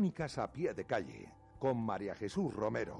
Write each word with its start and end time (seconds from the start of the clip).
Crónicas 0.00 0.38
a 0.38 0.50
pie 0.50 0.72
de 0.72 0.86
calle 0.86 1.28
con 1.58 1.76
María 1.76 2.14
Jesús 2.14 2.54
Romero. 2.54 2.96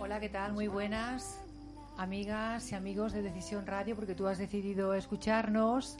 Hola, 0.00 0.18
¿qué 0.18 0.28
tal? 0.28 0.54
Muy 0.54 0.66
buenas 0.66 1.40
amigas 1.98 2.72
y 2.72 2.74
amigos 2.74 3.12
de 3.12 3.22
Decisión 3.22 3.64
Radio, 3.64 3.94
porque 3.94 4.16
tú 4.16 4.26
has 4.26 4.38
decidido 4.38 4.92
escucharnos. 4.94 5.98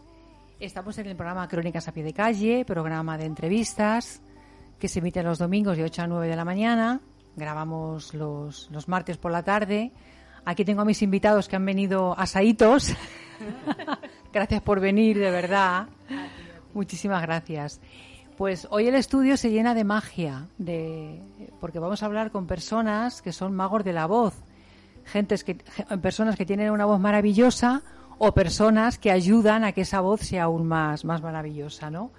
Estamos 0.59 0.99
en 0.99 1.07
el 1.07 1.15
programa 1.15 1.47
Crónicas 1.47 1.87
a 1.87 1.93
pie 1.93 2.03
de 2.03 2.13
calle, 2.13 2.65
programa 2.65 3.17
de 3.17 3.27
entrevistas 3.27 4.21
que 4.81 4.89
se 4.89 4.99
emite 4.99 5.23
los 5.23 5.39
domingos 5.39 5.77
de 5.77 5.85
8 5.85 6.03
a 6.03 6.07
9 6.09 6.27
de 6.27 6.35
la 6.35 6.45
mañana. 6.45 7.01
Grabamos 7.37 8.15
los, 8.15 8.69
los 8.71 8.89
martes 8.89 9.17
por 9.17 9.33
la 9.33 9.43
tarde. 9.43 9.93
Aquí 10.45 10.65
tengo 10.65 10.83
a 10.83 10.85
mis 10.85 11.03
invitados 11.03 11.49
que 11.49 11.57
han 11.57 11.65
venido 11.65 12.19
asaitos. 12.19 12.95
gracias 14.33 14.63
por 14.63 14.81
venir, 14.81 15.19
de 15.19 15.31
verdad. 15.31 15.87
Muchísimas 16.75 17.23
gracias. 17.23 17.81
Pues 18.37 18.67
hoy 18.71 18.89
el 18.89 18.95
estudio 18.95 19.37
se 19.37 19.51
llena 19.51 19.75
de 19.75 19.85
magia, 19.85 20.49
de, 20.59 21.21
porque 21.61 21.79
vamos 21.79 22.03
a 22.03 22.07
hablar 22.07 22.31
con 22.31 22.47
personas 22.47 23.21
que 23.23 23.33
son 23.33 23.55
magos 23.55 23.85
de 23.85 23.93
la 23.93 24.07
voz, 24.07 24.35
gentes 25.05 25.45
que, 25.45 25.57
personas 26.01 26.37
que 26.37 26.47
tienen 26.47 26.71
una 26.71 26.87
voz 26.87 26.99
maravillosa 26.99 27.83
o 28.19 28.33
personas 28.33 28.99
que 28.99 29.11
ayudan 29.11 29.65
a 29.65 29.73
que 29.73 29.83
esa 29.83 30.01
voz 30.01 30.23
sea 30.23 30.45
aún 30.45 30.67
más, 30.67 31.05
más 31.05 31.23
maravillosa, 31.23 31.91
¿no? 31.91 32.11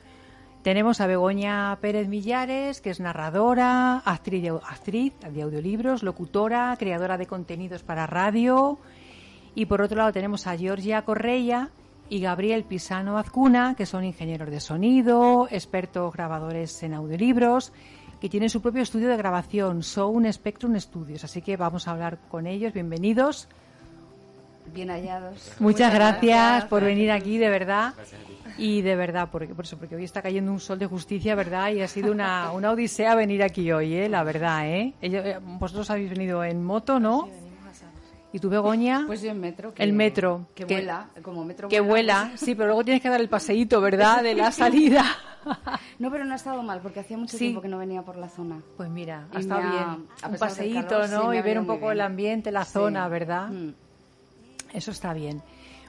Tenemos 0.64 1.02
a 1.02 1.08
Begoña 1.08 1.78
Pérez 1.82 2.08
Millares, 2.08 2.80
que 2.80 2.90
es 2.90 3.02
narradora, 3.02 3.98
actriz 4.06 4.42
de, 4.42 4.50
actriz 4.50 5.14
de 5.20 5.42
audiolibros, 5.42 6.04
locutora, 6.04 6.74
creadora 6.80 7.18
de 7.18 7.28
contenidos 7.28 7.84
para 7.84 8.08
radio. 8.08 8.80
Y 9.56 9.66
por 9.66 9.82
otro 9.82 9.98
lado 9.98 10.14
tenemos 10.14 10.48
a 10.48 10.58
Georgia 10.58 11.02
Correia 11.02 11.70
y 12.10 12.22
Gabriel 12.22 12.64
Pisano 12.64 13.18
Azcuna, 13.18 13.76
que 13.76 13.86
son 13.86 14.06
ingenieros 14.06 14.50
de 14.50 14.62
sonido, 14.62 15.50
expertos 15.52 16.14
grabadores 16.14 16.82
en 16.82 16.94
audiolibros, 16.94 17.74
que 18.22 18.30
tienen 18.30 18.50
su 18.50 18.62
propio 18.62 18.84
estudio 18.84 19.10
de 19.10 19.18
grabación, 19.18 19.84
Sound 19.84 20.32
Spectrum 20.32 20.80
Studios. 20.80 21.26
Así 21.26 21.42
que 21.42 21.58
vamos 21.58 21.90
a 21.90 21.92
hablar 21.92 22.20
con 22.30 22.48
ellos. 22.48 22.72
Bienvenidos. 22.72 23.50
Bien 24.74 24.90
hallados. 24.90 25.34
Muchas, 25.34 25.62
Muchas 25.62 25.94
gracias, 25.94 26.22
gracias, 26.22 26.66
por 26.66 26.84
venir 26.84 27.12
aquí, 27.12 27.38
de 27.38 27.50
verdad. 27.50 27.94
Y 28.58 28.82
de 28.82 28.96
verdad, 28.96 29.30
porque, 29.32 29.54
por 29.56 29.66
eso, 29.66 29.78
porque 29.78 29.96
hoy 29.96 30.04
está 30.04 30.22
cayendo 30.22 30.52
un 30.52 30.60
sol 30.60 30.78
de 30.80 30.86
justicia, 30.86 31.36
¿verdad? 31.36 31.72
Y 31.72 31.82
ha 31.82 31.88
sido 31.88 32.12
una, 32.12 32.52
una 32.54 32.72
odisea 32.72 33.16
venir 33.16 33.44
aquí 33.44 33.72
hoy, 33.72 33.96
¿eh? 33.96 34.10
La 34.10 34.24
verdad, 34.24 34.68
¿eh? 34.68 34.94
Ellos, 35.02 35.24
vosotros 35.60 35.90
habéis 35.90 36.10
venido 36.10 36.44
en 36.44 36.64
moto, 36.64 37.00
¿no? 37.00 37.30
¿Y 38.32 38.40
tú, 38.40 38.50
Begoña? 38.50 39.04
Pues 39.06 39.22
yo 39.22 39.30
en 39.30 39.40
metro. 39.40 39.76
Que, 39.76 39.84
el 39.84 39.94
metro. 39.94 40.48
Que, 40.56 40.66
vuela, 40.66 41.08
como 41.22 41.46
metro 41.46 41.70
Que 41.70 41.80
vuela, 41.80 42.30
pues... 42.30 42.40
sí, 42.40 42.56
pero 42.56 42.68
luego 42.68 42.84
tienes 42.84 43.02
que 43.04 43.10
dar 43.10 43.22
el 43.22 43.30
paseíto, 43.30 43.80
¿verdad? 43.80 44.24
De 44.24 44.34
la 44.34 44.52
salida. 44.52 45.06
no, 46.00 46.10
pero 46.10 46.26
no 46.26 46.34
ha 46.34 46.38
estado 46.38 46.64
mal, 46.64 46.80
porque 46.82 47.00
hacía 47.00 47.16
mucho 47.16 47.38
sí. 47.38 47.46
tiempo 47.46 47.62
que 47.62 47.68
no 47.68 47.78
venía 47.78 48.02
por 48.02 48.18
la 48.18 48.30
zona. 48.30 48.60
Pues 48.76 48.90
mira, 48.90 49.28
ha 49.32 49.40
estado 49.40 49.62
bien. 49.62 50.08
Un 50.32 50.38
paseíto, 50.40 50.88
calor, 50.88 51.10
¿no? 51.12 51.32
Sí, 51.32 51.38
y 51.38 51.42
ver 51.44 51.60
un 51.60 51.68
poco 51.68 51.92
el 51.92 52.02
ambiente, 52.02 52.52
la 52.52 52.66
zona, 52.66 53.08
¿verdad? 53.08 53.50
Mm. 53.50 53.74
Eso 54.74 54.92
está 54.92 55.14
bien. 55.14 55.42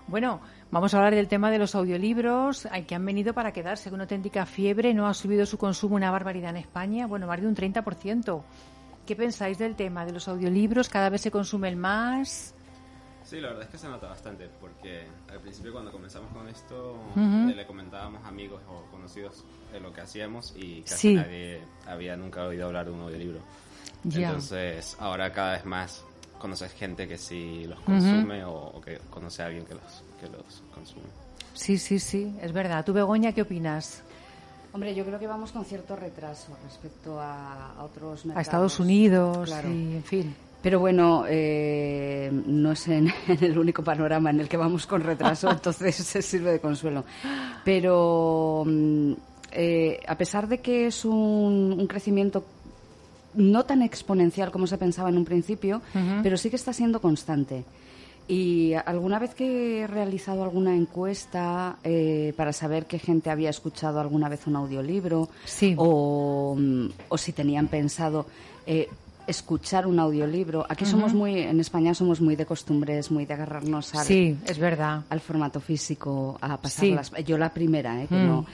Bueno, 0.07 0.41
vamos 0.71 0.93
a 0.93 0.99
hablar 0.99 1.15
del 1.15 1.29
tema 1.29 1.51
de 1.51 1.59
los 1.59 1.75
audiolibros, 1.75 2.69
que 2.87 2.95
han 2.95 3.05
venido 3.07 3.33
para 3.33 3.53
quedarse 3.53 3.91
una 3.91 4.03
auténtica 4.05 4.45
fiebre, 4.45 4.93
no 4.93 5.07
ha 5.07 5.15
subido 5.15 5.47
su 5.47 5.57
consumo 5.57 5.97
una 5.97 6.11
barbaridad 6.11 6.51
en 6.51 6.59
España, 6.59 7.07
bueno, 7.07 7.27
más 7.27 7.41
de 7.41 7.47
un 7.47 7.57
30%. 7.57 8.43
¿Qué 9.07 9.17
pensáis 9.17 9.59
del 9.59 9.77
tema 9.77 10.05
de 10.05 10.13
los 10.13 10.29
audiolibros? 10.29 10.89
¿Cada 10.89 11.09
vez 11.09 11.23
se 11.23 11.31
consumen 11.31 11.79
más? 11.79 12.55
Sí, 13.23 13.41
la 13.41 13.49
verdad 13.49 13.65
es 13.65 13.71
que 13.71 13.79
se 13.79 13.89
nota 13.89 14.07
bastante, 14.09 14.51
porque 14.61 15.07
al 15.33 15.41
principio 15.41 15.73
cuando 15.73 15.91
comenzamos 15.91 16.31
con 16.33 16.47
esto 16.49 16.99
uh 17.17 17.19
-huh. 17.19 17.55
le 17.55 17.67
comentábamos 17.67 18.23
a 18.23 18.29
amigos 18.29 18.61
o 18.69 18.83
conocidos 18.91 19.43
de 19.73 19.81
lo 19.81 19.91
que 19.95 20.03
hacíamos 20.03 20.53
y 20.57 20.83
casi 20.83 20.97
Sí. 21.09 21.15
nadie 21.15 21.63
había 21.87 22.17
nunca 22.17 22.45
oído 22.45 22.67
hablar 22.67 22.85
de 22.85 22.93
un 22.93 23.01
audiolibro. 23.01 23.41
Ya. 24.05 24.27
Entonces, 24.29 24.95
ahora 25.01 25.33
cada 25.33 25.53
vez 25.53 25.65
más 25.65 26.05
conoces 26.45 26.75
gente 26.75 27.09
que 27.09 27.17
sí 27.17 27.65
los 27.67 27.81
consume 27.81 28.45
o, 28.45 28.53
o 28.53 28.79
que 28.79 28.99
conoce 29.09 29.43
a 29.43 29.47
alguien 29.47 29.65
que 29.65 29.73
los, 29.73 30.03
que 30.21 30.27
los 30.27 30.63
consume. 30.75 31.07
Sí, 31.55 31.79
sí, 31.79 31.99
sí, 31.99 32.37
es 32.43 32.53
verdad. 32.53 32.85
¿Tú, 32.85 32.93
Begoña, 32.93 33.33
qué 33.33 33.41
opinas? 33.41 34.03
Hombre, 34.75 34.95
yo 34.95 35.07
creo 35.07 35.19
que 35.19 35.27
vamos 35.27 35.53
con 35.53 35.65
cierto 35.65 35.97
retraso 35.97 36.55
respecto 36.63 37.19
a, 37.19 37.71
a 37.79 37.83
otros 37.85 38.27
mercados. 38.27 38.37
A 38.37 38.43
Estados 38.43 38.79
Unidos 38.79 39.49
Claro. 39.49 39.71
y, 39.71 39.97
en 39.97 40.05
fin. 40.05 40.35
Pero 40.61 40.81
bueno, 40.81 41.25
eh, 41.27 42.31
no 42.31 42.73
es 42.73 42.89
en, 42.89 43.09
en 43.29 43.43
el 43.43 43.59
único 43.59 43.83
panorama 43.83 44.29
en 44.29 44.41
el 44.41 44.47
que 44.49 44.59
vamos 44.59 44.87
con 44.87 45.01
retraso, 45.01 45.51
entonces 45.51 45.97
se 45.97 46.21
sirve 46.21 46.53
de 46.53 46.61
consuelo. 46.61 47.07
Pero 47.65 48.65
mm, 48.67 49.13
eh, 49.53 49.99
a 50.07 50.19
pesar 50.19 50.47
de 50.47 50.59
que 50.61 50.89
es 50.89 51.07
un, 51.07 51.75
un 51.79 51.87
crecimiento 51.87 52.45
no 53.37 53.65
tan 53.65 53.83
exponencial 53.83 54.51
como 54.51 54.67
se 54.67 54.79
pensaba 54.79 55.09
en 55.09 55.17
un 55.19 55.25
principio, 55.25 55.81
pero 56.23 56.37
sí 56.37 56.51
que 56.51 56.57
está 56.57 56.73
siendo 56.73 57.01
constante. 57.01 57.65
Y 58.27 58.73
alguna 58.87 59.19
vez 59.19 59.35
que 59.35 59.81
he 59.83 59.87
realizado 59.87 60.43
alguna 60.45 60.75
encuesta 60.75 61.77
eh, 61.85 62.33
para 62.39 62.55
saber 62.55 62.87
qué 62.87 62.99
gente 62.99 63.29
había 63.29 63.51
escuchado 63.51 64.01
alguna 64.01 64.31
vez 64.31 64.47
un 64.47 64.57
audiolibro 64.57 65.29
Sí. 65.45 65.75
o, 65.77 66.57
mm, 66.59 66.87
o 67.11 67.19
si 67.19 67.33
tenían 67.33 67.69
pensado 67.69 68.25
eh, 68.67 68.89
escuchar 69.27 69.87
un 69.87 69.99
audiolibro, 69.99 70.65
aquí 70.69 70.87
somos 70.87 71.13
muy, 71.13 71.39
en 71.41 71.61
España 71.61 71.93
somos 71.95 72.21
muy 72.23 72.35
de 72.37 72.47
costumbres, 72.47 73.11
muy 73.11 73.27
de 73.27 73.35
agarrarnos 73.35 73.95
al, 73.95 74.07
Sí, 74.07 74.37
es 74.47 74.59
verdad. 74.59 75.03
al 75.11 75.21
formato 75.21 75.61
físico, 75.61 76.39
a 76.41 76.57
pasar 76.59 76.85
Sí. 76.87 76.91
las... 76.93 77.11
Yo 77.27 77.37
la 77.37 77.51
primera, 77.53 78.03
¿eh? 78.03 78.07
Que 78.07 78.15
Mm. 78.17 78.27
no. 78.27 78.47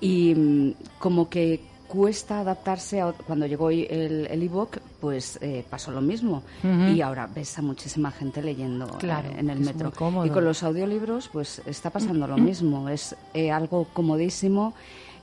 Y 0.00 0.34
mm, 0.34 0.74
como 0.98 1.28
que 1.28 1.60
cuesta 1.92 2.40
adaptarse 2.40 3.02
a... 3.02 3.12
Cuando 3.12 3.46
llegó 3.46 3.68
el 3.68 4.26
el 4.30 4.42
ebook, 4.42 4.78
pues 4.98 5.38
eh, 5.42 5.62
pasó 5.68 5.90
lo 5.90 6.00
mismo. 6.00 6.42
Y 6.62 7.02
ahora 7.02 7.26
ves 7.26 7.58
a 7.58 7.62
muchísima 7.62 8.10
gente 8.10 8.40
leyendo 8.40 8.86
eh, 9.02 9.34
en 9.36 9.50
el 9.50 9.60
metro. 9.60 9.92
Y 10.24 10.30
con 10.30 10.42
los 10.42 10.62
audiolibros, 10.62 11.28
pues 11.28 11.60
está 11.66 11.90
pasando 11.90 12.26
lo 12.26 12.38
mismo. 12.38 12.88
Es 12.88 13.14
eh, 13.34 13.50
algo 13.50 13.88
comodísimo. 13.92 14.72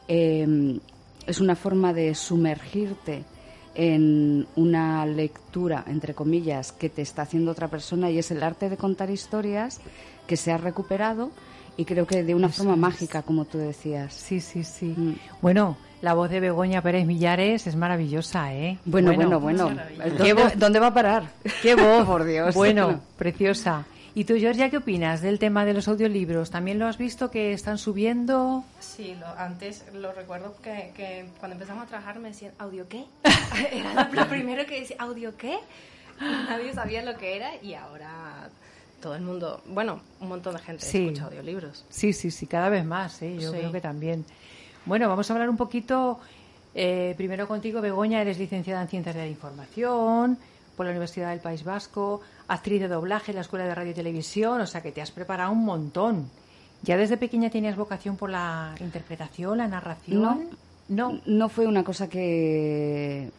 eh, 0.08 0.80
es 1.26 1.40
una 1.40 1.56
forma 1.56 1.94
de 1.94 2.16
sumergirte 2.16 3.24
en 3.76 4.48
una 4.56 5.06
lectura, 5.06 5.84
entre 5.88 6.14
comillas, 6.16 6.72
que 6.72 6.90
te 6.90 7.02
está 7.02 7.22
haciendo 7.22 7.52
otra 7.52 7.68
persona 7.68 8.10
y 8.10 8.18
es 8.18 8.32
el 8.32 8.42
arte 8.42 8.70
de 8.70 8.78
contar 8.78 9.10
historias 9.12 9.80
que 10.28 10.38
se 10.38 10.52
ha 10.52 10.58
recuperado 10.58 11.32
y 11.80 11.86
creo 11.86 12.06
que 12.06 12.24
de 12.24 12.36
una 12.36 12.48
Eso 12.48 12.58
forma 12.58 12.74
es. 12.74 12.80
mágica, 12.80 13.22
como 13.22 13.46
tú 13.46 13.58
decías. 13.58 14.14
Sí, 14.14 14.42
sí, 14.42 14.64
sí. 14.66 14.94
Mm. 14.98 15.14
Bueno, 15.42 15.78
la 16.02 16.14
voz 16.14 16.30
de 16.30 16.42
Begoña 16.42 16.82
Pérez 16.82 17.06
Millares 17.06 17.68
es 17.68 17.76
maravillosa, 17.76 18.54
¿eh? 18.54 18.78
Bueno, 18.84 19.14
bueno, 19.14 19.40
bueno. 19.40 19.70
¿Qué 19.98 20.10
¿Dónde, 20.10 20.34
voz? 20.34 20.54
dónde 20.60 20.80
va 20.80 20.88
a 20.88 20.94
parar? 20.94 21.24
Qué 21.62 21.76
voz, 21.76 22.06
Por 22.06 22.26
Dios. 22.26 22.54
Bueno, 22.54 23.00
preciosa. 23.18 23.86
¿Y 24.14 24.26
tú, 24.26 24.36
Georgia, 24.38 24.70
qué 24.70 24.78
opinas 24.78 25.22
del 25.22 25.40
tema 25.40 25.64
de 25.64 25.74
los 25.74 25.88
audiolibros? 25.88 26.50
¿También 26.50 26.80
lo 26.80 26.88
has 26.88 26.98
visto 26.98 27.32
que 27.32 27.54
están 27.54 27.78
subiendo? 27.78 28.66
Sí, 28.82 29.16
lo, 29.18 29.28
antes 29.38 29.86
lo 29.94 30.12
recuerdo 30.12 30.56
que, 30.62 30.92
que 30.98 31.28
cuando 31.40 31.54
empezamos 31.56 31.84
a 31.84 31.88
trabajar 31.88 32.20
me 32.20 32.30
decían, 32.30 32.52
¿audio 32.60 32.88
qué? 32.90 33.06
era 33.72 33.94
lo, 34.12 34.14
lo 34.14 34.28
primero 34.28 34.66
que 34.66 34.82
decía, 34.82 34.98
¿audio 35.00 35.38
qué? 35.38 35.58
Nadie 36.20 36.74
sabía 36.74 37.02
lo 37.04 37.16
que 37.18 37.38
era 37.38 37.52
y 37.62 37.76
ahora 37.76 38.50
todo 39.00 39.16
el 39.16 39.22
mundo, 39.22 39.62
bueno, 39.68 40.00
un 40.20 40.30
montón 40.30 40.56
de 40.56 40.62
gente 40.62 40.86
Sí. 40.86 41.06
escucha 41.06 41.26
audiolibros. 41.26 41.86
Sí, 41.90 42.14
sí, 42.14 42.32
sí, 42.32 42.46
cada 42.48 42.70
vez 42.70 42.86
más, 42.86 43.22
¿eh? 43.22 43.36
Yo 43.40 43.52
Sí. 43.52 43.58
creo 43.58 43.72
que 43.72 43.82
también. 43.82 44.26
Bueno, 44.86 45.08
vamos 45.10 45.30
a 45.30 45.34
hablar 45.34 45.50
un 45.50 45.58
poquito, 45.58 46.20
eh, 46.76 47.14
primero 47.18 47.48
contigo, 47.48 47.82
Begoña, 47.82 48.22
eres 48.22 48.38
licenciada 48.40 48.82
en 48.82 48.88
Ciencias 48.88 49.16
de 49.16 49.22
la 49.22 49.28
Información 49.28 50.38
por 50.76 50.86
la 50.86 50.92
Universidad 50.92 51.30
del 51.32 51.40
País 51.40 51.64
Vasco, 51.64 52.22
actriz 52.48 52.80
de 52.82 52.88
doblaje 52.88 53.32
en 53.32 53.36
la 53.36 53.42
Escuela 53.42 53.66
de 53.66 53.76
Radio 53.76 53.92
y 53.92 53.96
Televisión, 53.96 54.62
o 54.62 54.66
sea 54.68 54.82
que 54.82 54.92
te 54.92 55.02
has 55.02 55.12
preparado 55.12 55.52
un 55.52 55.66
montón. 55.66 56.30
¿Ya 56.82 56.96
desde 56.96 57.18
pequeña 57.18 57.50
tenías 57.50 57.76
vocación 57.76 58.16
por 58.16 58.30
la 58.30 58.74
interpretación, 58.80 59.58
la 59.58 59.68
narración? 59.68 60.22
No, 60.22 60.40
no, 60.90 61.22
no 61.26 61.50
fue 61.50 61.66
una 61.68 61.84
cosa 61.84 62.10
que 62.10 63.32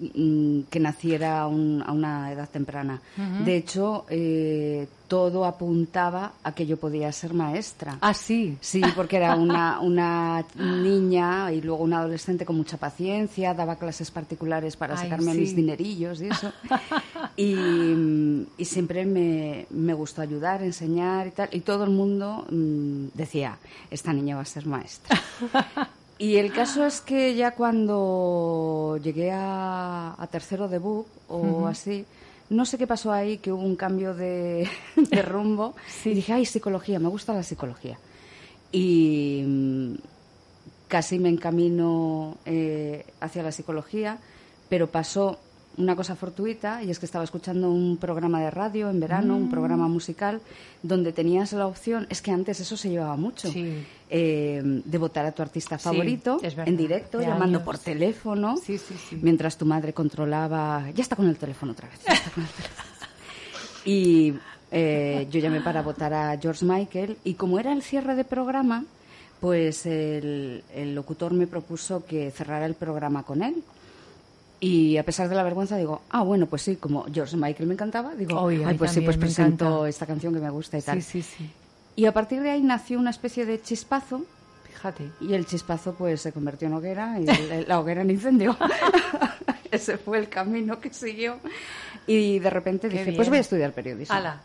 Mm, 0.00 0.62
que 0.70 0.80
naciera 0.80 1.42
a 1.42 1.46
una 1.46 2.32
edad 2.32 2.48
temprana. 2.48 3.02
De 3.44 3.54
hecho, 3.56 4.06
eh, 4.08 4.88
todo 5.08 5.44
apuntaba 5.44 6.32
a 6.42 6.52
que 6.52 6.64
yo 6.64 6.78
podía 6.78 7.12
ser 7.12 7.34
maestra. 7.34 7.98
Ah, 8.00 8.14
sí. 8.14 8.56
Sí, 8.62 8.82
porque 8.96 9.16
era 9.18 9.36
una, 9.36 9.78
una 9.80 10.42
niña 10.56 11.52
y 11.52 11.60
luego 11.60 11.84
una 11.84 11.98
adolescente 11.98 12.46
con 12.46 12.56
mucha 12.56 12.78
paciencia, 12.78 13.52
daba 13.52 13.76
clases 13.76 14.10
particulares 14.10 14.74
para 14.74 14.96
sacarme 14.96 15.34
mis 15.34 15.54
dinerillos 15.54 16.22
y 16.22 16.28
eso. 16.28 16.50
y, 17.36 18.46
y, 18.56 18.64
siempre 18.64 19.04
me, 19.04 19.66
me, 19.68 19.92
gustó 19.92 20.22
ayudar, 20.22 20.62
enseñar 20.62 21.26
y 21.26 21.30
tal. 21.32 21.48
Y 21.52 21.60
todo 21.60 21.84
el 21.84 21.90
mundo 21.90 22.46
mm, 22.50 23.08
decía, 23.12 23.58
esta 23.90 24.14
niña 24.14 24.36
va 24.36 24.42
a 24.42 24.46
ser 24.46 24.64
maestra. 24.64 25.20
Y 26.20 26.36
el 26.36 26.52
caso 26.52 26.84
es 26.84 27.00
que 27.00 27.34
ya 27.34 27.52
cuando 27.52 29.00
llegué 29.02 29.30
a, 29.32 30.28
tercero 30.30 30.68
de 30.68 30.78
BUP 30.78 31.06
o 31.30 31.66
así, 31.66 32.04
no 32.50 32.66
sé 32.66 32.76
qué 32.76 32.86
pasó 32.86 33.10
ahí, 33.10 33.38
que 33.38 33.50
hubo 33.50 33.62
un 33.62 33.74
cambio 33.74 34.12
de, 34.14 34.68
rumbo. 35.26 35.74
Y 36.04 36.10
dije, 36.10 36.34
ay, 36.34 36.44
psicología, 36.44 36.98
me 36.98 37.08
gusta 37.08 37.32
la 37.32 37.42
psicología. 37.42 37.98
Y 38.70 39.44
mm, 39.46 39.94
casi 40.88 41.18
me 41.18 41.30
encamino 41.30 42.36
eh, 42.44 43.06
hacia 43.20 43.42
la 43.42 43.50
psicología, 43.50 44.18
pero 44.68 44.88
pasó 44.88 45.38
una 45.80 45.96
cosa 45.96 46.14
fortuita 46.14 46.82
y 46.82 46.90
es 46.90 46.98
que 46.98 47.06
estaba 47.06 47.24
escuchando 47.24 47.70
un 47.70 47.96
programa 47.96 48.40
de 48.40 48.50
radio 48.50 48.90
en 48.90 49.00
verano, 49.00 49.36
un 49.36 49.50
programa 49.50 49.88
mm. 49.88 49.92
musical, 49.92 50.40
donde 50.82 51.12
tenías 51.12 51.52
la 51.52 51.66
opción, 51.66 52.06
es 52.10 52.22
que 52.22 52.30
antes 52.30 52.60
eso 52.60 52.76
se 52.76 52.90
llevaba 52.90 53.16
mucho, 53.16 53.50
eh, 54.10 54.62
de 54.62 54.98
votar 54.98 55.26
a 55.26 55.32
tu 55.32 55.42
artista 55.42 55.78
favorito 55.78 56.40
en 56.42 56.76
directo, 56.76 57.20
llamando 57.20 57.64
por 57.64 57.78
teléfono, 57.78 58.54
mientras 59.22 59.56
tu 59.56 59.66
madre 59.66 59.92
controlaba, 59.92 60.90
ya 60.94 61.02
está 61.02 61.16
con 61.16 61.28
el 61.28 61.36
teléfono 61.36 61.72
otra 61.72 61.88
vez, 61.88 62.00
y 63.84 64.34
eh, 64.70 65.26
yo 65.30 65.40
llamé 65.40 65.60
para 65.60 65.82
votar 65.82 66.12
a 66.12 66.38
George 66.38 66.64
Michael 66.64 67.16
y 67.24 67.34
como 67.34 67.58
era 67.58 67.72
el 67.72 67.82
cierre 67.82 68.14
de 68.14 68.24
programa, 68.24 68.84
pues 69.40 69.86
el 69.86 70.62
locutor 70.94 71.32
me 71.32 71.46
propuso 71.46 72.04
que 72.04 72.30
cerrara 72.30 72.66
el 72.66 72.74
programa 72.74 73.22
con 73.22 73.42
él. 73.42 73.64
Y 74.62 74.98
a 74.98 75.04
pesar 75.04 75.30
de 75.30 75.34
la 75.34 75.42
vergüenza 75.42 75.78
digo, 75.78 76.02
ah, 76.10 76.22
bueno, 76.22 76.46
pues 76.46 76.60
sí, 76.62 76.76
como 76.76 77.06
George 77.10 77.34
Michael 77.34 77.66
me 77.66 77.74
encantaba, 77.74 78.14
digo, 78.14 78.46
ay, 78.46 78.74
pues 78.76 78.92
sí, 78.92 79.00
pues 79.00 79.16
presento 79.16 79.86
esta 79.86 80.04
canción 80.04 80.34
que 80.34 80.40
me 80.40 80.50
gusta 80.50 80.76
y 80.76 80.82
tal. 80.82 81.02
Sí, 81.02 81.22
sí, 81.22 81.34
sí. 81.38 81.50
Y 81.96 82.04
a 82.04 82.12
partir 82.12 82.42
de 82.42 82.50
ahí 82.50 82.62
nació 82.62 82.98
una 82.98 83.10
especie 83.10 83.46
de 83.46 83.60
chispazo. 83.60 84.24
Fíjate. 84.64 85.10
Y 85.20 85.32
el 85.32 85.46
chispazo 85.46 85.94
pues 85.94 86.20
se 86.20 86.32
convirtió 86.32 86.68
en 86.68 86.74
hoguera 86.74 87.18
y 87.18 87.26
la 87.66 87.80
hoguera 87.80 88.02
en 88.02 88.10
incendio. 88.10 88.56
Ese 89.70 89.96
fue 89.96 90.18
el 90.18 90.28
camino 90.28 90.78
que 90.78 90.92
siguió. 90.92 91.38
Y 92.06 92.38
de 92.38 92.50
repente 92.50 92.88
dije, 92.88 93.12
pues 93.12 93.28
voy 93.28 93.38
a 93.38 93.42
estudiar 93.42 93.72
periodismo. 93.72 94.14
Ala. 94.14 94.40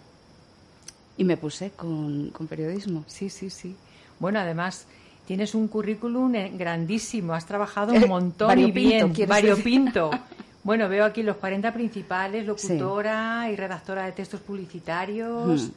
Y 1.17 1.23
me 1.23 1.35
puse 1.35 1.71
con, 1.71 2.29
con 2.29 2.47
periodismo. 2.47 3.03
Sí, 3.07 3.29
sí, 3.29 3.49
sí. 3.49 3.75
Bueno, 4.19 4.39
además 4.39 4.85
Tienes 5.25 5.55
un 5.55 5.67
currículum 5.67 6.33
grandísimo, 6.57 7.33
has 7.33 7.45
trabajado 7.45 7.93
un 7.93 8.07
montón 8.07 8.59
y 8.59 8.71
bien, 8.71 9.13
variopinto. 9.27 10.11
Bueno, 10.65 10.89
veo 10.89 11.05
aquí 11.05 11.21
los 11.21 11.35
40 11.35 11.71
principales, 11.75 12.43
locutora 12.43 13.47
y 13.51 13.55
redactora 13.55 14.05
de 14.05 14.13
textos 14.13 14.39
publicitarios. 14.39 15.61
Hmm. 15.61 15.71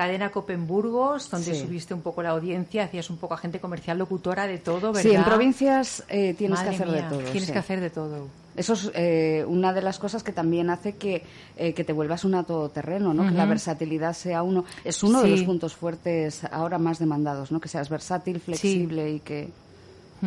Cadena 0.00 0.30
Copenburgos, 0.30 1.28
donde 1.28 1.54
subiste 1.54 1.92
un 1.92 2.00
poco 2.00 2.22
la 2.22 2.30
audiencia, 2.30 2.84
hacías 2.84 3.10
un 3.10 3.18
poco 3.18 3.34
agente 3.34 3.60
comercial, 3.60 3.98
locutora, 3.98 4.46
de 4.46 4.56
todo, 4.56 4.92
¿verdad? 4.92 5.10
Sí, 5.10 5.14
en 5.14 5.24
provincias 5.24 6.04
eh, 6.08 6.32
tienes 6.32 6.58
que 6.60 6.70
hacer 6.70 6.90
de 6.90 7.02
todo. 7.02 7.18
Tienes 7.18 7.50
que 7.50 7.58
hacer 7.58 7.80
de 7.82 7.90
todo. 7.90 8.28
Eso 8.56 8.72
es 8.72 8.90
eh, 8.94 9.44
una 9.46 9.74
de 9.74 9.82
las 9.82 9.98
cosas 9.98 10.22
que 10.22 10.32
también 10.32 10.70
hace 10.70 10.96
que, 10.96 11.22
eh, 11.58 11.74
que 11.74 11.84
te 11.84 11.92
vuelvas 11.92 12.24
un 12.24 12.32
todoterreno, 12.46 13.12
¿no? 13.12 13.28
Que 13.28 13.34
la 13.34 13.44
versatilidad 13.44 14.14
sea 14.14 14.42
uno... 14.42 14.64
Es 14.84 15.02
uno 15.02 15.20
de 15.20 15.28
los 15.28 15.42
puntos 15.42 15.74
fuertes 15.74 16.44
ahora 16.50 16.78
más 16.78 16.98
demandados, 16.98 17.52
¿no? 17.52 17.60
Que 17.60 17.68
seas 17.68 17.90
versátil, 17.90 18.40
flexible 18.40 19.10
y 19.10 19.20
que... 19.20 19.50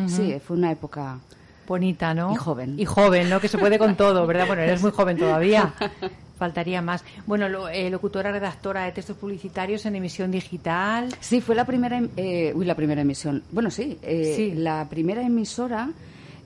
Sí, 0.06 0.40
fue 0.46 0.56
una 0.56 0.70
época... 0.70 1.18
Bonita, 1.66 2.14
¿no? 2.14 2.30
Y 2.32 2.36
joven. 2.36 2.78
Y 2.78 2.84
joven, 2.84 3.28
¿no? 3.28 3.40
Que 3.40 3.48
se 3.48 3.58
puede 3.58 3.76
con 3.76 3.96
todo, 3.96 4.24
¿verdad? 4.24 4.46
Bueno, 4.46 4.62
eres 4.62 4.82
muy 4.82 4.92
joven 4.92 5.16
todavía. 5.16 5.74
Faltaría 6.36 6.82
más. 6.82 7.04
Bueno, 7.26 7.48
lo, 7.48 7.68
eh, 7.68 7.88
locutora 7.90 8.32
redactora 8.32 8.84
de 8.84 8.92
textos 8.92 9.16
publicitarios 9.16 9.86
en 9.86 9.96
emisión 9.96 10.30
digital. 10.30 11.14
Sí, 11.20 11.40
fue 11.40 11.54
la 11.54 11.64
primera, 11.64 11.98
em, 11.98 12.08
uy, 12.54 12.64
la 12.64 12.74
primera 12.74 13.02
emisión. 13.02 13.42
Bueno, 13.52 13.70
sí, 13.70 13.98
sí. 14.02 14.52
la 14.54 14.88
primera 14.88 15.22
emisora 15.22 15.90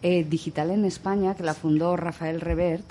eh, 0.01 0.25
digital 0.29 0.71
en 0.71 0.85
España, 0.85 1.35
que 1.35 1.43
la 1.43 1.55
fundó 1.55 1.97
Rafael 1.97 2.41
Revert. 2.41 2.85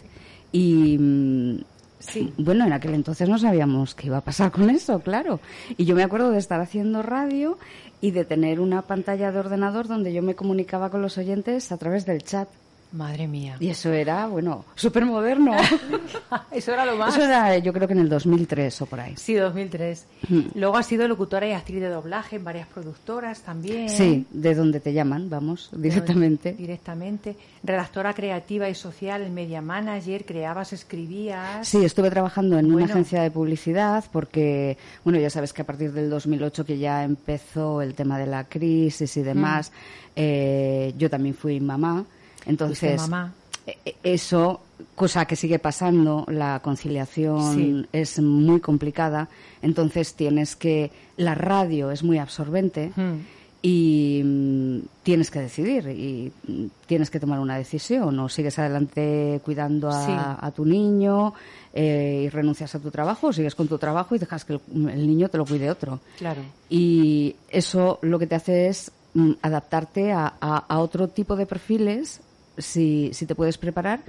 Y 0.52 0.98
mm, 1.00 1.60
sí. 2.00 2.34
bueno, 2.38 2.66
en 2.66 2.74
aquel 2.74 2.96
entonces 2.96 3.30
no 3.30 3.38
sabíamos 3.38 3.96
qué 3.96 4.08
iba 4.08 4.18
a 4.18 4.22
pasar 4.22 4.52
con 4.52 4.70
eso, 4.70 5.00
claro. 5.00 5.40
Y 5.78 5.86
yo 5.86 5.96
me 5.96 6.04
acuerdo 6.04 6.32
de 6.32 6.40
estar 6.40 6.60
haciendo 6.60 7.02
radio 7.04 7.58
y 8.02 8.12
de 8.12 8.26
tener 8.26 8.60
una 8.60 8.82
pantalla 8.82 9.32
de 9.32 9.40
ordenador 9.40 9.88
donde 9.88 10.12
yo 10.12 10.22
me 10.22 10.36
comunicaba 10.36 10.90
con 10.90 11.02
los 11.02 11.18
oyentes 11.18 11.72
a 11.72 11.78
través 11.78 12.06
del 12.06 12.24
chat. 12.24 12.50
Madre 12.92 13.28
mía. 13.28 13.58
Y 13.60 13.70
eso 13.70 13.92
era, 13.92 14.28
bueno, 14.28 14.64
súper 14.76 15.06
moderno. 15.06 15.54
eso 16.52 16.72
era 16.72 16.86
lo 16.86 16.96
más. 16.96 17.14
Eso 17.14 17.26
era, 17.26 17.58
yo 17.58 17.74
creo 17.74 17.86
que 17.86 17.94
en 17.94 18.00
el 18.00 18.10
2003 18.10 18.82
o 18.82 18.86
por 18.86 19.02
ahí. 19.02 19.14
Sí, 19.18 19.34
2003. 19.34 20.06
Mm. 20.30 20.40
Luego 20.56 20.78
has 20.78 20.86
sido 20.86 21.06
locutora 21.06 21.46
y 21.48 21.52
actriz 21.52 21.82
de 21.82 21.90
doblaje 21.90 22.38
en 22.38 22.46
varias 22.46 22.68
productoras 22.68 23.42
también. 23.42 23.90
Sí, 23.90 24.26
de 24.32 24.56
donde 24.56 24.80
te 24.80 24.94
llaman, 24.94 25.30
vamos, 25.30 25.70
directamente. 25.74 26.54
directamente. 26.54 27.36
Redactora 27.62 28.14
creativa 28.14 28.70
y 28.70 28.76
social, 28.76 29.30
media 29.32 29.62
manager, 29.62 30.24
creabas, 30.26 30.72
escribías. 30.72 31.68
Sí, 31.68 31.84
estuve 31.84 32.10
trabajando 32.10 32.58
en 32.58 32.74
una 32.74 32.86
agencia 32.86 33.22
de 33.22 33.32
publicidad 33.32 34.06
porque, 34.14 34.78
bueno, 35.04 35.20
ya 35.20 35.30
sabes 35.30 35.52
que 35.52 35.64
a 35.64 35.66
partir 35.66 35.92
del 35.92 36.10
2008 36.10 36.66
que 36.66 36.78
ya 36.78 37.04
empezó 37.04 37.82
el 37.82 37.96
tema 37.96 38.18
de 38.18 38.28
la 38.28 38.46
crisis 38.46 39.18
y 39.18 39.24
demás, 39.24 39.72
mm. 39.72 40.12
eh, 40.16 40.94
yo 40.98 41.10
también 41.10 41.36
fui 41.36 41.60
mamá. 41.60 42.06
Entonces, 42.48 43.02
e, 43.68 43.78
e, 43.86 43.96
eso, 44.04 44.62
cosa 44.96 45.26
que 45.26 45.36
sigue 45.36 45.60
pasando, 45.60 46.26
la 46.28 46.62
conciliación 46.62 47.88
es 47.92 48.20
muy 48.20 48.62
complicada, 48.62 49.28
entonces 49.62 50.14
tienes 50.14 50.56
que, 50.56 50.92
la 51.18 51.36
radio 51.36 51.92
es 51.92 52.04
muy 52.04 52.18
absorbente. 52.18 52.92
Y 53.60 54.22
mm, 54.24 54.80
tienes 55.02 55.32
que 55.32 55.42
decidir 55.42 55.88
y 55.90 56.32
mm, 56.48 56.66
tienes 56.86 57.10
que 57.10 57.20
tomar 57.20 57.40
una 57.40 57.58
decisión 57.58 58.18
o 58.20 58.30
sigues 58.30 58.58
adelante 58.60 59.42
cuidando 59.44 59.90
a, 59.92 60.52
tu 60.56 60.64
niño 60.64 61.34
eh, 61.74 62.26
y 62.26 62.30
renuncias 62.30 62.76
a 62.76 62.80
tu 62.80 62.92
trabajo 62.92 63.28
o 63.28 63.34
sigues 63.34 63.56
con 63.56 63.68
tu 63.68 63.80
trabajo 63.80 64.16
y 64.16 64.20
dejas 64.20 64.46
que 64.46 64.54
el, 64.54 65.08
niño 65.08 65.28
te 65.30 65.40
lo 65.40 65.46
cuide 65.46 65.72
otro. 65.72 66.00
Claro. 66.20 66.44
Y 66.70 67.36
eso 67.50 67.98
lo 68.04 68.20
que 68.20 68.28
te 68.28 68.36
hace 68.36 68.68
es 68.68 68.92
mm, 69.16 69.32
adaptarte 69.42 70.12
a, 70.12 70.28
a, 70.40 70.80
otro 70.80 71.08
tipo 71.08 71.36
de 71.36 71.48
perfiles 71.48 72.22
si, 72.58 73.12
si 73.14 73.26
te 73.26 73.36
puedes 73.36 73.58
preparar, 73.58 74.02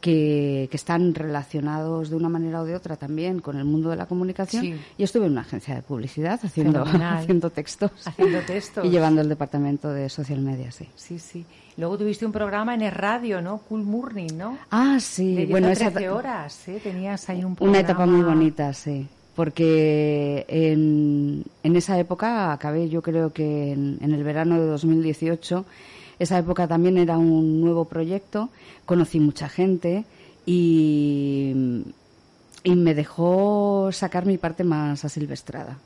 que, 0.00 0.68
que, 0.70 0.76
están 0.76 1.14
relacionados 1.14 2.10
de 2.10 2.16
una 2.16 2.28
manera 2.28 2.60
o 2.60 2.64
de 2.64 2.76
otra 2.76 2.96
también 2.96 3.40
con 3.40 3.56
el 3.56 3.64
mundo 3.64 3.90
de 3.90 3.96
la 3.96 4.06
comunicación. 4.06 4.78
Y 4.96 5.02
estuve 5.02 5.26
en 5.26 5.32
una 5.32 5.40
agencia 5.40 5.74
de 5.74 5.82
publicidad 5.82 6.38
haciendo, 6.42 6.82
haciendo 7.02 7.50
textos. 7.50 7.90
Haciendo 8.04 8.40
textos. 8.40 8.84
Y 8.84 8.90
llevando 8.90 9.20
el 9.20 9.28
departamento 9.28 9.90
de 9.90 10.08
social 10.08 10.40
media, 10.40 10.70
sí. 10.70 10.86
Sí, 10.94 11.18
sí. 11.18 11.44
Luego 11.76 11.98
tuviste 11.98 12.24
un 12.24 12.32
programa 12.32 12.74
en 12.74 12.82
el 12.82 12.92
radio, 12.92 13.42
¿no? 13.42 13.58
Cool 13.58 13.82
Morning, 13.82 14.30
¿no? 14.36 14.58
Ah, 14.70 14.98
sí. 15.00 15.34
De 15.34 15.46
bueno, 15.46 15.70
13 15.72 16.08
horas, 16.08 16.68
¿eh? 16.68 16.80
Tenías 16.82 17.28
ahí 17.28 17.44
un 17.44 17.54
programa. 17.54 17.78
Una 17.78 17.80
etapa 17.80 18.06
muy 18.06 18.22
bonita, 18.22 18.72
sí. 18.72 19.06
Porque 19.34 20.46
en, 20.48 21.44
en 21.62 21.76
esa 21.76 21.98
época 21.98 22.52
acabé, 22.52 22.88
yo 22.88 23.02
creo 23.02 23.32
que 23.34 23.72
en, 23.72 23.98
en 24.00 24.14
el 24.14 24.24
verano 24.24 24.58
de 24.58 24.66
2018 24.66 25.66
esa 26.18 26.38
época 26.38 26.66
también 26.66 26.98
era 26.98 27.18
un 27.18 27.60
nuevo 27.60 27.84
proyecto, 27.84 28.50
conocí 28.84 29.20
mucha 29.20 29.48
gente 29.48 30.04
y, 30.44 31.84
y 32.64 32.74
me 32.74 32.94
dejó 32.94 33.90
sacar 33.92 34.26
mi 34.26 34.38
parte 34.38 34.64
más 34.64 35.04
asilvestrada. 35.04 35.78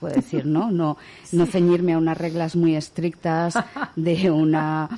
puedo 0.00 0.14
decir, 0.14 0.46
¿no? 0.46 0.70
No, 0.70 0.96
no 1.32 1.46
ceñirme 1.46 1.92
a 1.92 1.98
unas 1.98 2.16
reglas 2.16 2.56
muy 2.56 2.74
estrictas 2.74 3.54
de 3.96 4.30
una 4.30 4.88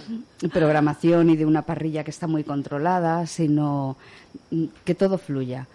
programación 0.52 1.30
y 1.30 1.36
de 1.36 1.44
una 1.44 1.62
parrilla 1.62 2.04
que 2.04 2.12
está 2.12 2.28
muy 2.28 2.44
controlada, 2.44 3.26
sino 3.26 3.96
que 4.84 4.94
todo 4.94 5.18
fluya 5.18 5.66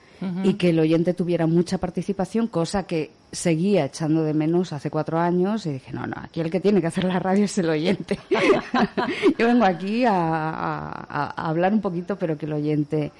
y 0.44 0.56
que 0.56 0.70
el 0.70 0.80
oyente 0.80 1.14
tuviera 1.14 1.46
mucha 1.46 1.78
participación, 1.78 2.48
cosa 2.48 2.84
que 2.84 3.12
seguía 3.32 3.86
echando 3.86 4.24
de 4.24 4.34
menos 4.34 4.74
hace 4.74 4.90
cuatro 4.90 5.20
años 5.20 5.66
y 5.66 5.74
dije, 5.74 5.92
no, 5.94 6.08
no, 6.08 6.16
aquí 6.18 6.42
el 6.42 6.50
que 6.50 6.60
tiene 6.60 6.82
que 6.82 6.88
hacer 6.88 7.04
la 7.04 7.20
radio 7.20 7.46
es 7.46 7.58
el 7.58 7.70
oyente. 7.70 8.18
Yo 9.38 9.48
vengo 9.48 9.66
aquí 9.66 10.06
a, 10.06 11.34
hablar 11.36 11.74
un 11.74 11.82
poquito, 11.82 12.16
pero 12.16 12.38
que 12.38 12.46
el 12.46 12.54
oyente... 12.54 13.12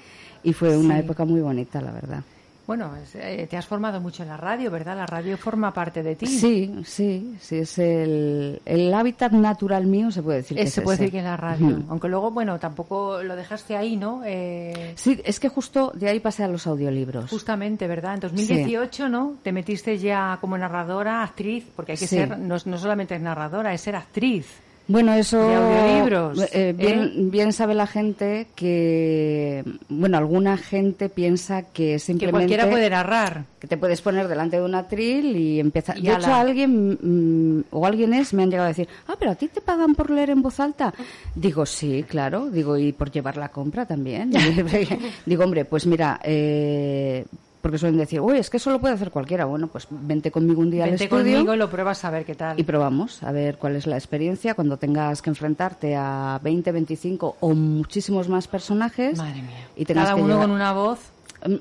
Y 0.44 0.52
fue 0.52 0.76
una 0.76 0.98
época 0.98 1.24
muy 1.24 1.40
bonita, 1.40 1.80
la 1.80 1.90
verdad. 1.90 2.22
Bueno, 2.68 2.92
eh, 3.14 3.46
te 3.48 3.56
has 3.56 3.66
formado 3.66 3.98
mucho 3.98 4.22
en 4.24 4.28
la 4.28 4.36
radio, 4.36 4.70
¿verdad? 4.70 4.94
La 4.94 5.06
radio 5.06 5.38
forma 5.38 5.72
parte 5.72 6.02
de 6.02 6.16
ti. 6.16 6.26
Sí, 6.26 6.70
sí, 6.84 7.34
sí, 7.40 7.56
es 7.60 7.78
el, 7.78 8.60
el 8.66 8.92
hábitat 8.92 9.32
natural 9.32 9.86
mío, 9.86 10.10
se 10.10 10.22
puede 10.22 10.38
decir 10.42 10.54
que 10.58 10.64
es, 10.64 10.68
es 10.68 10.74
Se 10.74 10.82
puede 10.82 10.96
ese. 10.96 11.04
decir 11.04 11.12
que 11.12 11.18
en 11.20 11.24
la 11.24 11.38
radio. 11.38 11.82
Aunque 11.88 12.08
luego, 12.08 12.30
bueno, 12.30 12.58
tampoco 12.58 13.22
lo 13.22 13.36
dejaste 13.36 13.74
ahí, 13.74 13.96
¿no? 13.96 14.20
Eh, 14.26 14.92
Sí, 14.96 15.18
es 15.24 15.40
que 15.40 15.48
justo 15.48 15.92
de 15.94 16.10
ahí 16.10 16.20
pasé 16.20 16.44
a 16.44 16.48
los 16.48 16.66
audiolibros. 16.66 17.30
Justamente, 17.30 17.86
¿verdad? 17.88 18.12
En 18.16 18.20
2018, 18.20 19.08
¿no? 19.08 19.36
Te 19.42 19.50
metiste 19.50 19.96
ya 19.96 20.36
como 20.38 20.58
narradora, 20.58 21.22
actriz, 21.22 21.66
porque 21.74 21.92
hay 21.92 21.98
que 21.98 22.06
Sí. 22.06 22.16
ser, 22.16 22.38
no, 22.38 22.56
no 22.62 22.76
solamente 22.76 23.14
es 23.14 23.22
narradora, 23.22 23.72
es 23.72 23.80
ser 23.80 23.96
actriz. 23.96 24.46
Bueno, 24.88 25.12
eso. 25.12 25.38
De 25.46 25.54
audiolibros, 25.54 26.48
eh, 26.52 26.74
bien, 26.76 27.00
¿eh? 27.02 27.12
bien 27.16 27.52
sabe 27.52 27.74
la 27.74 27.86
gente 27.86 28.46
que. 28.56 29.62
Bueno, 29.90 30.16
alguna 30.16 30.56
gente 30.56 31.10
piensa 31.10 31.62
que 31.62 31.92
Que 31.92 31.98
simplemente. 31.98 32.32
cualquiera 32.38 32.70
puede 32.70 32.88
narrar. 32.88 33.44
que 33.58 33.66
te 33.66 33.76
puedes 33.76 34.00
poner 34.00 34.28
delante 34.28 34.56
de 34.56 34.62
un 34.64 34.74
atril 34.74 35.36
y 35.36 35.60
empezar. 35.60 35.98
Y 35.98 36.02
de 36.02 36.14
hecho, 36.14 36.32
alguien 36.34 36.98
mm, 37.00 37.64
o 37.70 37.84
alguienes 37.86 38.32
me 38.32 38.42
han 38.44 38.50
llegado 38.50 38.64
a 38.66 38.68
decir, 38.68 38.88
ah, 39.08 39.16
pero 39.18 39.32
a 39.32 39.34
ti 39.34 39.48
te 39.48 39.60
pagan 39.60 39.94
por 39.94 40.08
leer 40.10 40.30
en 40.30 40.40
voz 40.40 40.58
alta. 40.58 40.94
Digo, 41.34 41.66
sí, 41.66 42.04
claro. 42.08 42.48
Digo, 42.50 42.78
y 42.78 42.92
por 42.92 43.10
llevar 43.10 43.36
la 43.36 43.50
compra 43.50 43.84
también. 43.84 44.32
Digo, 45.26 45.44
hombre, 45.44 45.66
pues 45.66 45.86
mira, 45.86 46.18
eh, 46.24 47.26
porque 47.68 47.76
suelen 47.76 47.98
decir, 47.98 48.18
uy, 48.22 48.38
es 48.38 48.48
que 48.48 48.56
eso 48.56 48.70
lo 48.70 48.80
puede 48.80 48.94
hacer 48.94 49.10
cualquiera. 49.10 49.44
Bueno, 49.44 49.66
pues 49.66 49.88
vente 49.90 50.30
conmigo 50.30 50.62
un 50.62 50.70
día 50.70 50.86
Vente 50.86 51.04
al 51.04 51.10
estudio. 51.10 51.34
conmigo 51.34 51.52
y 51.54 51.58
lo 51.58 51.68
pruebas 51.68 52.02
a 52.02 52.08
ver 52.08 52.24
qué 52.24 52.34
tal. 52.34 52.58
Y 52.58 52.62
probamos 52.62 53.22
a 53.22 53.30
ver 53.30 53.58
cuál 53.58 53.76
es 53.76 53.86
la 53.86 53.98
experiencia 53.98 54.54
cuando 54.54 54.78
tengas 54.78 55.20
que 55.20 55.28
enfrentarte 55.28 55.94
a 55.94 56.40
20, 56.42 56.72
25 56.72 57.36
o 57.40 57.54
muchísimos 57.54 58.26
más 58.30 58.48
personajes. 58.48 59.18
Madre 59.18 59.42
mía. 59.42 59.68
Y 59.76 59.84
tengas 59.84 60.06
Cada 60.06 60.16
uno 60.16 60.38
con 60.38 60.50
una 60.50 60.72
voz, 60.72 60.98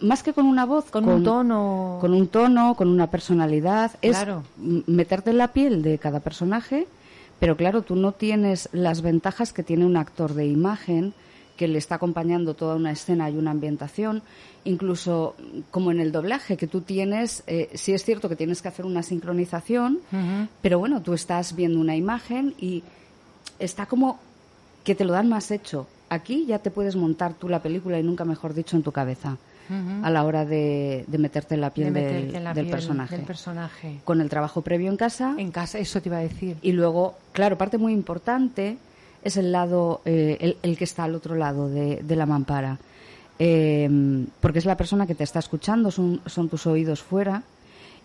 Más 0.01 0.23
que 0.23 0.31
con 0.31 0.45
una 0.45 0.65
voz, 0.65 0.85
con, 0.89 1.09
un 1.09 1.25
tono. 1.25 1.97
Con 1.99 2.13
un 2.13 2.29
tono, 2.29 2.75
con 2.75 2.87
una 2.87 3.07
personalidad. 3.07 3.91
Claro. 3.99 4.43
Es 4.65 4.87
meterte 4.87 5.31
en 5.31 5.39
la 5.39 5.49
piel 5.49 5.81
de 5.81 5.97
cada 5.97 6.21
personaje, 6.21 6.87
pero 7.37 7.57
claro, 7.57 7.81
tú 7.81 7.97
no 7.97 8.13
tienes 8.13 8.69
las 8.71 9.01
ventajas 9.01 9.51
que 9.51 9.61
tiene 9.61 9.85
un 9.85 9.97
actor 9.97 10.35
de 10.35 10.45
imagen 10.45 11.13
que 11.57 11.67
le 11.67 11.77
está 11.77 11.95
acompañando 11.95 12.53
toda 12.53 12.75
una 12.75 12.91
escena 12.91 13.29
y 13.29 13.35
una 13.35 13.51
ambientación, 13.51 14.21
incluso 14.63 15.35
como 15.71 15.91
en 15.91 15.99
el 15.99 16.11
doblaje 16.11 16.55
que 16.55 16.67
tú 16.67 16.81
tienes, 16.81 17.43
eh, 17.47 17.69
sí 17.73 17.93
es 17.93 18.03
cierto 18.05 18.29
que 18.29 18.35
tienes 18.35 18.61
que 18.61 18.67
hacer 18.67 18.85
una 18.85 19.03
sincronización, 19.03 19.99
pero 20.61 20.79
bueno, 20.79 21.01
tú 21.01 21.13
estás 21.13 21.55
viendo 21.55 21.79
una 21.79 21.95
imagen 21.95 22.53
y 22.59 22.83
está 23.59 23.87
como 23.87 24.19
que 24.83 24.95
te 24.95 25.03
lo 25.03 25.13
dan 25.13 25.27
más 25.27 25.51
hecho. 25.51 25.87
Aquí 26.09 26.45
ya 26.45 26.59
te 26.59 26.71
puedes 26.71 26.95
montar 26.95 27.33
tú 27.33 27.49
la 27.49 27.61
película 27.61 27.99
y 27.99 28.03
nunca 28.03 28.23
mejor 28.23 28.53
dicho 28.53 28.77
en 28.77 28.83
tu 28.83 28.93
cabeza 28.93 29.37
a 30.01 30.09
la 30.09 30.23
hora 30.23 30.45
de, 30.45 31.03
de 31.07 31.17
meterte 31.17 31.55
en 31.55 31.59
la 31.59 31.67
de 31.67 31.73
piel 31.73 31.93
del, 31.93 32.03
meterte 32.03 32.37
en 32.37 32.43
la 32.45 32.53
del 32.53 32.65
piel 32.65 32.75
personaje. 32.75 33.17
del 33.17 33.25
personaje. 33.25 33.99
Con 34.05 34.21
el 34.21 34.29
trabajo 34.29 34.61
previo 34.61 34.89
en 34.89 34.95
casa 34.95 35.35
En 35.37 35.51
casa, 35.51 35.77
eso 35.79 36.01
te 36.01 36.07
iba 36.07 36.19
a 36.19 36.21
decir. 36.21 36.55
y 36.61 36.71
luego, 36.71 37.17
claro, 37.33 37.57
parte 37.57 37.77
muy 37.77 37.91
importante 37.91 38.77
es 39.23 39.37
el 39.37 39.51
lado, 39.51 40.01
eh, 40.05 40.37
el, 40.39 40.57
el 40.61 40.77
que 40.77 40.83
está 40.83 41.03
al 41.03 41.15
otro 41.15 41.35
lado 41.35 41.69
de, 41.69 42.01
de 42.03 42.15
la 42.15 42.25
mampara. 42.25 42.77
Eh, 43.39 44.25
porque 44.39 44.59
es 44.59 44.65
la 44.65 44.77
persona 44.77 45.05
que 45.05 45.15
te 45.15 45.23
está 45.23 45.39
escuchando, 45.39 45.91
son, 45.91 46.21
son 46.25 46.49
tus 46.49 46.65
oídos 46.67 47.01
fuera. 47.01 47.43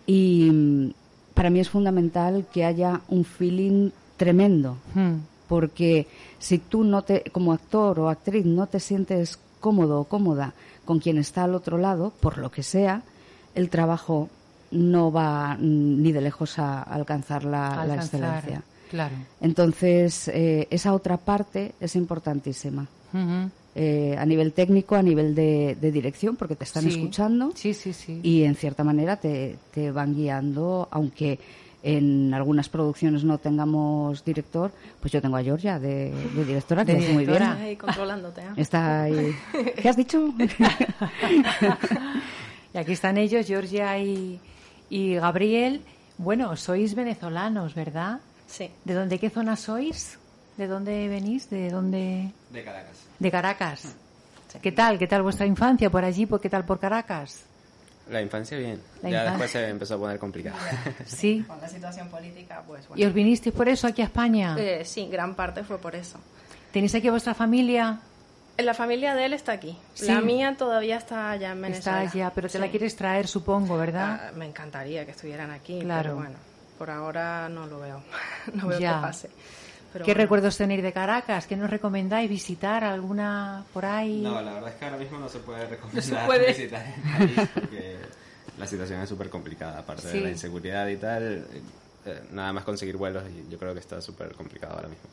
Y 0.06 0.50
mm, 0.50 0.92
para 1.34 1.50
mí 1.50 1.60
es 1.60 1.70
fundamental 1.70 2.46
que 2.52 2.64
haya 2.64 3.00
un 3.08 3.24
feeling 3.24 3.90
tremendo. 4.16 4.76
Hmm. 4.94 5.16
Porque 5.48 6.06
si 6.38 6.58
tú 6.58 6.84
no 6.84 7.02
te, 7.02 7.24
como 7.30 7.52
actor 7.52 8.00
o 8.00 8.08
actriz, 8.08 8.44
no 8.44 8.66
te 8.66 8.80
sientes 8.80 9.38
cómodo 9.60 10.00
o 10.00 10.04
cómoda 10.04 10.54
con 10.84 10.98
quien 10.98 11.18
está 11.18 11.44
al 11.44 11.54
otro 11.54 11.78
lado, 11.78 12.12
por 12.20 12.38
lo 12.38 12.50
que 12.50 12.62
sea, 12.62 13.02
el 13.54 13.68
trabajo 13.68 14.28
no 14.70 15.12
va 15.12 15.54
mm, 15.54 16.02
ni 16.02 16.12
de 16.12 16.20
lejos 16.20 16.58
a 16.58 16.82
alcanzar 16.82 17.44
la, 17.44 17.50
la 17.50 17.82
Alcanzar, 17.82 18.20
excelencia. 18.20 18.62
Claro. 18.92 19.14
Entonces, 19.40 20.28
eh, 20.28 20.68
esa 20.70 20.92
otra 20.92 21.16
parte 21.16 21.72
es 21.80 21.96
importantísima. 21.96 22.86
Eh, 23.74 24.14
a 24.18 24.24
nivel 24.26 24.52
técnico, 24.52 24.94
a 24.96 25.02
nivel 25.02 25.34
de, 25.34 25.76
de 25.80 25.90
dirección, 25.90 26.36
porque 26.36 26.56
te 26.56 26.64
están 26.64 26.82
Sí. 26.82 26.90
escuchando 26.90 27.52
Sí, 27.54 27.72
sí, 27.72 27.94
sí. 27.94 28.20
y 28.22 28.44
en 28.44 28.54
cierta 28.54 28.84
manera 28.84 29.16
te, 29.16 29.56
te 29.72 29.90
van 29.90 30.14
guiando, 30.14 30.88
aunque 30.90 31.38
en 31.82 32.32
algunas 32.34 32.68
producciones 32.68 33.24
no 33.24 33.38
tengamos 33.38 34.22
director, 34.26 34.70
pues 35.00 35.10
yo 35.10 35.20
tengo 35.22 35.36
a 35.36 35.42
Georgia 35.42 35.78
de, 35.80 36.12
de 36.34 36.44
directora, 36.44 36.84
que 36.84 36.92
De 36.94 37.12
muy 37.14 37.24
bien. 37.26 37.42
Ahí 37.42 37.76
controlándote. 37.76 38.42
¿eh? 38.42 38.44
Está 38.58 39.04
ahí. 39.04 39.34
¿Qué 39.82 39.88
has 39.88 39.96
dicho? 39.96 40.32
Y 42.74 42.78
aquí 42.78 42.92
están 42.92 43.18
ellos, 43.18 43.46
Georgia 43.46 43.98
y, 43.98 44.38
y 44.90 45.14
Gabriel. 45.14 45.80
Bueno, 46.18 46.56
sois 46.56 46.94
venezolanos, 46.94 47.74
¿verdad? 47.74 48.20
Sí. 48.52 48.70
¿De 48.84 48.92
dónde, 48.94 49.18
qué 49.18 49.30
zona 49.30 49.56
sois? 49.56 50.18
¿De 50.58 50.66
dónde 50.66 51.08
venís? 51.08 51.48
¿De 51.48 51.70
dónde? 51.70 52.30
De 52.50 52.62
Caracas. 52.62 52.96
De 53.18 53.30
Caracas. 53.30 53.96
¿Qué 54.60 54.70
tal? 54.72 54.98
¿Qué 54.98 55.06
tal 55.06 55.22
vuestra 55.22 55.46
infancia 55.46 55.88
por 55.88 56.04
allí? 56.04 56.26
¿Por 56.26 56.38
qué 56.38 56.50
tal 56.50 56.66
por 56.66 56.78
Caracas? 56.78 57.44
La 58.10 58.20
infancia 58.20 58.58
bien. 58.58 58.78
La 59.02 59.08
ya 59.08 59.16
infancia. 59.22 59.30
después 59.30 59.50
se 59.52 59.68
empezó 59.68 59.94
a 59.94 59.98
poner 59.98 60.18
complicado. 60.18 60.56
Sí. 61.06 61.42
Con 61.48 61.58
la 61.60 61.68
situación 61.68 62.08
política, 62.08 62.62
pues 62.66 62.84
¿Y 62.84 62.88
bueno. 62.88 63.06
os 63.08 63.14
vinisteis 63.14 63.54
por 63.54 63.68
eso 63.70 63.86
aquí 63.86 64.02
a 64.02 64.04
España? 64.04 64.54
Eh, 64.58 64.84
sí, 64.84 65.06
gran 65.10 65.34
parte 65.34 65.64
fue 65.64 65.78
por 65.78 65.94
eso. 65.94 66.18
¿Tenéis 66.72 66.94
aquí 66.94 67.08
a 67.08 67.12
vuestra 67.12 67.32
familia? 67.32 68.00
La 68.58 68.74
familia 68.74 69.14
de 69.14 69.24
él 69.24 69.32
está 69.32 69.52
aquí. 69.52 69.78
Sí. 69.94 70.06
La 70.06 70.20
mía 70.20 70.54
todavía 70.58 70.98
está 70.98 71.30
allá 71.30 71.52
en 71.52 71.62
Venezuela. 71.62 72.04
Está 72.04 72.12
allá, 72.18 72.32
pero 72.34 72.50
te 72.50 72.58
la 72.58 72.68
quieres 72.68 72.94
traer, 72.96 73.26
supongo, 73.26 73.78
¿verdad? 73.78 74.20
Ah, 74.28 74.32
me 74.36 74.44
encantaría 74.44 75.06
que 75.06 75.12
estuvieran 75.12 75.50
aquí, 75.50 75.80
Claro. 75.80 76.02
pero 76.02 76.16
bueno, 76.16 76.34
por 76.82 76.90
ahora 76.90 77.48
no 77.48 77.64
lo 77.68 77.78
veo. 77.78 78.02
no 78.54 78.66
veo 78.66 78.80
Ya. 78.80 78.96
que 78.96 79.00
pase. 79.02 79.30
Pero 79.92 80.04
¿Qué 80.04 80.10
bueno. 80.14 80.22
recuerdos 80.24 80.56
tenéis 80.56 80.82
de 80.82 80.92
Caracas? 80.92 81.46
¿Qué 81.46 81.56
nos 81.56 81.70
recomendáis? 81.70 82.28
¿Visitar 82.28 82.82
alguna 82.82 83.62
por 83.72 83.84
ahí? 83.84 84.20
No, 84.20 84.42
la 84.42 84.54
verdad 84.54 84.70
es 84.70 84.74
que 84.76 84.84
ahora 84.86 84.96
mismo 84.96 85.18
no 85.20 85.28
se 85.28 85.38
puede 85.38 85.64
recomendar 85.68 86.02
se 86.02 86.16
puede. 86.26 86.46
visitar 86.48 86.84
el 86.84 87.30
país 87.34 87.48
porque 87.54 87.96
la 88.58 88.66
situación 88.66 89.00
es 89.00 89.08
súper 89.08 89.30
complicada. 89.30 89.78
Aparte 89.78 90.10
Sí. 90.10 90.18
de 90.18 90.24
la 90.24 90.30
inseguridad 90.30 90.88
y 90.88 90.96
tal, 90.96 91.22
eh, 91.22 91.62
eh, 92.06 92.20
nada 92.32 92.52
más 92.52 92.64
conseguir 92.64 92.96
vuelos 92.96 93.22
y 93.30 93.48
yo 93.48 93.58
creo 93.60 93.74
que 93.74 93.78
está 93.80 94.00
súper 94.00 94.32
complicado 94.34 94.74
ahora 94.74 94.88
mismo. 94.88 95.04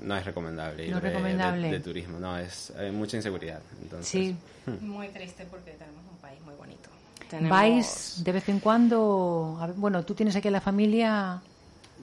No 0.00 0.16
es 0.16 0.24
recomendable 0.24 0.86
ir 0.86 0.90
No 0.92 1.00
de- 1.00 1.02
de- 1.02 1.08
recomendable. 1.10 1.70
De, 1.70 1.80
turismo, 1.80 2.18
no, 2.18 2.38
es 2.38 2.70
hay 2.78 2.90
mucha 2.92 3.18
inseguridad. 3.18 3.60
Entonces, 3.82 4.08
Sí. 4.10 4.34
Muy 4.80 5.08
triste 5.08 5.44
porque 5.50 5.72
tenemos 5.72 6.02
un 6.10 6.16
país 6.16 6.40
muy 6.46 6.54
bonito. 6.54 6.88
Tenemos- 7.30 7.50
¿Vais 7.50 8.20
de 8.24 8.32
vez 8.32 8.48
en 8.48 8.60
cuando? 8.60 9.58
Ver, 9.60 9.72
bueno, 9.74 10.04
tú 10.04 10.14
tienes 10.14 10.34
aquí 10.36 10.48
a 10.48 10.50
la 10.50 10.60
familia. 10.60 11.40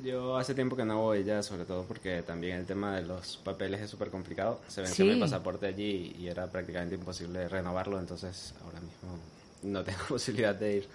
Yo 0.04 0.36
hace 0.38 0.54
tiempo 0.54 0.76
que 0.76 0.84
no 0.84 1.02
voy 1.02 1.24
ya, 1.24 1.42
sobre 1.42 1.64
todo 1.66 1.84
porque 1.84 2.22
también 2.22 2.58
el 2.58 2.66
tema 2.66 2.96
de 2.98 3.04
los 3.04 3.38
papeles 3.38 3.82
es 3.82 3.90
súper 3.90 4.10
complicado. 4.10 4.60
Se 4.68 4.82
venció 4.82 5.06
Sí. 5.06 5.12
mi 5.12 5.20
pasaporte 5.20 5.68
allí 5.68 6.16
y 6.20 6.28
era 6.28 6.48
prácticamente 6.48 6.96
imposible 6.96 7.48
renovarlo, 7.48 7.98
entonces 8.00 8.54
ahora 8.66 8.80
mismo 8.82 9.18
no 9.64 9.84
tengo 9.86 10.00
posibilidad 10.10 10.54
de 10.54 10.78
ir. 10.78 10.90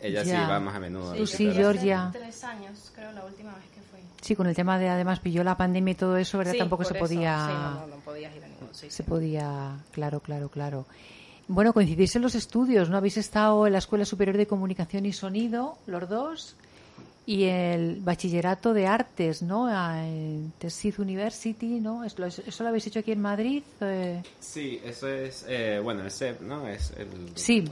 Ella 0.00 0.24
sí 0.24 0.30
Ya. 0.30 0.48
va 0.48 0.58
más 0.58 0.74
a 0.74 0.80
menudo. 0.80 1.14
sí. 1.14 1.22
Hace 1.48 1.52
Georgia. 1.52 2.08
Tres 2.12 2.42
años, 2.44 2.90
creo, 2.94 3.12
la 3.12 3.24
última 3.26 3.52
vez 3.54 3.64
que 3.74 3.80
fui. 3.82 4.00
Sí, 4.22 4.34
con 4.34 4.46
el 4.46 4.54
tema 4.56 4.78
de 4.78 4.88
además 4.88 5.20
pilló 5.20 5.44
la 5.44 5.58
pandemia 5.58 5.92
y 5.92 5.94
todo 5.94 6.16
eso, 6.16 6.38
¿verdad? 6.38 6.52
Sí, 6.52 6.58
Tampoco 6.58 6.84
por 6.84 6.92
se 6.92 6.94
eso. 6.98 7.04
podía. 7.04 7.46
Sí, 7.46 7.52
no, 7.52 7.74
no, 7.82 7.86
no 7.88 7.96
podías 7.96 8.34
ir 8.34 8.42
a 8.42 8.48
ningún 8.48 8.74
sitio. 8.74 8.90
Se 8.90 9.02
podía, 9.02 9.76
claro, 9.92 10.20
claro, 10.20 10.48
claro. 10.48 10.86
Bueno, 11.52 11.72
coincidís 11.72 12.14
en 12.14 12.22
los 12.22 12.36
estudios, 12.36 12.90
¿no? 12.90 12.96
Habéis 12.96 13.16
estado 13.16 13.66
en 13.66 13.72
la 13.72 13.80
Escuela 13.80 14.04
Superior 14.04 14.36
de 14.36 14.46
Comunicación 14.46 15.04
y 15.04 15.12
Sonido, 15.12 15.78
los 15.88 16.08
dos, 16.08 16.54
y 17.26 17.42
el 17.42 17.96
Bachillerato 18.02 18.72
de 18.72 18.86
Artes, 18.86 19.42
¿no? 19.42 19.68
En 19.68 20.52
Tesid 20.60 21.00
University, 21.00 21.80
¿no? 21.80 22.04
¿Eso 22.04 22.62
lo, 22.62 22.68
habéis 22.68 22.86
hecho 22.86 23.00
aquí 23.00 23.10
en 23.10 23.20
Madrid? 23.20 23.64
eh, 23.80 24.22
Sí, 24.38 24.80
eso 24.84 25.08
es, 25.08 25.44
eh, 25.48 25.80
bueno, 25.82 26.04
el 26.04 26.12
CEP, 26.12 26.40
¿no? 26.40 26.68
Es 26.68 26.92
el, 26.96 27.08
Sí. 27.34 27.64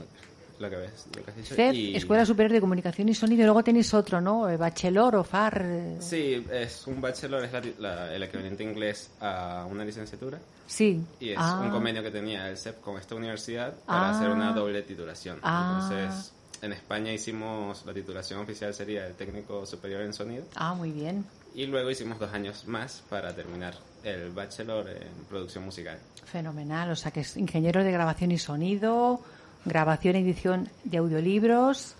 Lo 0.59 0.69
que 0.69 0.75
ves, 0.75 1.07
lo 1.15 1.23
que 1.23 1.31
has 1.31 1.37
dicho. 1.37 1.55
CEP, 1.55 1.73
Y- 1.73 1.95
Escuela 1.95 2.25
Superior 2.25 2.51
de 2.51 2.59
Comunicación 2.61 3.07
y 3.09 3.13
Sonido, 3.15 3.41
y 3.43 3.45
luego 3.45 3.63
tenéis 3.63 3.93
otro, 3.93 4.19
¿no? 4.19 4.49
Eh, 4.49 4.57
Bachelor 4.57 5.15
o 5.15 5.23
FAR. 5.23 5.61
eh, 5.65 5.97
Sí, 6.01 6.45
es 6.51 6.85
un 6.87 6.99
bachelor, 6.99 7.45
es 7.45 7.51
la, 7.53 7.61
la- 7.79 8.13
el 8.13 8.23
equivalente 8.23 8.63
inglés 8.63 9.09
a 9.21 9.65
una 9.69 9.85
licenciatura. 9.85 10.37
Sí. 10.67 11.01
Y 11.19 11.29
es 11.29 11.37
Ah, 11.39 11.61
un 11.63 11.69
convenio 11.71 12.03
que 12.03 12.11
tenía 12.11 12.49
el 12.49 12.57
CEP 12.57 12.81
con 12.81 12.97
esta 12.97 13.15
universidad 13.15 13.73
para 13.85 14.09
Ah. 14.09 14.11
hacer 14.17 14.29
una 14.29 14.51
doble 14.51 14.81
titulación. 14.81 15.39
Ah. 15.43 15.79
Entonces, 15.89 16.33
en 16.61 16.73
España 16.73 17.13
hicimos, 17.13 17.85
la 17.85 17.93
titulación 17.93 18.41
oficial 18.41 18.73
sería 18.73 19.07
el 19.07 19.13
técnico 19.15 19.65
superior 19.65 20.01
en 20.01 20.13
sonido. 20.13 20.43
Ah, 20.55 20.73
muy 20.73 20.91
bien. 20.91 21.25
Y 21.55 21.65
luego 21.67 21.89
hicimos 21.89 22.19
dos 22.19 22.31
años 22.33 22.67
más 22.67 23.01
para 23.09 23.33
terminar 23.33 23.75
el 24.03 24.29
bachelor 24.31 24.89
en 24.89 25.23
producción 25.29 25.63
musical. 25.63 25.97
Fenomenal, 26.25 26.91
o 26.91 26.95
sea 26.95 27.11
que 27.11 27.21
es 27.21 27.35
ingeniero 27.37 27.83
de 27.83 27.91
grabación 27.91 28.31
y 28.31 28.37
sonido, 28.37 29.19
grabación 29.65 30.15
y 30.15 30.19
edición 30.19 30.69
de 30.83 30.97
audiolibros. 30.97 31.95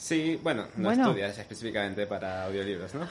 Sí, 0.00 0.40
bueno, 0.42 0.64
no 0.76 0.90
estudias 0.90 1.36
específicamente 1.36 2.06
para 2.06 2.46
audiolibros, 2.46 2.94
¿no? 2.94 3.06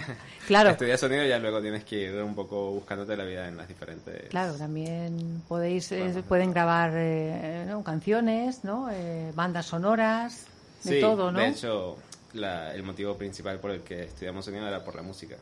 claro. 0.46 0.70
Estudias 0.70 1.00
sonido 1.00 1.24
y 1.24 1.28
ya 1.28 1.38
luego 1.38 1.62
tienes 1.62 1.84
que 1.84 2.02
ir 2.02 2.22
un 2.22 2.34
poco 2.34 2.70
buscándote 2.70 3.16
la 3.16 3.24
vida 3.24 3.48
en 3.48 3.56
las 3.56 3.66
diferentes... 3.66 4.28
Claro, 4.28 4.52
también 4.54 5.42
podéis, 5.48 5.90
eh, 5.92 6.22
pueden 6.28 6.52
grabar 6.52 6.92
eh, 6.94 7.66
canciones, 7.82 8.62
¿no? 8.62 8.90
Eh, 8.90 9.32
bandas 9.34 9.64
sonoras, 9.64 10.46
de 10.82 11.00
todo, 11.00 11.32
¿no? 11.32 11.38
de 11.38 11.48
hecho, 11.48 11.96
el 12.34 12.82
motivo 12.82 13.16
principal 13.16 13.58
por 13.58 13.70
el 13.70 13.80
que 13.80 14.02
estudiamos 14.02 14.44
sonido 14.44 14.68
era 14.68 14.84
por 14.84 14.96
la 14.96 15.02
música. 15.02 15.36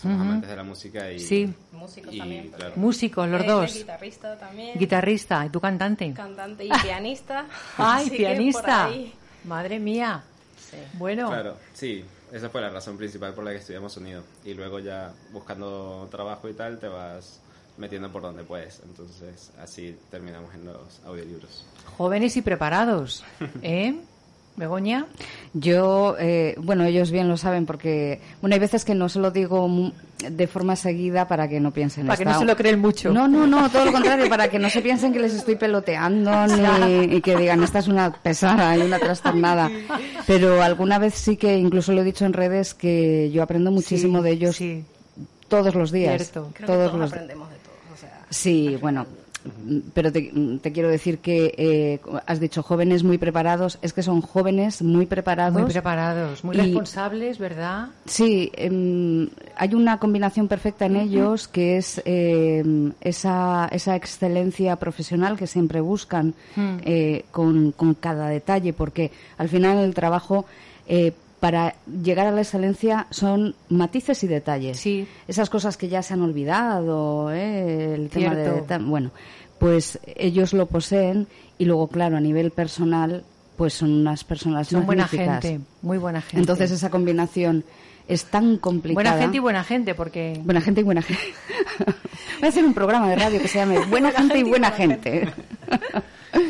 Somos 0.00 0.20
amantes 0.20 0.48
de 0.48 0.56
la 0.56 0.62
música 0.62 1.10
y... 1.10 1.18
Sí. 1.18 1.52
Músicos 1.72 2.16
también. 2.16 2.52
Músicos, 2.76 3.28
los 3.28 3.46
dos. 3.46 3.74
Guitarrista 3.74 4.38
también. 4.38 4.78
Guitarrista, 4.78 5.46
¿y 5.46 5.48
tú 5.48 5.60
cantante? 5.60 6.12
Cantante 6.12 6.64
y 6.64 6.68
pianista. 6.82 7.46
¡Ay, 7.76 8.10
pianista! 8.10 8.90
Madre 9.44 9.78
mía. 9.78 10.22
Bueno. 10.94 11.28
Claro, 11.28 11.56
sí, 11.72 12.04
esa 12.32 12.48
fue 12.48 12.60
la 12.60 12.70
razón 12.70 12.96
principal 12.96 13.34
por 13.34 13.44
la 13.44 13.50
que 13.50 13.56
estudiamos 13.56 13.92
sonido. 13.92 14.22
Y 14.44 14.54
luego 14.54 14.78
ya 14.78 15.12
buscando 15.32 16.06
trabajo 16.10 16.48
y 16.48 16.54
tal, 16.54 16.78
te 16.78 16.88
vas 16.88 17.40
metiendo 17.76 18.12
por 18.12 18.22
donde 18.22 18.44
puedes. 18.44 18.80
Entonces, 18.84 19.50
así 19.58 19.96
terminamos 20.10 20.54
en 20.54 20.66
los 20.66 21.00
audiolibros. 21.06 21.64
Jóvenes 21.96 22.36
y 22.36 22.42
preparados, 22.42 23.24
¿eh? 23.62 23.98
Begoña. 24.58 25.06
Yo, 25.54 26.16
eh, 26.18 26.56
bueno, 26.58 26.84
ellos 26.84 27.10
bien 27.10 27.28
lo 27.28 27.36
saben 27.36 27.64
porque, 27.64 28.20
bueno, 28.40 28.54
hay 28.54 28.60
veces 28.60 28.84
que 28.84 28.94
no 28.94 29.08
se 29.08 29.20
lo 29.20 29.30
digo 29.30 29.92
de 30.18 30.46
forma 30.46 30.74
seguida 30.76 31.28
para 31.28 31.48
que 31.48 31.60
no 31.60 31.70
piensen. 31.70 32.06
Para 32.06 32.18
que 32.18 32.24
no 32.24 32.38
se 32.38 32.44
lo 32.44 32.56
creen 32.56 32.80
mucho. 32.80 33.12
No, 33.12 33.28
no, 33.28 33.46
no, 33.46 33.70
todo 33.70 33.86
lo 33.86 33.92
contrario, 33.92 34.28
para 34.28 34.48
que 34.48 34.58
no 34.58 34.68
se 34.68 34.82
piensen 34.82 35.12
que 35.12 35.20
les 35.20 35.32
estoy 35.32 35.56
peloteando 35.56 36.46
ni, 36.86 37.16
y 37.16 37.20
que 37.20 37.36
digan, 37.36 37.62
esta 37.62 37.78
es 37.78 37.88
una 37.88 38.12
pesada 38.12 38.76
y 38.76 38.82
una 38.82 38.98
trastornada. 38.98 39.70
Pero 40.26 40.60
alguna 40.60 40.98
vez 40.98 41.14
sí 41.14 41.36
que, 41.36 41.56
incluso 41.56 41.92
lo 41.92 42.02
he 42.02 42.04
dicho 42.04 42.24
en 42.24 42.32
redes, 42.32 42.74
que 42.74 43.30
yo 43.30 43.42
aprendo 43.42 43.70
muchísimo 43.70 44.22
de 44.22 44.32
ellos 44.32 44.58
todos 45.48 45.74
los 45.74 45.92
días. 45.92 46.30
todos, 46.30 46.92
los... 46.94 47.12
aprendemos 47.12 47.48
de 47.48 47.56
todos. 47.56 48.10
sí, 48.28 48.76
bueno, 48.80 49.06
pero 49.94 50.12
te, 50.12 50.30
quiero 50.72 50.88
decir 50.88 51.18
que 51.18 51.54
eh, 51.56 52.00
has 52.26 52.40
dicho 52.40 52.62
jóvenes 52.62 53.04
muy 53.04 53.18
preparados, 53.18 53.78
es 53.82 53.92
que 53.92 54.02
son 54.02 54.20
jóvenes 54.20 54.82
muy 54.82 55.06
preparados. 55.06 55.60
Muy 55.60 55.70
preparados, 55.70 56.44
muy 56.44 56.56
responsables, 56.56 57.38
¿verdad? 57.38 57.88
Sí, 58.04 58.50
em, 58.54 59.28
hay 59.56 59.74
una 59.74 59.98
combinación 59.98 60.48
perfecta 60.48 60.86
en 60.86 60.96
ellos 60.96 61.48
que 61.48 61.76
es 61.78 62.02
em, 62.04 62.92
esa, 63.00 63.68
esa 63.70 63.96
excelencia 63.96 64.76
profesional 64.76 65.36
que 65.36 65.46
siempre 65.46 65.80
buscan 65.80 66.34
eh, 66.56 67.24
con, 67.30 67.72
con, 67.72 67.94
cada 67.94 68.28
detalle, 68.28 68.72
porque 68.72 69.10
al 69.36 69.48
final 69.48 69.78
el 69.78 69.94
trabajo. 69.94 70.46
Para 71.40 71.76
llegar 72.02 72.26
a 72.26 72.32
la 72.32 72.40
excelencia 72.40 73.06
son 73.10 73.54
matices 73.68 74.24
y 74.24 74.26
detalles. 74.26 74.80
Sí. 74.80 75.06
Esas 75.28 75.50
cosas 75.50 75.76
que 75.76 75.88
ya 75.88 76.02
se 76.02 76.14
han 76.14 76.22
olvidado, 76.22 77.32
¿eh? 77.32 77.94
el 77.94 78.08
tema 78.08 78.34
de 78.34 78.78
bueno, 78.78 79.12
pues 79.58 80.00
ellos 80.16 80.52
lo 80.52 80.66
poseen 80.66 81.28
y 81.58 81.64
luego 81.64 81.88
claro 81.88 82.16
a 82.16 82.20
nivel 82.20 82.50
personal 82.50 83.24
pues 83.56 83.74
son 83.74 83.92
unas 83.92 84.22
personas 84.22 84.68
son 84.68 84.86
buena 84.86 85.08
gente, 85.08 85.60
muy 85.82 85.98
buena 85.98 86.20
gente. 86.20 86.38
Entonces 86.38 86.70
esa 86.70 86.90
combinación 86.90 87.64
es 88.08 88.24
tan 88.24 88.56
complicada. 88.56 89.10
Buena 89.10 89.22
gente 89.22 89.36
y 89.36 89.40
buena 89.40 89.64
gente, 89.64 89.94
porque... 89.94 90.40
Buena 90.42 90.60
gente 90.60 90.80
y 90.80 90.84
buena 90.84 91.02
gente. 91.02 91.22
Voy 92.38 92.46
a 92.46 92.48
hacer 92.48 92.64
un 92.64 92.72
programa 92.74 93.08
de 93.10 93.16
radio 93.16 93.40
que 93.40 93.48
se 93.48 93.58
llame 93.58 93.78
Buena, 93.90 94.12
gente 94.12 94.38
y 94.38 94.42
buena 94.44 94.70
gente. 94.70 95.28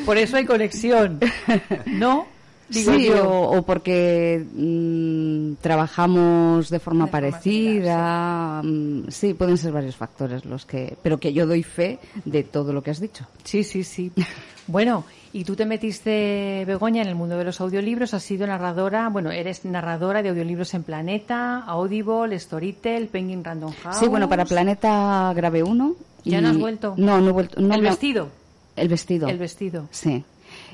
Por 0.07 0.19
eso 0.19 0.37
hay 0.37 0.45
conexión, 0.45 1.19
¿no? 1.87 2.27
Sí, 2.71 3.11
o, 3.11 3.63
porque 3.63 4.45
mm, 4.55 5.55
trabajamos 5.61 6.71
de 6.71 6.79
forma 6.79 7.07
parecida. 7.07 8.63
Mm, 8.63 9.09
sí, 9.09 9.35
pueden 9.35 9.57
ser 9.57 9.73
varios 9.73 9.97
factores 9.97 10.45
los 10.45 10.67
que. 10.67 10.97
Pero 11.03 11.19
que 11.19 11.33
yo 11.33 11.47
doy 11.47 11.63
fe 11.63 11.99
de 12.25 12.43
todo 12.43 12.73
lo 12.73 12.83
que 12.83 12.91
has 12.91 13.01
dicho. 13.01 13.27
Sí, 13.45 13.65
sí, 13.65 13.85
sí. 13.85 14.13
bueno, 14.67 15.05
y 15.33 15.45
tú 15.45 15.57
te 15.57 15.67
metiste, 15.67 16.65
Begoña, 16.67 17.03
en 17.03 17.09
el 17.09 17.15
mundo 17.15 17.37
de 17.37 17.45
los 17.45 17.61
audiolibros. 17.61 18.15
Has 18.15 18.23
sido 18.23 18.47
narradora. 18.47 19.09
Bueno, 19.09 19.31
eres 19.31 19.65
narradora 19.65 20.23
de 20.23 20.31
audiolibros 20.31 20.73
en 20.75 20.83
Planeta, 20.83 21.61
Audible, 21.61 22.39
Storytel, 22.39 23.09
Penguin 23.09 23.45
Random 23.45 23.73
House. 23.83 23.97
Sí, 23.99 24.09
bueno, 24.09 24.29
para 24.29 24.45
Planeta 24.45 25.33
grabé 25.35 25.63
uno. 25.63 25.95
¿Ya 26.25 26.41
no 26.41 26.49
has 26.49 26.59
vuelto? 26.59 26.95
No, 26.97 27.21
no 27.21 27.29
he 27.29 27.33
vuelto. 27.33 27.59
¿El 27.59 27.81
vestido? 27.81 28.29
El 28.77 28.89
vestido. 28.89 29.29
El 29.29 29.39
vestido. 29.39 29.89
Sí. 29.91 30.25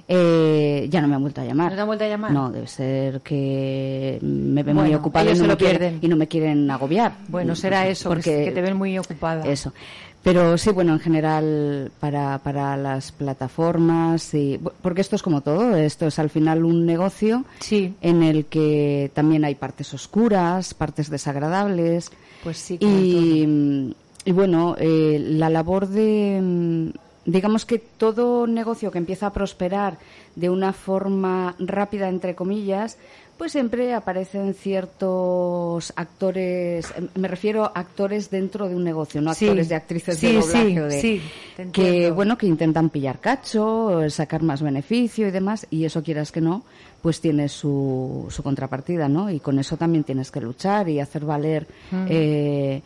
Eh, 0.07 0.87
ya 0.90 1.01
no 1.01 1.09
me 1.09 1.14
han 1.14 1.23
vuelto 1.23 1.40
a 1.40 1.45
llamar. 1.45 1.71
¿No 1.71 1.77
te 1.77 1.81
han 1.81 1.87
vuelto 1.87 2.05
a 2.05 2.09
llamar? 2.09 2.31
No, 2.31 2.51
debe 2.51 2.67
ser 2.67 3.21
que 3.23 4.19
me 4.21 4.62
ven 4.62 4.77
muy 4.77 4.95
ocupada 4.95 5.31
y 5.31 5.38
no, 5.38 5.47
me 5.47 5.57
quieren, 5.57 5.99
y 6.03 6.09
no 6.09 6.17
me 6.17 6.29
quieren 6.29 6.71
agobiar. 6.71 7.12
Bueno, 7.29 7.57
será 7.57 7.87
eso, 7.87 8.09
porque, 8.11 8.45
que 8.45 8.51
te 8.51 8.61
ven 8.61 8.77
muy 8.77 8.99
ocupada. 8.99 9.45
Eso. 9.47 9.73
Pero 10.25 10.57
sí, 10.57 10.71
bueno, 10.71 10.95
en 10.95 11.01
general 11.01 11.93
para, 12.01 12.38
para 12.38 12.79
las 12.79 13.12
plataformas, 13.12 14.33
y, 14.33 14.59
porque 14.81 15.03
esto 15.03 15.17
es 15.17 15.23
como 15.23 15.43
todo, 15.43 15.77
esto 15.77 16.07
es 16.07 16.19
al 16.19 16.31
final 16.31 16.64
un 16.64 16.87
negocio 16.87 17.45
sí. 17.61 17.95
en 18.01 18.23
el 18.23 18.47
que 18.47 19.11
también 19.12 19.45
hay 19.45 19.55
partes 19.55 19.93
oscuras, 19.93 20.73
partes 20.73 21.11
desagradables. 21.11 22.11
Pues 22.43 22.57
sí. 22.57 22.79
Y, 22.81 23.95
y 24.25 24.33
bueno, 24.33 24.77
eh, 24.79 25.23
la 25.23 25.51
labor 25.51 25.88
de, 25.88 26.90
digamos 27.25 27.65
que 27.65 27.79
todo 27.79 28.47
negocio 28.47 28.91
que 28.91 28.99
empieza 28.99 29.29
a 29.29 29.33
prosperar 29.33 29.99
de 30.35 30.51
una 30.51 30.73
forma 30.73 31.55
rápida, 31.59 32.09
entre 32.09 32.35
comillas, 32.35 32.99
pues 33.39 33.51
siempre 33.51 33.95
aparecen 33.95 34.55
ciertos 34.55 35.93
actores, 35.97 36.93
em, 36.97 37.09
me 37.17 37.27
refiero 37.27 37.65
a 37.65 37.81
actores 37.81 38.31
dentro 38.31 38.69
de 38.69 38.77
un 38.77 38.85
negocio, 38.85 39.21
no 39.21 39.33
actores 39.33 39.69
de 39.69 39.75
actrices 39.75 40.21
de 40.21 40.35
doblaje 40.35 41.01
sí, 41.01 41.23
que 41.73 42.11
bueno, 42.13 42.39
que 42.39 42.47
intentan 42.47 42.91
pillar 42.91 43.19
cacho, 43.19 44.09
sacar 44.09 44.43
más 44.43 44.63
beneficio 44.63 45.27
y 45.27 45.31
demás, 45.33 45.67
y 45.71 45.85
eso 45.85 46.03
quieras 46.03 46.31
que 46.31 46.41
no, 46.41 46.63
pues 47.03 47.21
tiene 47.21 47.49
su, 47.49 48.27
su 48.31 48.43
contrapartida, 48.43 49.09
¿no? 49.09 49.31
Y 49.31 49.41
con 49.41 49.59
eso 49.59 49.77
también 49.77 50.05
tienes 50.05 50.31
que 50.31 50.41
luchar 50.41 50.89
y 50.89 51.01
hacer 51.01 51.25
valer 51.25 51.67
Mm, 51.91 52.07
eh, 52.09 52.83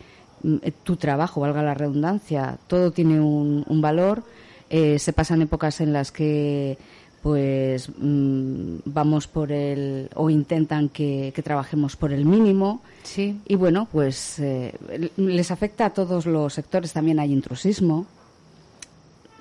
tu 0.83 0.95
trabajo, 0.95 1.41
valga 1.41 1.63
la 1.63 1.73
redundancia, 1.73 2.57
todo 2.67 2.91
tiene 2.91 3.19
un, 3.19 3.81
valor. 3.81 4.23
Eh, 4.69 4.99
se 4.99 5.13
pasan 5.13 5.41
épocas 5.41 5.81
en 5.81 5.93
las 5.93 6.11
que 6.11 6.77
pues 7.21 7.89
mm, 7.97 8.77
vamos 8.85 9.27
por 9.27 9.51
el 9.51 10.09
o 10.15 10.29
intentan 10.29 10.89
que, 10.89 11.33
trabajemos 11.43 11.95
por 11.95 12.13
el 12.13 12.23
mínimo 12.23 12.81
sí 13.03 13.39
y 13.45 13.55
bueno 13.55 13.87
pues 13.91 14.39
eh, 14.39 14.73
les 15.17 15.51
afecta 15.51 15.87
a 15.87 15.89
todos 15.89 16.25
los 16.25 16.53
sectores 16.53 16.93
también 16.93 17.19
hay 17.19 17.33
intrusismo 17.33 18.05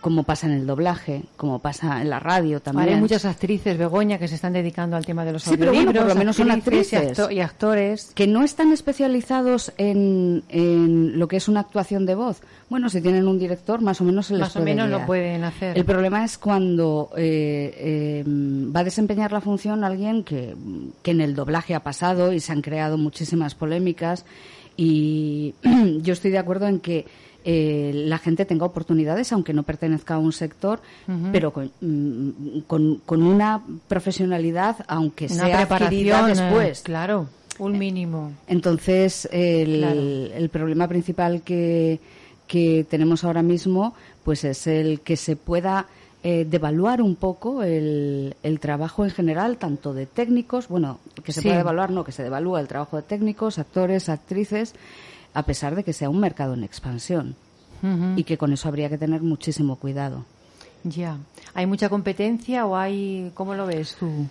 como 0.01 0.23
pasa 0.23 0.47
en 0.47 0.53
el 0.53 0.67
doblaje, 0.67 1.23
como 1.37 1.59
pasa 1.59 2.01
en 2.01 2.11
la 2.11 2.21
radio 2.21 2.61
también. 2.61 2.89
hay 2.89 2.97
muchas 2.97 3.25
actrices, 3.25 3.77
Begoña, 3.77 4.19
que 4.19 4.29
se 4.29 4.37
están 4.37 4.53
dedicando 4.53 4.97
al 4.97 5.05
tema 5.05 5.25
de 5.25 5.33
los 5.33 5.43
sí, 5.43 5.57
pero 5.57 5.73
bueno, 5.73 5.93
por 5.93 6.07
lo 6.07 6.15
menos 6.15 6.37
son 6.37 6.51
actrices 6.51 7.19
y, 7.31 7.41
actores. 7.41 8.13
Que 8.15 8.27
no 8.27 8.45
están 8.45 8.73
especializados 8.73 9.73
en, 9.77 10.43
en, 10.49 11.19
lo 11.19 11.29
que 11.29 11.37
es 11.37 11.49
una 11.49 11.61
actuación 11.61 12.07
de 12.07 12.15
voz. 12.15 12.41
Bueno, 12.69 12.89
si 12.89 13.01
tienen 13.01 13.27
un 13.27 13.39
director, 13.39 13.81
más 13.81 14.01
o 14.01 14.05
menos 14.05 14.27
se 14.27 14.35
les 14.35 14.41
Más 14.41 14.57
o 14.57 14.61
menos 14.61 14.89
lo 14.89 15.07
pueden 15.07 15.45
hacer. 15.45 15.77
El 15.77 15.85
problema 15.85 16.25
es 16.25 16.39
cuando 16.39 17.11
eh, 17.17 17.75
eh, 17.77 18.25
va 18.27 18.81
a 18.81 18.85
desempeñar 18.85 19.33
la 19.33 19.41
función 19.41 19.85
alguien 19.85 20.25
que, 20.25 20.55
que 21.03 21.11
en 21.11 21.21
el 21.21 21.35
doblaje 21.35 21.75
ha 21.75 21.81
pasado 21.81 22.33
y 22.33 22.41
se 22.41 22.53
han 22.53 22.63
creado 22.63 22.99
muchísimas 22.99 23.55
polémicas 23.55 24.25
y 24.79 25.55
yo 26.03 26.13
estoy 26.13 26.31
de 26.31 26.39
acuerdo 26.39 26.69
en 26.69 26.79
que 26.81 27.05
eh, 27.45 27.93
la 27.95 28.19
gente 28.19 28.45
tenga 28.45 28.67
oportunidades, 28.67 29.33
aunque 29.33 29.53
no 29.53 29.63
pertenezca 29.63 30.15
a 30.15 30.19
un 30.19 30.33
sector, 30.33 30.81
pero 31.33 31.53
mm, 31.81 32.61
con, 32.67 32.97
con, 33.07 33.23
una 33.23 33.63
profesionalidad, 33.87 34.77
aunque 34.87 35.27
una 35.27 35.47
sea 35.47 35.57
preparación 35.59 36.31
eh, 36.31 36.35
después. 36.35 36.81
claro, 36.83 37.29
un 37.59 37.79
mínimo. 37.79 38.33
Entonces, 38.47 39.29
el, 39.33 40.33
el 40.35 40.49
problema 40.49 40.89
principal 40.89 41.43
que, 41.43 42.01
que 42.47 42.87
tenemos 42.89 43.25
ahora 43.25 43.43
mismo 43.43 43.95
pues 44.25 44.45
es 44.45 44.67
el 44.67 45.01
que 45.01 45.17
se 45.17 45.37
pueda 45.37 45.87
eh, 46.23 46.45
devaluar 46.45 47.01
un 47.01 47.15
poco 47.15 47.63
el, 47.63 48.35
el, 48.43 48.61
trabajo 48.61 49.05
en 49.05 49.11
general, 49.11 49.57
tanto 49.57 49.95
de 49.95 50.05
técnicos, 50.05 50.69
bueno, 50.69 50.99
que 51.23 51.33
se 51.33 51.43
pueda 51.43 51.59
devaluar, 51.59 51.91
no, 51.91 52.03
que 52.03 52.13
se 52.13 52.25
devalúa 52.25 52.61
el 52.61 52.67
trabajo 52.67 52.97
de 52.97 53.05
técnicos, 53.05 53.59
actores, 53.59 54.09
actrices, 54.09 54.75
a 55.35 55.43
pesar 55.45 55.75
de 55.75 55.85
que 55.85 55.93
sea 55.93 56.11
un 56.11 56.21
mercado 56.21 56.55
en 56.55 56.65
expansión 56.65 57.37
y 58.17 58.25
que 58.25 58.37
con 58.37 58.53
eso 58.53 58.69
habría 58.69 58.89
que 58.89 58.99
tener 58.99 59.23
muchísimo 59.23 59.77
cuidado. 59.77 60.25
Ya. 60.83 61.17
¿Hay 61.55 61.67
mucha 61.67 61.89
competencia 61.89 62.67
o 62.67 62.77
hay, 62.77 63.31
cómo 63.35 63.55
lo 63.55 63.67
ves 63.67 63.97
tú? 63.99 64.27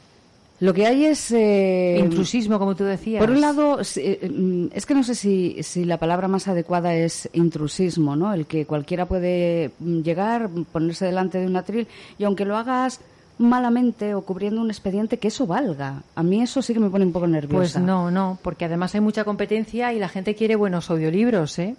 Lo 0.60 0.74
que 0.74 0.88
hay 0.88 1.06
es... 1.06 1.32
Eh, 1.32 2.00
Intrusismo, 2.00 2.58
como 2.58 2.76
tú 2.76 2.84
decías. 2.84 3.20
Por 3.20 3.30
un 3.30 3.42
lado, 3.42 3.80
eh, 3.96 4.30
mm, 4.30 4.68
es 4.74 4.86
que 4.86 4.96
no 4.96 5.04
sé 5.04 5.14
si, 5.14 5.62
si 5.62 5.86
la 5.86 5.98
palabra 5.98 6.28
más 6.28 6.48
adecuada 6.48 6.96
es 6.96 7.30
intrusismo, 7.34 8.16
¿no? 8.16 8.34
El 8.34 8.48
que 8.48 8.66
cualquiera 8.66 9.06
puede 9.06 9.72
llegar, 9.80 10.50
ponerse 10.72 11.06
delante 11.06 11.38
de 11.38 11.46
un 11.46 11.56
atril 11.56 11.88
y 12.18 12.24
aunque 12.24 12.44
lo 12.44 12.58
hagas 12.58 13.02
malamente 13.38 14.14
o 14.16 14.22
cubriendo 14.22 14.62
un 14.62 14.70
expediente 14.70 15.18
que 15.20 15.28
eso 15.30 15.46
valga. 15.48 16.02
A 16.16 16.24
mí 16.24 16.42
eso 16.42 16.62
sí 16.62 16.74
que 16.74 16.80
me 16.80 16.90
pone 16.90 17.06
un 17.06 17.12
poco 17.12 17.28
nerviosa. 17.28 17.58
Pues 17.80 17.86
no, 17.86 18.10
no, 18.12 18.38
porque 18.42 18.66
además 18.66 18.94
hay 18.96 19.02
mucha 19.02 19.24
competencia 19.24 19.94
y 19.94 20.00
la 20.00 20.10
gente 20.10 20.36
quiere 20.36 20.56
buenos 20.56 20.90
audiolibros, 20.90 21.60
¿eh? 21.60 21.76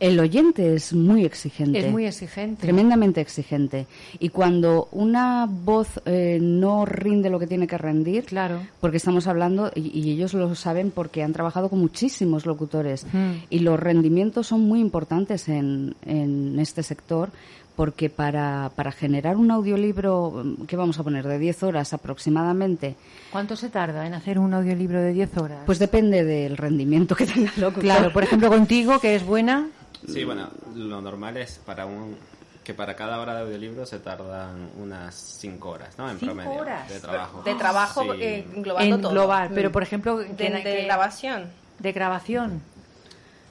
El 0.00 0.18
oyente 0.20 0.74
es 0.74 0.92
muy 0.92 1.24
exigente. 1.24 1.78
Es 1.78 1.90
muy 1.90 2.06
exigente. 2.06 2.62
Tremendamente 2.62 3.20
exigente. 3.20 3.86
Y 4.18 4.28
cuando 4.28 4.88
una 4.92 5.46
voz 5.48 6.00
eh, 6.04 6.38
no 6.40 6.84
rinde 6.84 7.30
lo 7.30 7.38
que 7.38 7.46
tiene 7.46 7.66
que 7.66 7.78
rendir, 7.78 8.24
Claro. 8.24 8.60
porque 8.80 8.96
estamos 8.98 9.26
hablando, 9.26 9.70
y, 9.74 9.98
y 9.98 10.12
ellos 10.12 10.34
lo 10.34 10.54
saben 10.54 10.90
porque 10.90 11.22
han 11.22 11.32
trabajado 11.32 11.68
con 11.68 11.80
muchísimos 11.80 12.46
locutores, 12.46 13.06
Mm. 13.12 13.32
y 13.50 13.58
los 13.60 13.78
rendimientos 13.78 14.46
son 14.48 14.60
muy 14.62 14.80
importantes 14.80 15.48
en, 15.48 15.94
en 16.04 16.58
este 16.58 16.82
sector, 16.82 17.30
porque 17.78 18.10
para, 18.10 18.72
para 18.74 18.90
generar 18.90 19.36
un 19.36 19.52
audiolibro, 19.52 20.42
mm, 20.44 20.64
¿qué 20.66 20.74
vamos 20.76 20.98
a 20.98 21.04
poner? 21.04 21.28
De 21.28 21.38
10 21.38 21.62
horas 21.62 21.92
aproximadamente, 21.94 22.96
¿Cuánto 23.30 23.54
se 23.54 23.68
tarda 23.68 24.04
en 24.04 24.14
hacer 24.14 24.40
un 24.40 24.52
audiolibro 24.52 25.00
de 25.00 25.12
10 25.12 25.36
horas? 25.38 25.58
pues 25.64 25.78
depende 25.78 26.24
del 26.24 26.56
rendimiento 26.56 27.14
que 27.14 27.24
tenga 27.24 27.52
el 27.54 27.60
locutor. 27.60 27.82
claro, 27.84 28.12
por 28.12 28.24
ejemplo 28.24 28.48
contigo, 28.48 28.98
que 28.98 29.14
es 29.14 29.24
buena, 29.24 29.68
Sí, 30.08 30.24
bueno, 30.24 30.48
lo 30.74 31.00
normal 31.00 31.36
es 31.36 31.60
para 31.64 31.86
un 31.86 32.16
que 32.64 32.74
para 32.74 32.96
cada 32.96 33.20
hora 33.20 33.34
de 33.36 33.42
audiolibro 33.42 33.86
se 33.86 34.00
tardan 34.00 34.70
unas 34.76 35.14
5 35.14 35.68
horas, 35.70 35.96
¿no? 35.98 36.10
En 36.10 36.18
¿Cinco 36.18 36.34
promedio 36.34 36.60
horas? 36.60 36.88
de 36.88 36.98
trabajo. 37.00 37.42
De 37.44 37.54
trabajo 37.54 38.02
Sí. 38.14 38.22
eh, 38.22 38.46
englobando 38.56 38.94
en 38.96 39.02
todo. 39.02 39.12
global, 39.12 39.50
pero 39.54 39.70
por 39.70 39.84
ejemplo, 39.84 40.18
De, 40.18 40.26
que- 40.34 40.50
de 40.50 40.62
que- 40.64 40.84
grabación. 40.84 41.44
de 41.78 41.92
grabación. 41.92 42.60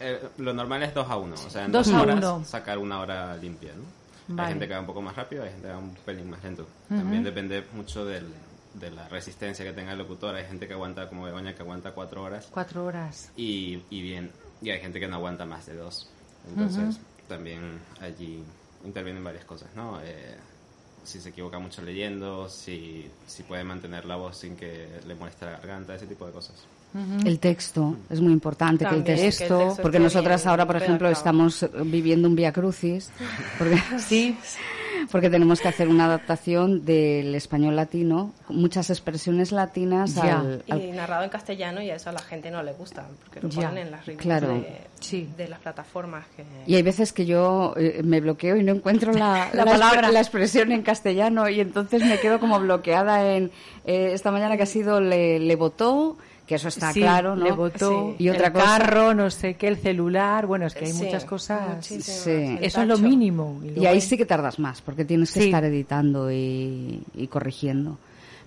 Eh, 0.02 0.20
lo 0.38 0.54
normal 0.54 0.84
es 0.84 0.94
2 0.94 1.10
a 1.10 1.16
1, 1.18 1.34
o 1.34 1.50
sea, 1.50 1.64
en 1.66 1.72
Dos 1.72 1.88
2 1.88 1.96
a 1.96 2.02
horas 2.02 2.18
uno. 2.18 2.44
sacar 2.46 2.78
una 2.78 3.00
hora 3.00 3.36
limpia, 3.38 3.72
¿no? 3.76 3.97
Vale. 4.28 4.42
Hay 4.48 4.54
gente 4.54 4.68
que 4.68 4.74
va 4.74 4.80
un 4.82 4.86
poco 4.86 5.02
más 5.02 5.16
rápido, 5.16 5.44
hay 5.44 5.50
gente 5.52 5.68
que 5.68 5.74
va 5.74 5.80
un 5.80 5.96
pelín 5.96 6.30
más 6.30 6.44
lento. 6.44 6.68
También 6.90 7.24
depende 7.24 7.64
mucho 7.74 8.06
del, 8.06 8.26
de 8.74 8.92
la 8.92 9.08
resistencia 9.08 9.64
que 9.66 9.74
tenga 9.74 9.94
el 9.94 9.98
locutor. 9.98 10.36
Hay 10.36 10.46
gente 10.46 10.68
que 10.68 10.74
aguanta, 10.74 11.08
como 11.10 11.24
Begoña, 11.24 11.54
que 11.56 11.62
aguanta 11.62 11.92
4 11.92 12.22
horas 12.24 12.48
Cuatro 12.52 12.86
horas. 12.86 13.32
y, 13.38 13.82
y 13.90 14.02
bien. 14.02 14.32
Y 14.62 14.70
hay 14.72 14.80
gente 14.80 15.00
que 15.00 15.08
no 15.08 15.16
aguanta 15.18 15.46
más 15.46 15.66
de 15.68 15.76
2. 15.76 16.10
Entonces, 16.50 17.00
también 17.28 17.80
allí 18.02 18.44
intervienen 18.84 19.24
varias 19.24 19.46
cosas, 19.46 19.70
¿no? 19.76 20.00
Eh, 20.04 20.36
si 21.04 21.20
se 21.22 21.30
equivoca 21.30 21.58
mucho 21.60 21.82
leyendo, 21.82 22.50
si, 22.50 23.10
si 23.28 23.44
puede 23.44 23.64
mantener 23.64 24.06
la 24.06 24.16
voz 24.18 24.38
sin 24.38 24.56
que 24.58 25.00
le 25.06 25.16
moleste 25.16 25.46
la 25.46 25.52
garganta, 25.52 25.96
ese 25.96 26.06
tipo 26.08 26.26
de 26.26 26.34
cosas. 26.34 26.56
El 27.26 27.40
texto 27.40 27.96
es 28.10 28.22
muy 28.22 28.34
importante 28.34 28.86
que 28.86 28.96
el 28.96 29.04
También, 29.04 29.18
texto, 29.30 29.48
que 29.48 29.54
el 29.64 29.68
texto 29.68 29.82
porque 29.84 30.00
nosotras 30.00 30.42
bien 30.42 30.50
ahora, 30.50 30.66
por 30.66 30.78
ejemplo, 30.78 31.10
estamos 31.10 31.66
viviendo 31.86 32.28
un 32.28 32.36
Via 32.36 32.52
Crucis, 32.52 33.12
porque, 33.60 33.78
Sí, 34.00 34.36
porque 35.12 35.30
tenemos 35.30 35.62
que 35.62 35.68
hacer 35.68 35.90
una 35.90 36.06
adaptación 36.06 36.86
del 36.86 37.36
español 37.36 37.76
latino, 37.76 38.34
muchas 38.50 38.90
expresiones 38.90 39.52
latinas 39.52 40.16
Ya. 40.16 40.40
al, 40.40 40.64
al- 40.70 40.82
Y 40.82 40.92
narrado 40.92 41.24
en 41.24 41.30
castellano 41.30 41.82
y 41.84 41.92
a 41.92 41.96
eso 41.96 42.10
a 42.10 42.14
la 42.14 42.20
gente 42.20 42.50
no 42.50 42.64
le 42.64 42.74
gusta, 42.74 43.06
porque 43.24 43.42
lo 43.42 43.50
Ya, 43.50 43.68
ponen 43.70 43.86
en 43.88 43.92
las 43.92 44.06
reviews 44.06 44.22
claro. 44.24 44.48
de, 44.48 44.78
Sí. 45.00 45.30
de 45.38 45.48
las 45.50 45.60
plataformas 45.60 46.26
que... 46.36 46.44
Y 46.66 46.76
hay 46.76 46.82
veces 46.82 47.14
que 47.14 47.28
yo 47.28 47.76
eh, 47.78 48.02
me 48.04 48.22
bloqueo 48.22 48.56
y 48.58 48.64
no 48.64 48.72
encuentro 48.74 49.12
la, 49.14 49.50
La 49.54 49.64
expre- 49.66 49.72
palabra. 49.72 50.12
la 50.12 50.20
expresión 50.20 50.72
en 50.72 50.82
castellano 50.82 51.48
y 51.48 51.60
entonces 51.60 52.02
me 52.04 52.20
quedo 52.20 52.40
como 52.40 52.60
bloqueada 52.60 53.36
en 53.36 53.52
eh, 53.86 54.12
esta 54.14 54.32
mañana 54.32 54.58
que 54.58 54.64
ha 54.64 54.68
sido 54.68 55.00
le, 55.00 55.38
le 55.40 55.56
votó, 55.56 56.18
que 56.48 56.56
eso 56.56 56.70
está 56.70 56.94
sí, 56.94 57.02
claro, 57.02 57.36
¿no? 57.36 57.44
Le 57.44 57.52
votó 57.52 58.16
Y 58.18 58.30
otra 58.30 58.48
el 58.48 58.54
cosa- 58.54 58.66
carro, 58.66 59.14
no 59.14 59.30
sé 59.30 59.56
qué, 59.56 59.68
el 59.68 59.78
celular. 59.78 60.46
Bueno, 60.48 60.66
es 60.66 60.74
que 60.74 60.86
hay 60.86 60.94
Sí, 60.94 61.04
muchas 61.04 61.26
cosas. 61.26 61.92
Eso 61.92 62.30
es 62.82 62.88
lo 62.88 62.98
mínimo. 62.98 63.62
Y 63.76 63.80
ahí 63.82 63.86
hay- 63.88 64.02
sí 64.02 64.18
que 64.18 64.26
tardas 64.26 64.58
más, 64.58 64.82
porque 64.82 65.04
tienes 65.06 65.32
que 65.34 65.42
Sí. 65.42 65.46
estar 65.48 65.64
editando 65.66 66.32
y, 66.32 67.04
y 67.16 67.28
corrigiendo. 67.28 67.98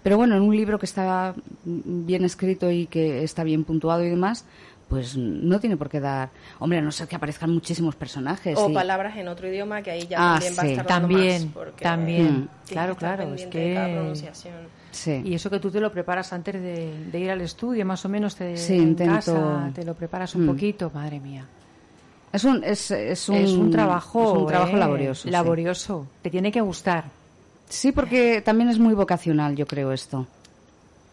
Pero 0.03 0.17
bueno, 0.17 0.35
en 0.35 0.43
un 0.43 0.57
libro 0.57 0.79
que 0.79 0.87
está 0.87 1.35
bien 1.65 2.25
escrito 2.25 2.71
y 2.71 2.87
que 2.87 3.23
está 3.23 3.45
bien 3.45 3.65
puntuado 3.65 4.03
y 4.03 4.09
demás, 4.09 4.47
pues 4.89 5.15
no 5.17 5.61
tiene 5.61 5.77
por 5.77 5.91
qué 5.91 6.01
dar. 6.01 6.31
Hombre, 6.59 6.79
a 6.79 6.83
no 6.83 6.91
ser 6.91 7.07
que 7.07 7.17
aparezcan 7.17 7.51
muchísimos 7.53 7.95
personajes. 7.97 8.57
O 8.59 8.73
palabras 8.73 9.17
en 9.19 9.29
otro 9.29 9.47
idioma 9.47 9.83
que 9.83 9.91
ahí 9.91 10.07
ya 10.09 10.17
Ah, 10.19 10.41
también 10.41 10.55
va 10.59 10.63
a 10.63 10.65
sí. 10.65 10.71
estar 10.73 10.87
También, 10.87 11.45
más, 11.45 11.53
porque 11.55 11.85
también. 11.85 12.35
Mm. 12.41 12.49
Claro, 12.67 12.97
claro, 12.97 13.23
es 13.25 13.29
pendiente 13.29 13.59
de 13.59 13.75
cada 13.75 13.87
que- 13.89 13.93
pronunciación. 13.95 14.80
Sí. 14.91 15.23
Y 15.25 15.35
eso 15.35 15.49
que 15.51 15.61
tú 15.61 15.71
te 15.71 15.81
lo 15.81 15.93
preparas 15.93 16.33
antes 16.33 16.55
de, 16.55 17.07
de 17.11 17.19
ir 17.21 17.31
al 17.31 17.41
estudio, 17.41 17.85
más 17.87 18.05
o 18.05 18.09
menos 18.09 18.35
te, 18.37 18.57
Sí, 18.57 18.75
en 18.75 18.89
intento- 18.89 19.15
casa 19.15 19.71
te 19.75 19.85
lo 19.85 19.95
preparas 19.95 20.35
un 20.35 20.45
Mm. 20.45 20.49
poquito, 20.49 20.91
madre 20.93 21.21
mía. 21.21 21.47
Es 22.33 22.45
un, 22.45 22.63
es, 22.65 22.91
es 22.91 23.29
un, 23.29 23.37
es 23.37 23.51
un 23.53 23.71
trabajo, 23.71 24.33
es 24.33 24.39
un 24.43 24.47
trabajo 24.47 24.77
¿eh? 24.77 24.81
laborioso. 24.81 25.23
sí. 25.25 25.31
Laborioso. 25.31 26.07
Te 26.23 26.31
tiene 26.31 26.51
que 26.53 26.61
gustar. 26.61 27.05
Sí, 27.69 27.93
porque 27.93 28.41
también 28.41 28.69
es 28.71 28.79
muy 28.79 28.95
vocacional, 28.95 29.55
yo 29.57 29.67
creo, 29.67 29.93
esto. 29.93 30.27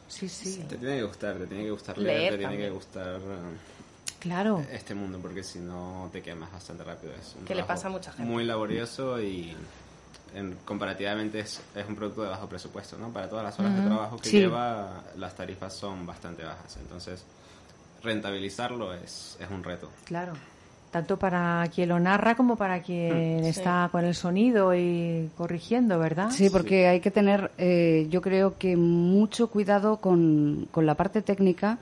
Sí, 0.08 0.28
sí. 0.30 0.64
Te 0.70 0.78
tiene 0.78 0.98
que 0.98 1.04
gustar, 1.04 1.36
te 1.38 1.48
tiene 1.48 1.64
que 1.66 1.72
gustar 1.72 1.98
Leer 1.98 2.18
leer, 2.18 2.32
te 2.34 2.38
tiene 2.40 2.58
que 2.58 2.70
gustar 2.70 3.16
eh, 3.18 4.18
Claro. 4.20 4.64
este 4.72 4.96
mundo, 4.96 5.20
porque 5.22 5.44
si 5.44 5.60
no 5.60 6.10
te 6.12 6.22
quemas 6.22 6.52
bastante 6.52 6.84
rápido. 6.84 7.14
Es 7.14 7.36
un 7.38 7.46
Que 7.46 7.54
le 7.54 7.62
trabajo 7.62 7.68
pasa 7.68 7.88
a 7.88 7.92
mucha 7.92 8.12
gente. 8.12 8.32
Muy 8.32 8.44
laborioso 8.44 9.22
y 9.22 9.56
en- 10.38 10.56
comparativamente 10.66 11.40
es, 11.40 11.62
es 11.76 11.88
un 11.88 11.96
producto 11.96 12.24
de 12.24 12.30
bajo 12.30 12.48
presupuesto, 12.48 12.98
¿no? 12.98 13.10
Para 13.10 13.28
todas 13.30 13.44
las 13.44 13.60
horas 13.60 13.76
de 13.76 13.82
trabajo 13.82 14.18
que 14.18 14.30
Sí. 14.30 14.40
lleva, 14.40 15.04
las 15.18 15.36
tarifas 15.36 15.74
son 15.74 16.06
bastante 16.06 16.44
bajas. 16.44 16.78
Entonces, 16.78 17.24
rentabilizarlo 18.04 18.94
es, 18.94 19.38
es 19.40 19.50
un 19.50 19.64
reto. 19.64 19.90
Claro. 20.06 20.34
Tanto 20.92 21.18
para 21.18 21.68
quien 21.74 21.90
lo 21.90 22.00
narra 22.00 22.36
como 22.36 22.56
para 22.56 22.82
quien 22.82 23.44
está 23.44 23.90
con 23.92 24.06
el 24.06 24.16
sonido 24.16 24.74
y 24.74 25.30
corrigiendo, 25.38 26.00
¿verdad? 26.00 26.30
Sí, 26.32 26.50
porque 26.50 26.88
hay 26.88 27.02
que 27.02 27.12
tener, 27.12 27.52
eh, 27.58 28.08
yo 28.10 28.22
creo 28.22 28.58
que 28.58 28.78
mucho 28.78 29.48
cuidado 29.50 29.98
con, 29.98 30.68
con 30.72 30.86
la 30.86 30.96
parte 30.96 31.22
técnica. 31.22 31.78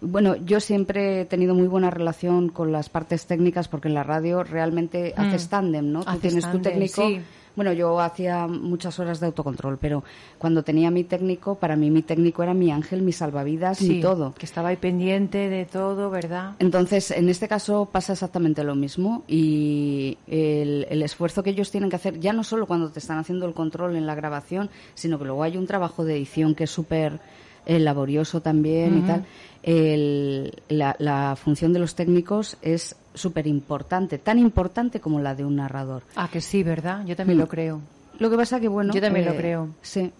Bueno, 0.00 0.36
yo 0.36 0.60
siempre 0.60 1.22
he 1.22 1.24
tenido 1.24 1.54
muy 1.54 1.66
buena 1.66 1.90
relación 1.90 2.48
con 2.48 2.70
las 2.70 2.88
partes 2.88 3.26
técnicas 3.26 3.66
porque 3.68 3.88
en 3.88 3.94
la 3.94 4.04
radio 4.04 4.44
realmente 4.44 5.14
haces 5.16 5.48
tándem, 5.48 5.90
¿no? 5.90 6.04
Tú 6.04 6.18
tienes 6.18 6.48
tu 6.50 6.58
técnico. 6.60 7.08
sí. 7.08 7.20
Bueno, 7.56 7.72
yo 7.72 8.00
hacía 8.00 8.46
muchas 8.46 8.98
horas 8.98 9.20
de 9.20 9.26
autocontrol, 9.26 9.78
pero 9.78 10.02
cuando 10.38 10.62
tenía 10.62 10.90
mi 10.90 11.04
técnico, 11.04 11.54
para 11.54 11.76
mí 11.76 11.90
mi 11.90 12.02
técnico 12.02 12.42
era 12.42 12.54
mi 12.54 12.70
ángel, 12.70 13.02
mi 13.02 13.12
salvavidas, 13.12 13.78
Sí, 13.78 13.88
mi 13.88 14.00
todo. 14.00 14.34
Que 14.34 14.46
estaba 14.46 14.68
ahí 14.70 14.76
pendiente 14.76 15.48
de 15.48 15.64
todo, 15.64 16.10
¿verdad? 16.10 16.54
Entonces, 16.58 17.10
en 17.10 17.28
este 17.28 17.48
caso 17.48 17.88
pasa 17.90 18.14
exactamente 18.14 18.64
lo 18.64 18.74
mismo 18.74 19.24
y 19.28 20.18
el, 20.26 20.86
el 20.90 21.02
esfuerzo 21.02 21.42
que 21.42 21.50
ellos 21.50 21.70
tienen 21.70 21.90
que 21.90 21.96
hacer, 21.96 22.18
ya 22.18 22.32
no 22.32 22.44
solo 22.44 22.66
cuando 22.66 22.90
te 22.90 22.98
están 22.98 23.18
haciendo 23.18 23.46
el 23.46 23.54
control 23.54 23.96
en 23.96 24.06
la 24.06 24.14
grabación, 24.14 24.70
sino 24.94 25.18
que 25.18 25.24
luego 25.24 25.42
hay 25.42 25.56
un 25.56 25.66
trabajo 25.66 26.04
de 26.04 26.16
edición 26.16 26.54
que 26.54 26.64
es 26.64 26.70
súper 26.70 27.20
eh, 27.66 27.78
laborioso 27.78 28.40
también 28.40 28.98
y 28.98 29.02
tal. 29.02 29.24
El- 29.62 30.62
la, 30.68 30.94
la 30.98 31.36
función 31.36 31.72
de 31.72 31.78
los 31.78 31.94
técnicos 31.94 32.56
es 32.62 32.96
súper 33.14 33.46
importante, 33.46 34.18
tan 34.18 34.38
importante 34.38 35.00
como 35.00 35.20
la 35.20 35.34
de 35.34 35.44
un 35.44 35.56
narrador. 35.56 36.02
Ah, 36.16 36.28
que 36.30 36.40
sí, 36.40 36.62
¿verdad? 36.62 37.04
Yo 37.06 37.16
también 37.16 37.38
Mm. 37.38 37.40
lo 37.40 37.48
creo. 37.48 37.80
Lo 38.18 38.30
que 38.30 38.36
pasa 38.36 38.60
que, 38.60 38.68
bueno... 38.68 38.92
Yo 38.92 39.00
también 39.00 39.24
lo 39.26 39.32
eh, 39.32 39.36
creo. 39.36 39.68
Sí. 39.82 40.12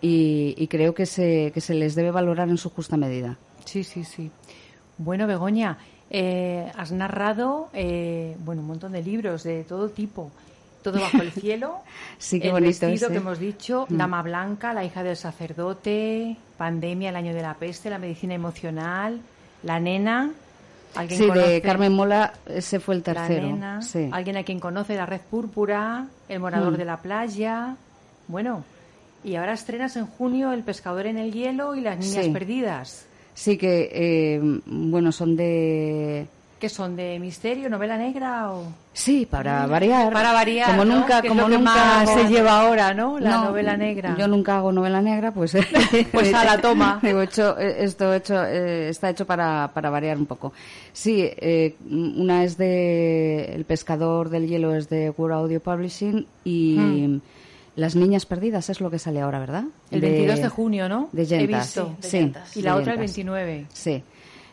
Y, 0.00 0.54
y 0.58 0.66
creo 0.68 0.94
que 0.94 1.06
se, 1.06 1.50
que 1.54 1.60
se 1.60 1.74
les 1.74 1.94
debe 1.94 2.10
valorar 2.10 2.48
en 2.48 2.58
su 2.58 2.70
justa 2.70 2.96
medida. 2.96 3.36
Sí, 3.64 3.84
sí, 3.84 4.04
sí. 4.04 4.30
Bueno, 4.98 5.26
Begoña, 5.26 5.78
eh, 6.10 6.70
has 6.76 6.92
narrado 6.92 7.68
eh, 7.72 8.36
bueno, 8.44 8.60
un 8.62 8.68
montón 8.68 8.92
de 8.92 9.02
libros 9.02 9.44
de 9.44 9.64
todo 9.64 9.88
tipo. 9.88 10.30
Todo 10.82 11.00
bajo 11.00 11.18
el 11.22 11.30
cielo. 11.32 11.76
Sí, 12.18 12.38
qué 12.40 12.48
el 12.48 12.52
bonito 12.52 12.68
vestido 12.70 12.92
ese. 12.94 13.08
que 13.08 13.16
hemos 13.16 13.38
dicho, 13.38 13.86
Dama 13.88 14.22
Blanca, 14.22 14.72
la 14.72 14.84
hija 14.84 15.02
del 15.02 15.16
sacerdote, 15.16 16.36
Pandemia, 16.56 17.10
el 17.10 17.16
año 17.16 17.34
de 17.34 17.42
la 17.42 17.54
peste, 17.54 17.90
la 17.90 17.98
medicina 17.98 18.34
emocional, 18.34 19.20
La 19.64 19.78
nena. 19.80 20.30
¿Alguien 20.94 21.18
Sí, 21.20 21.26
conoce? 21.28 21.48
de 21.48 21.62
Carmen 21.62 21.92
Mola, 21.94 22.34
ese 22.46 22.78
fue 22.80 22.94
el 22.96 23.02
La 23.06 23.14
tercero. 23.14 23.46
nena, 23.46 23.80
Sí. 23.82 24.08
alguien 24.12 24.36
a 24.36 24.42
quien 24.44 24.60
conoce 24.60 24.94
la 24.96 25.06
red 25.06 25.20
púrpura, 25.20 26.06
El 26.28 26.40
morador 26.40 26.74
Mm. 26.74 26.76
de 26.76 26.84
la 26.84 26.96
playa. 26.98 27.76
Bueno, 28.28 28.64
y 29.24 29.36
ahora 29.36 29.52
estrenas 29.54 29.96
en 29.96 30.06
junio 30.06 30.52
El 30.52 30.62
pescador 30.62 31.06
en 31.06 31.16
el 31.18 31.32
hielo 31.32 31.74
y 31.74 31.80
Las 31.80 31.98
niñas 31.98 32.26
Sí. 32.26 32.30
perdidas. 32.30 33.06
Sí, 33.34 33.56
que, 33.56 33.88
eh, 33.92 34.40
bueno, 34.66 35.10
son 35.12 35.34
de... 35.36 36.26
¿Qué 36.62 36.68
son? 36.68 36.94
¿De 36.94 37.18
misterio, 37.18 37.68
novela 37.68 37.98
negra 37.98 38.52
o...? 38.52 38.62
Sí, 38.92 39.26
para 39.28 39.66
variar. 39.66 40.12
Para 40.12 40.32
variar, 40.32 40.70
Como 40.70 40.84
¿no? 40.84 41.00
nunca, 41.00 41.20
Que 41.20 41.26
como 41.26 41.48
que 41.48 41.58
nunca 41.58 42.06
se 42.06 42.28
lleva 42.28 42.60
ahora, 42.60 42.94
¿no? 42.94 43.18
La 43.18 43.30
No, 43.30 43.44
novela 43.46 43.76
negra. 43.76 44.14
Yo 44.16 44.28
nunca 44.28 44.58
hago 44.58 44.70
novela 44.70 45.02
negra, 45.02 45.32
pues... 45.32 45.56
Pues 46.12 46.32
a 46.32 46.44
la 46.44 46.58
toma. 46.60 47.00
Digo, 47.02 47.20
hecho, 47.20 47.58
eh, 47.58 47.78
esto 47.82 48.14
hecho, 48.14 48.40
eh, 48.44 48.90
está 48.90 49.10
hecho 49.10 49.26
para, 49.26 49.72
para 49.74 49.90
variar 49.90 50.16
un 50.16 50.26
poco. 50.26 50.52
Sí, 50.92 51.28
eh, 51.36 51.74
una 51.90 52.44
es 52.44 52.56
de... 52.56 53.46
El 53.56 53.64
pescador 53.64 54.28
del 54.28 54.46
hielo 54.46 54.72
es 54.72 54.88
de 54.88 55.10
World 55.10 55.34
Audio 55.38 55.58
Publishing 55.60 56.24
y... 56.44 57.20
Las 57.74 57.96
niñas 57.96 58.26
perdidas 58.26 58.68
es 58.68 58.80
lo 58.82 58.90
que 58.90 58.98
sale 59.00 59.20
ahora, 59.22 59.38
¿verdad? 59.40 59.64
El 59.90 60.02
22 60.02 60.40
de 60.42 60.48
junio, 60.48 60.88
¿no? 60.90 61.08
De 61.10 61.22
He 61.22 61.26
Yentas. 61.26 61.64
visto. 61.64 61.96
de 62.02 62.08
Sí. 62.08 62.32
Y 62.54 62.62
la 62.62 62.76
otra 62.76 62.92
el 62.92 62.98
Yentas. 63.00 63.16
29. 63.16 63.66
Sí. 63.72 64.04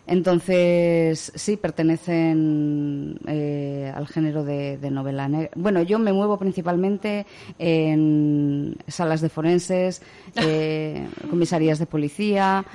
Entonces, 0.09 1.31
sí, 1.35 1.55
pertenecen 1.55 3.19
eh, 3.27 3.93
al 3.95 4.07
género 4.07 4.43
de, 4.43 4.79
novela 4.89 5.27
negra. 5.27 5.51
Bueno, 5.53 5.83
yo 5.83 5.99
me 5.99 6.11
muevo 6.11 6.39
principalmente 6.39 7.27
en 7.59 8.75
salas 8.87 9.21
de 9.21 9.29
forenses, 9.29 10.01
eh, 10.35 11.07
comisarías 11.29 11.77
de 11.77 11.85
policía. 11.85 12.65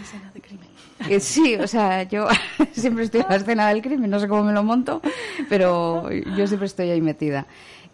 Eh, 1.09 1.19
sí, 1.19 1.57
o 1.57 1.67
sea, 1.67 2.05
yo 2.05 2.29
siempre 2.73 3.03
estoy 3.03 3.23
en 3.23 3.27
la 3.29 3.37
escena 3.37 3.69
del 3.69 3.83
crimen, 3.83 4.11
no 4.11 4.21
sé 4.21 4.29
cómo 4.29 4.45
me 4.45 4.53
lo 4.53 4.63
monto, 4.63 5.03
pero 5.49 6.09
yo 6.13 6.47
siempre 6.47 6.67
estoy 6.67 6.91
ahí 6.91 7.01
metida. 7.01 7.49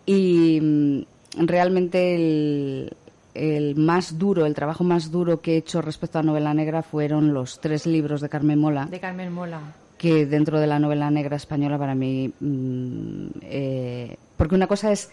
Y 0.04 0.60
mm, 0.60 1.00
realmente 1.46 2.14
el, 2.14 2.92
el 3.34 3.76
más 3.76 4.18
duro, 4.18 4.46
el 4.46 4.54
trabajo 4.54 4.84
más 4.84 5.10
duro 5.10 5.40
que 5.40 5.54
he 5.54 5.56
hecho 5.58 5.80
respecto 5.82 6.18
a 6.18 6.22
novela 6.22 6.54
negra 6.54 6.82
fueron 6.82 7.32
los 7.32 7.60
tres 7.60 7.86
libros 7.86 8.20
de 8.20 8.28
Carmen 8.28 8.58
Mola. 8.58 8.86
De 8.86 9.00
Carmen 9.00 9.32
Mola. 9.32 9.60
Que 9.98 10.26
dentro 10.26 10.58
de 10.58 10.66
la 10.66 10.78
novela 10.78 11.10
negra 11.10 11.36
española 11.36 11.78
para 11.78 11.94
mí. 11.94 12.32
Mm, 12.40 13.26
eh, 13.42 14.16
porque 14.36 14.54
una 14.54 14.66
cosa 14.66 14.92
es. 14.92 15.10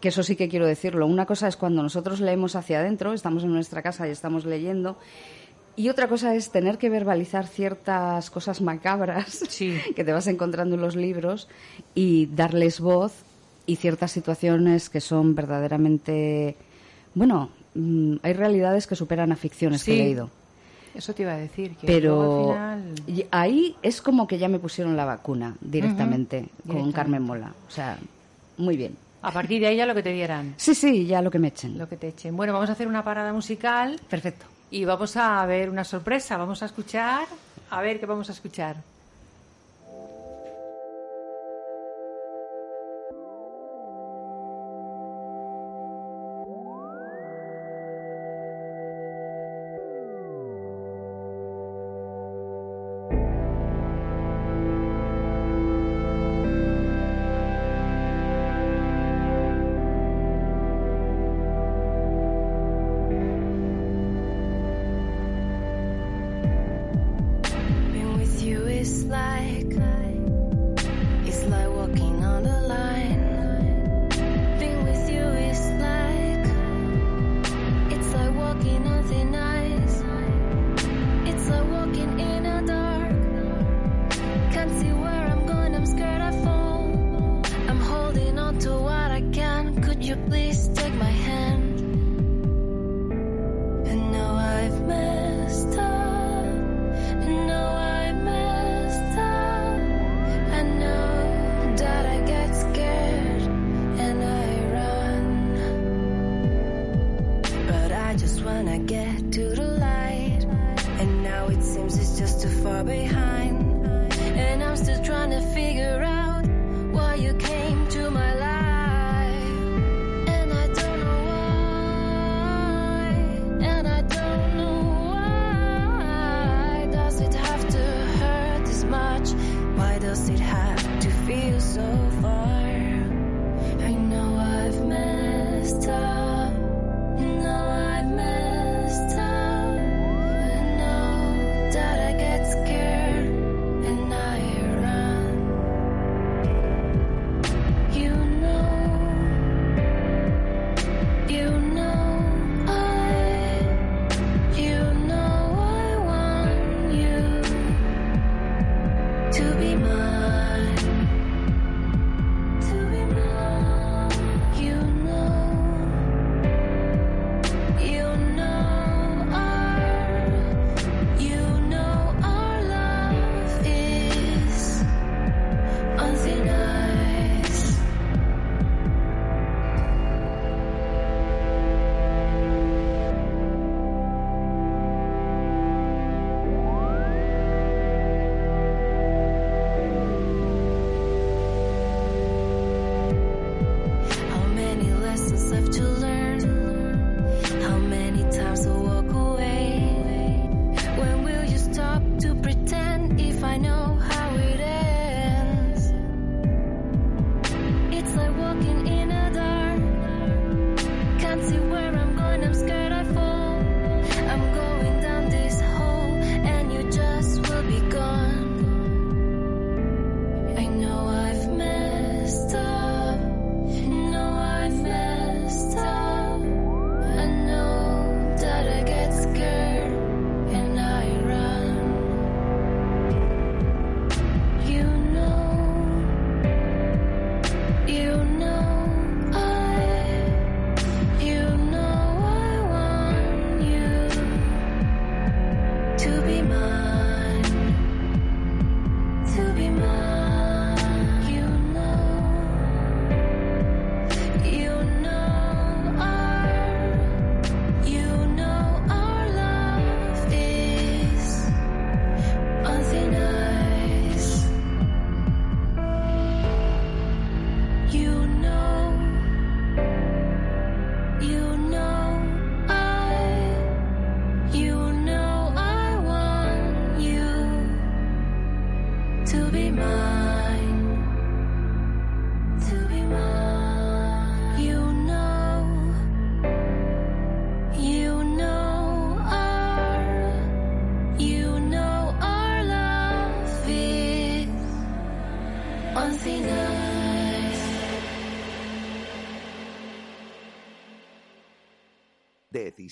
Que 0.00 0.08
eso 0.08 0.22
sí 0.22 0.34
que 0.34 0.48
quiero 0.48 0.66
decirlo. 0.66 1.06
Una 1.06 1.26
cosa 1.26 1.46
es 1.48 1.56
cuando 1.56 1.82
nosotros 1.82 2.20
leemos 2.20 2.56
hacia 2.56 2.80
adentro, 2.80 3.12
estamos 3.12 3.44
en 3.44 3.52
nuestra 3.52 3.82
casa 3.82 4.08
y 4.08 4.10
estamos 4.10 4.44
leyendo. 4.44 4.96
Y 5.74 5.88
otra 5.88 6.08
cosa 6.08 6.34
es 6.34 6.50
tener 6.50 6.76
que 6.76 6.90
verbalizar 6.90 7.46
ciertas 7.46 8.30
cosas 8.30 8.60
macabras 8.60 9.40
que 9.96 10.04
te 10.04 10.12
vas 10.12 10.26
encontrando 10.26 10.74
en 10.74 10.82
los 10.82 10.96
libros 10.96 11.48
y 11.94 12.26
darles 12.26 12.80
voz 12.80 13.12
y 13.64 13.76
ciertas 13.76 14.12
situaciones 14.12 14.90
que 14.90 15.00
son 15.00 15.34
verdaderamente 15.34 16.56
bueno, 17.14 17.50
mm, 17.74 18.16
hay 18.22 18.32
realidades 18.32 18.86
que 18.86 18.96
superan 18.96 19.32
a 19.32 19.36
ficciones 19.36 19.84
que 19.84 19.94
he 19.94 19.98
leído. 19.98 20.30
Eso 20.94 21.14
te 21.14 21.22
iba 21.22 21.32
a 21.32 21.36
decir. 21.36 21.76
Que 21.76 21.86
Pero 21.86 22.54
ahí 23.30 23.76
es 23.82 24.02
como 24.02 24.26
que 24.26 24.38
ya 24.38 24.48
me 24.48 24.58
pusieron 24.58 24.96
la 24.96 25.04
vacuna 25.04 25.56
directamente 25.60 26.48
con 26.66 26.92
Carmen 26.92 27.22
Mola. 27.22 27.54
O 27.66 27.70
sea, 27.70 27.98
muy 28.58 28.76
bien. 28.76 28.96
A 29.22 29.30
partir 29.30 29.60
de 29.60 29.68
ahí 29.68 29.76
ya 29.76 29.86
lo 29.86 29.94
que 29.94 30.02
te 30.02 30.12
dieran. 30.12 30.54
Sí, 30.56 30.74
sí, 30.74 31.06
ya 31.06 31.22
lo 31.22 31.30
que 31.30 31.38
me 31.38 31.48
echen. 31.48 31.78
Lo 31.78 31.88
que 31.88 31.96
te 31.96 32.08
echen. 32.08 32.36
Bueno, 32.36 32.52
vamos 32.52 32.68
a 32.68 32.72
hacer 32.72 32.88
una 32.88 33.04
parada 33.04 33.32
musical. 33.32 34.00
Perfecto. 34.10 34.46
Y 34.70 34.84
vamos 34.84 35.16
a 35.16 35.44
ver 35.46 35.70
una 35.70 35.84
sorpresa. 35.84 36.36
Vamos 36.36 36.62
a 36.62 36.66
escuchar. 36.66 37.26
A 37.70 37.80
ver 37.80 38.00
qué 38.00 38.06
vamos 38.06 38.28
a 38.28 38.32
escuchar. 38.32 38.76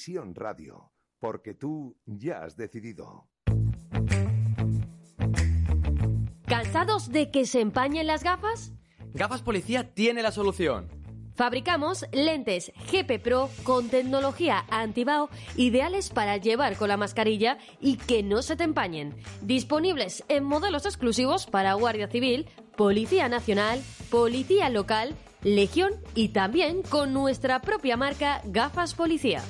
Decisión 0.00 0.34
Radio, 0.34 0.92
porque 1.18 1.52
tú 1.52 1.94
ya 2.06 2.42
has 2.44 2.56
decidido. 2.56 3.28
¿Cansados 6.46 7.10
de 7.10 7.30
que 7.30 7.44
se 7.44 7.60
empañen 7.60 8.06
las 8.06 8.24
gafas? 8.24 8.72
Gafas 9.12 9.42
Policía 9.42 9.92
tiene 9.92 10.22
la 10.22 10.32
solución. 10.32 10.88
Fabricamos 11.34 12.06
lentes 12.12 12.72
GP 12.90 13.22
Pro 13.22 13.50
con 13.62 13.90
tecnología 13.90 14.64
antibao 14.70 15.28
ideales 15.56 16.08
para 16.08 16.38
llevar 16.38 16.78
con 16.78 16.88
la 16.88 16.96
mascarilla 16.96 17.58
y 17.78 17.98
que 17.98 18.22
no 18.22 18.40
se 18.40 18.56
te 18.56 18.64
empañen. 18.64 19.14
Disponibles 19.42 20.24
en 20.28 20.44
modelos 20.44 20.86
exclusivos 20.86 21.44
para 21.44 21.74
Guardia 21.74 22.08
Civil, 22.08 22.46
Policía 22.74 23.28
Nacional, 23.28 23.82
Policía 24.10 24.70
Local, 24.70 25.14
Legión 25.42 25.92
y 26.14 26.28
también 26.28 26.80
con 26.80 27.12
nuestra 27.12 27.60
propia 27.60 27.98
marca 27.98 28.40
Gafas 28.46 28.94
Policía. 28.94 29.42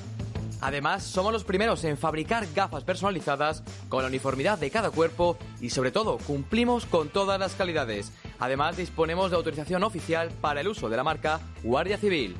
Además, 0.61 1.03
somos 1.03 1.33
los 1.33 1.43
primeros 1.43 1.83
en 1.83 1.97
fabricar 1.97 2.47
gafas 2.53 2.83
personalizadas 2.83 3.63
con 3.89 4.03
la 4.03 4.07
uniformidad 4.07 4.59
de 4.59 4.69
cada 4.69 4.91
cuerpo 4.91 5.37
y 5.59 5.71
sobre 5.71 5.91
todo 5.91 6.19
cumplimos 6.19 6.85
con 6.85 7.09
todas 7.09 7.39
las 7.39 7.55
calidades. 7.55 8.11
Además, 8.39 8.77
disponemos 8.77 9.31
de 9.31 9.37
autorización 9.37 9.83
oficial 9.83 10.29
para 10.39 10.61
el 10.61 10.67
uso 10.67 10.87
de 10.87 10.97
la 10.97 11.03
marca 11.03 11.39
Guardia 11.63 11.97
Civil. 11.97 12.35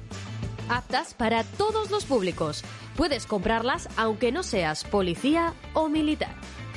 Aptas 0.69 1.13
para 1.15 1.43
todos 1.43 1.89
los 1.91 2.05
públicos. 2.05 2.63
Puedes 2.95 3.25
comprarlas 3.25 3.89
aunque 3.97 4.31
no 4.31 4.43
seas 4.43 4.83
policía 4.83 5.53
o 5.73 5.89
militar. 5.89 6.35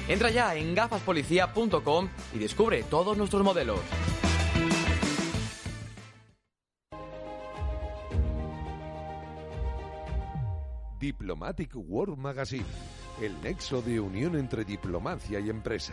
Entra 0.09 0.31
ya 0.31 0.55
en 0.55 0.75
gafaspolicía.com 0.75 2.09
y 2.35 2.39
descubre 2.39 2.83
todos 2.83 3.17
nuestros 3.17 3.43
modelos. 3.43 3.81
Diplomatic 11.05 11.73
World 11.75 12.17
Magazine, 12.17 12.65
el 13.21 13.39
nexo 13.43 13.83
de 13.83 14.01
unión 14.01 14.37
entre 14.37 14.65
diplomacia 14.65 15.39
y 15.39 15.51
empresa, 15.51 15.93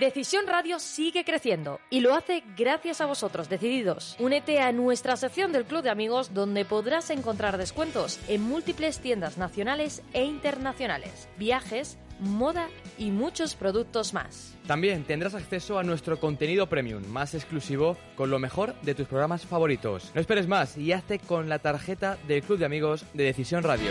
Decisión 0.00 0.48
Radio 0.48 0.80
sigue 0.80 1.24
creciendo 1.24 1.78
y 1.88 2.00
lo 2.00 2.14
hace 2.14 2.42
gracias 2.56 3.00
a 3.00 3.06
vosotros, 3.06 3.48
decididos. 3.48 4.16
Únete 4.18 4.58
a 4.58 4.72
nuestra 4.72 5.16
sección 5.16 5.52
del 5.52 5.66
Club 5.66 5.82
de 5.82 5.90
Amigos 5.90 6.34
donde 6.34 6.64
podrás 6.64 7.10
encontrar 7.10 7.58
descuentos 7.58 8.18
en 8.26 8.42
múltiples 8.42 8.98
tiendas 8.98 9.38
nacionales 9.38 10.02
e 10.12 10.24
internacionales, 10.24 11.28
viajes, 11.38 11.96
moda 12.20 12.68
y 12.98 13.10
muchos 13.10 13.54
productos 13.54 14.14
más. 14.14 14.54
También 14.66 15.04
tendrás 15.04 15.34
acceso 15.34 15.78
a 15.78 15.82
nuestro 15.82 16.18
contenido 16.20 16.68
premium 16.68 17.06
más 17.06 17.34
exclusivo 17.34 17.96
con 18.16 18.30
lo 18.30 18.38
mejor 18.38 18.74
de 18.82 18.94
tus 18.94 19.06
programas 19.06 19.46
favoritos. 19.46 20.10
No 20.14 20.20
esperes 20.20 20.46
más 20.46 20.76
y 20.76 20.92
hazte 20.92 21.18
con 21.18 21.48
la 21.48 21.58
tarjeta 21.58 22.18
del 22.26 22.42
Club 22.42 22.58
de 22.58 22.66
Amigos 22.66 23.04
de 23.14 23.24
Decisión 23.24 23.62
Radio. 23.62 23.90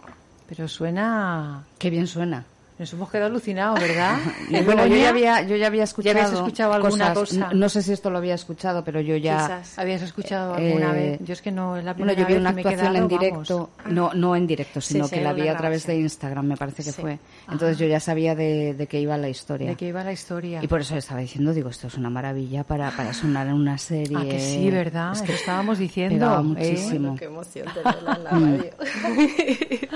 pero 0.48 0.67
suena... 0.67 1.65
Qué 1.78 1.89
bien 1.89 2.08
suena. 2.08 2.45
Nos 2.80 2.94
hemos 2.94 3.10
quedado 3.12 3.28
alucinados, 3.28 3.78
¿verdad? 3.80 4.18
Bueno, 4.65 4.86
yo 4.88 4.96
ya 4.96 5.10
había, 5.10 5.42
yo 5.42 5.58
ya 5.58 5.68
había 5.68 5.84
escuchado, 5.84 6.18
habías 6.18 6.32
escuchado 6.34 6.74
alguna 6.74 7.13
cosas. 7.13 7.38
cosa? 7.38 7.48
No, 7.50 7.54
no 7.60 7.70
sé 7.70 7.82
si 7.84 7.92
esto 7.92 8.10
lo 8.10 8.18
había 8.20 8.36
escuchado, 8.36 8.86
pero 8.86 9.02
yo 9.02 9.18
ya. 9.18 9.36
Quizás. 9.38 9.78
¿Habías 9.80 10.02
escuchado 10.02 10.54
alguna 10.54 10.92
Eh, 10.98 11.10
vez? 11.12 11.20
Yo 11.26 11.34
es 11.34 11.42
que 11.42 11.52
no, 11.52 11.76
es 11.76 11.84
la 11.84 11.94
Bueno, 11.94 12.13
primera 12.13 12.22
yo 12.22 12.26
vi 12.28 12.34
vez 12.34 12.42
una 12.42 12.50
que 12.52 12.56
me 12.56 12.62
he 12.62 12.74
actuación 12.74 12.96
en 12.96 13.08
directo, 13.10 13.70
no, 13.88 14.13
no 14.13 14.36
en 14.36 14.48
directo, 14.48 14.80
sino 14.80 15.08
sí, 15.10 15.15
que 15.15 15.22
la 15.22 15.34
vi 15.34 15.48
a 15.50 15.58
través 15.58 15.86
de. 15.86 15.98
Instagram, 16.00 16.46
me 16.48 16.56
parece 16.58 16.84
que 16.84 16.92
Sí. 16.94 17.02
fue. 17.02 17.20
Entonces 17.52 17.78
yo 17.78 17.88
ya 17.88 18.00
sabía 18.00 18.36
de, 18.36 18.74
de 18.74 18.88
qué 18.88 19.00
iba 19.00 19.18
la 19.18 19.30
historia. 19.30 19.70
De 19.70 19.76
que 19.76 19.88
iba 19.88 20.04
la 20.04 20.12
historia. 20.12 20.64
Y 20.64 20.68
por 20.68 20.82
eso 20.82 20.96
estaba 20.96 21.22
diciendo, 21.22 21.54
digo, 21.54 21.70
esto 21.70 21.88
es 21.88 21.96
una 21.96 22.10
maravilla 22.10 22.64
para, 22.64 22.92
para 22.92 23.14
sonar 23.14 23.48
en 23.48 23.54
una 23.54 23.78
serie. 23.78 24.18
Ah, 24.18 24.24
que 24.24 24.40
sí, 24.40 24.70
¿verdad? 24.70 25.14
Es 25.14 25.22
que 25.22 25.34
estábamos 25.34 25.80
diciendo. 25.80 26.16
pegaba 26.16 26.42
¿eh? 26.42 26.44
muchísimo. 26.44 27.16
Qué 27.16 27.26
emoción 27.26 27.67
tenerla 27.73 28.15
en 28.15 28.23
la 28.23 28.30
radio. 28.32 28.71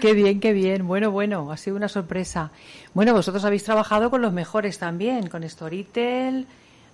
Qué 0.00 0.12
bien, 0.12 0.40
qué 0.40 0.52
bien. 0.52 0.86
Bueno, 0.86 1.10
bueno, 1.10 1.50
ha 1.50 1.56
sido 1.56 1.74
una 1.74 1.88
sorpresa. 1.88 2.50
Bueno, 2.92 3.14
vosotros 3.14 3.42
habéis 3.46 3.64
trabajado 3.64 4.10
con 4.10 4.20
los 4.20 4.30
mejores 4.30 4.78
también, 4.78 5.28
con 5.28 5.48
Storytel, 5.48 6.46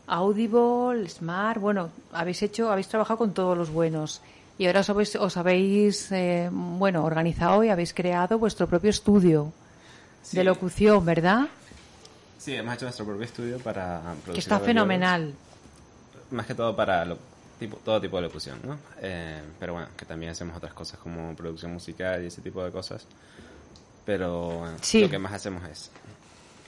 Audible, 0.06 1.08
Smart. 1.08 1.60
Bueno, 1.60 1.90
habéis 2.12 2.42
hecho, 2.44 2.70
habéis 2.70 2.86
trabajado 2.86 3.18
con 3.18 3.34
todos 3.34 3.58
los 3.58 3.70
buenos. 3.70 4.22
Y 4.56 4.66
ahora 4.66 4.80
os 4.80 4.90
habéis, 4.90 5.16
os 5.16 5.36
habéis 5.36 6.12
eh, 6.12 6.48
bueno, 6.52 7.04
organizado 7.04 7.64
y 7.64 7.70
habéis 7.70 7.92
creado 7.92 8.38
vuestro 8.38 8.68
propio 8.68 8.90
estudio 8.90 9.52
Sí. 10.22 10.36
de 10.36 10.44
locución, 10.44 11.04
¿verdad? 11.04 11.48
Sí, 12.38 12.54
hemos 12.54 12.74
hecho 12.74 12.86
nuestro 12.86 13.04
propio 13.04 13.24
estudio 13.24 13.58
para 13.58 14.00
producir 14.00 14.34
Que 14.34 14.40
está 14.40 14.58
fenomenal. 14.60 15.34
Más 16.30 16.46
que 16.46 16.54
todo 16.54 16.74
para 16.74 17.04
lo- 17.04 17.18
tipo, 17.58 17.76
todo 17.84 18.00
tipo 18.00 18.16
de 18.16 18.22
locución, 18.22 18.58
¿no? 18.64 18.78
Eh, 19.00 19.40
pero 19.60 19.74
bueno, 19.74 19.88
que 19.96 20.04
también 20.04 20.32
hacemos 20.32 20.56
otras 20.56 20.72
cosas 20.72 20.98
como 20.98 21.34
producción 21.36 21.72
musical 21.72 22.22
y 22.22 22.26
ese 22.26 22.40
tipo 22.40 22.64
de 22.64 22.70
cosas. 22.72 23.06
Pero 24.04 24.58
bueno, 24.58 24.76
Sí. 24.80 25.02
lo 25.02 25.10
que 25.10 25.18
más 25.18 25.32
hacemos 25.32 25.62
es 25.68 25.90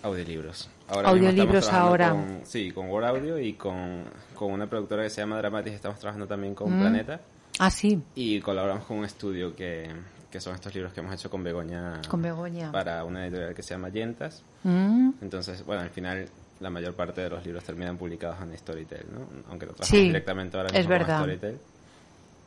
audiolibros. 0.02 0.68
Ahora 0.88 1.08
Audiolibros 1.08 1.68
ahora. 1.72 2.10
con- 2.10 2.40
sí, 2.44 2.70
con 2.70 2.88
Word 2.90 3.04
Audio 3.06 3.38
y 3.38 3.54
con, 3.54 4.04
con 4.34 4.52
una 4.52 4.68
productora 4.68 5.02
que 5.02 5.10
se 5.10 5.22
llama 5.22 5.38
Dramatis. 5.38 5.72
Estamos 5.72 5.98
trabajando 5.98 6.26
también 6.26 6.54
con 6.54 6.76
Mm. 6.76 6.80
Planeta. 6.80 7.20
Ah, 7.58 7.70
sí, 7.70 8.00
Y 8.14 8.40
colaboramos 8.40 8.84
con 8.84 8.98
un 8.98 9.04
estudio 9.04 9.54
que, 9.56 9.88
que 10.34 10.40
son 10.40 10.56
estos 10.56 10.74
libros 10.74 10.92
que 10.92 10.98
hemos 10.98 11.14
hecho 11.14 11.30
con 11.30 11.44
Begoña. 11.44 12.02
con 12.08 12.20
Begoña. 12.20 12.72
Para 12.72 13.04
una 13.04 13.24
editorial 13.24 13.54
que 13.54 13.62
se 13.62 13.72
llama 13.74 13.88
Yentas. 13.90 14.42
Mm, 14.64 15.10
Entonces, 15.22 15.64
bueno, 15.64 15.82
al 15.82 15.90
final 15.90 16.28
la 16.58 16.70
mayor 16.70 16.94
parte 16.94 17.20
de 17.20 17.30
los 17.30 17.44
libros 17.46 17.62
terminan 17.62 17.96
publicados 17.96 18.40
en 18.42 18.58
Storytel, 18.58 19.06
¿no? 19.12 19.20
Aunque 19.48 19.66
lo 19.66 19.74
trabajamos 19.74 19.88
Sí, 19.88 20.06
directamente 20.08 20.56
ahora 20.56 20.70
es 20.70 20.88
mismo 20.88 20.88
con. 20.88 21.18
Storytel, 21.18 21.58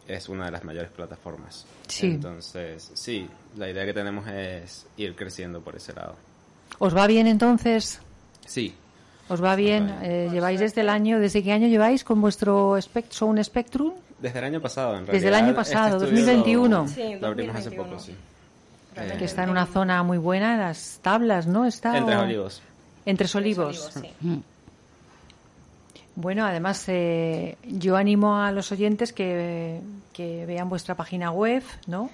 es 0.05 0.27
una 0.27 0.45
de 0.47 0.51
las 0.51 0.65
mayores 0.65 0.91
plataformas. 0.91 1.65
Sí. 1.87 2.07
Entonces, 2.07 2.91
sí, 2.93 3.25
la 3.55 3.69
idea 3.69 3.85
que 3.85 3.93
tenemos 3.93 4.27
es 4.27 4.85
ir 4.97 5.15
creciendo 5.15 5.61
por 5.61 5.77
ese 5.77 5.93
lado. 5.93 6.15
¿Os 6.79 6.93
va 6.93 7.07
bien 7.07 7.25
entonces? 7.25 8.01
Sí, 8.45 8.75
¿Os 9.29 9.41
va 9.41 9.55
bien? 9.55 9.87
va 9.89 9.99
bien. 10.01 10.11
Eh, 10.11 10.29
¿Lleváis 10.33 10.59
desde 10.59 10.81
el 10.81 10.89
año, 10.89 11.21
desde 11.21 11.41
qué 11.41 11.53
año 11.53 11.69
lleváis 11.69 12.03
con 12.03 12.19
vuestro 12.19 12.75
Sound 13.11 13.41
Spectrum? 13.43 13.93
Desde 14.19 14.39
el 14.39 14.45
año 14.45 14.61
pasado, 14.61 14.91
en 14.97 15.05
realidad. 15.07 15.13
Desde 15.13 15.27
el 15.27 15.33
año 15.35 15.47
Este 15.49 15.55
pasado, 15.55 15.97
estudio 15.97 16.11
2021. 16.25 16.77
Lo, 16.81 16.87
Sí, 16.87 17.15
lo 17.19 17.27
abrimos 17.27 17.55
hace 17.55 17.69
2021. 17.69 17.83
poco, 17.89 17.99
sí. 17.99 18.15
Que 19.19 19.25
está 19.25 19.43
en 19.43 19.49
una 19.51 19.65
zona 19.67 20.01
muy 20.03 20.17
buena, 20.17 20.53
en 20.55 20.59
las 20.61 20.99
tablas, 21.03 21.45
¿no? 21.45 21.65
Está, 21.65 21.95
En 21.97 22.05
Tres 22.05 22.17
o- 22.17 22.21
Olivos. 22.23 22.61
En 23.05 23.17
Tres 23.17 23.35
Olivos. 23.35 23.91
sí. 23.93 24.41
Bueno, 26.15 26.45
además 26.47 26.83
eh, 26.87 27.57
yo 27.63 27.95
animo 27.95 28.41
a 28.41 28.51
los 28.51 28.71
oyentes 28.71 29.13
que, 29.13 29.79
que 30.13 30.45
vean 30.47 30.67
vuestra 30.67 30.95
página 30.95 31.29
web, 31.31 31.61
¿no? 31.85 32.09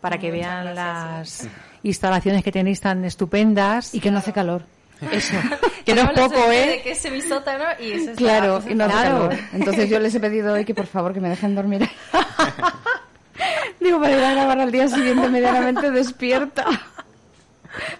Para 0.00 0.16
que 0.18 0.32
Muchas 0.32 0.40
vean 0.48 0.64
gracias, 0.74 1.44
las 1.44 1.52
instalaciones 1.82 2.42
que 2.42 2.50
tenéis 2.50 2.80
tan 2.80 3.04
estupendas. 3.04 3.94
Y 3.94 4.00
que 4.00 4.10
no 4.10 4.18
hace 4.18 4.32
calor. 4.32 4.62
Eso, 5.10 5.34
que 5.84 5.94
no 5.94 6.02
es 6.02 6.10
poco, 6.10 6.48
de 6.48 6.74
¿eh? 6.74 6.82
que 6.82 6.92
es 6.92 6.98
semisótano 6.98 7.64
y 7.80 7.92
eso 7.92 8.12
Claro, 8.16 8.62
y 8.68 8.74
no 8.74 8.86
Claro. 8.88 9.28
calor. 9.28 9.38
Entonces 9.52 9.88
yo 9.90 9.98
les 9.98 10.14
he 10.14 10.20
pedido 10.20 10.52
hoy 10.54 10.64
que 10.64 10.74
por 10.74 10.86
favor 10.86 11.12
que 11.12 11.20
me 11.20 11.28
dejen 11.28 11.54
dormir. 11.54 11.88
Digo, 13.80 14.00
para 14.00 14.16
ir 14.16 14.22
a 14.22 14.32
grabar 14.32 14.60
al 14.60 14.70
día 14.70 14.88
siguiente 14.88 15.28
medianamente 15.28 15.90
despierta. 15.90 16.64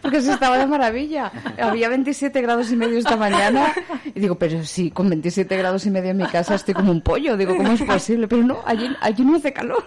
Porque 0.00 0.20
se 0.20 0.32
estaba 0.32 0.58
de 0.58 0.66
maravilla. 0.66 1.30
Había 1.60 1.88
27 1.88 2.40
grados 2.42 2.70
y 2.72 2.76
medio 2.76 2.98
esta 2.98 3.16
mañana. 3.16 3.72
Y 4.14 4.20
digo, 4.20 4.34
pero 4.36 4.64
sí, 4.64 4.90
con 4.90 5.08
27 5.08 5.56
grados 5.56 5.86
y 5.86 5.90
medio 5.90 6.10
en 6.10 6.16
mi 6.18 6.26
casa 6.26 6.54
estoy 6.54 6.74
como 6.74 6.90
un 6.92 7.00
pollo. 7.00 7.36
Digo, 7.36 7.56
¿cómo 7.56 7.72
es 7.72 7.82
posible? 7.82 8.28
Pero 8.28 8.42
no, 8.42 8.58
allí, 8.66 8.88
allí 9.00 9.24
no 9.24 9.36
hace 9.36 9.52
calor, 9.52 9.82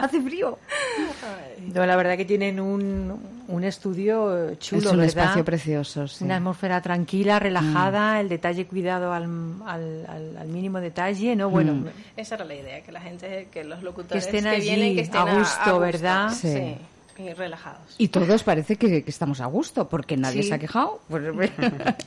hace, 0.00 0.20
frío. 0.20 0.58
No, 1.74 1.84
la 1.86 1.96
verdad 1.96 2.16
que 2.16 2.24
tienen 2.24 2.60
un, 2.60 3.14
un 3.48 3.64
estudio 3.64 4.54
chulo, 4.54 4.80
es 4.80 4.86
un 4.86 4.90
¿verdad? 4.98 5.04
espacio 5.06 5.44
precioso, 5.44 6.08
sí. 6.08 6.24
Una 6.24 6.36
atmósfera 6.36 6.80
tranquila, 6.80 7.38
relajada, 7.38 8.20
el 8.20 8.28
detalle 8.28 8.66
cuidado 8.66 9.12
al, 9.12 9.24
al, 9.66 10.06
al- 10.08 10.36
al 10.38 10.48
mínimo 10.48 10.80
detalle, 10.80 11.36
¿no? 11.36 11.50
Bueno, 11.50 11.68
Mm. 11.74 11.84
Esa 12.16 12.36
era 12.36 12.44
la 12.44 12.54
idea, 12.54 12.80
que 12.82 12.90
la 12.92 13.00
gente, 13.00 13.48
que 13.52 13.62
los 13.64 13.82
locutores 13.82 14.26
Que 14.26 14.36
estén 14.38 14.50
que 14.50 14.56
allí 14.56 14.68
vienen, 14.70 14.94
que 14.94 15.02
estén 15.02 15.20
a 15.20 15.38
gusto, 15.38 15.78
¿verdad? 15.78 16.30
Sí. 16.30 16.48
Sí. 16.52 16.76
Y 17.18 17.32
relajados. 17.34 17.96
Y 17.98 18.08
todos 18.08 18.42
parece 18.44 18.76
que, 18.76 19.02
que 19.02 19.10
estamos 19.10 19.40
a 19.40 19.46
gusto, 19.46 19.88
porque 19.88 20.16
nadie 20.16 20.42
Sí. 20.42 20.48
se 20.48 20.54
ha 20.54 20.58
quejado. 20.58 21.00
Pues, 21.08 21.24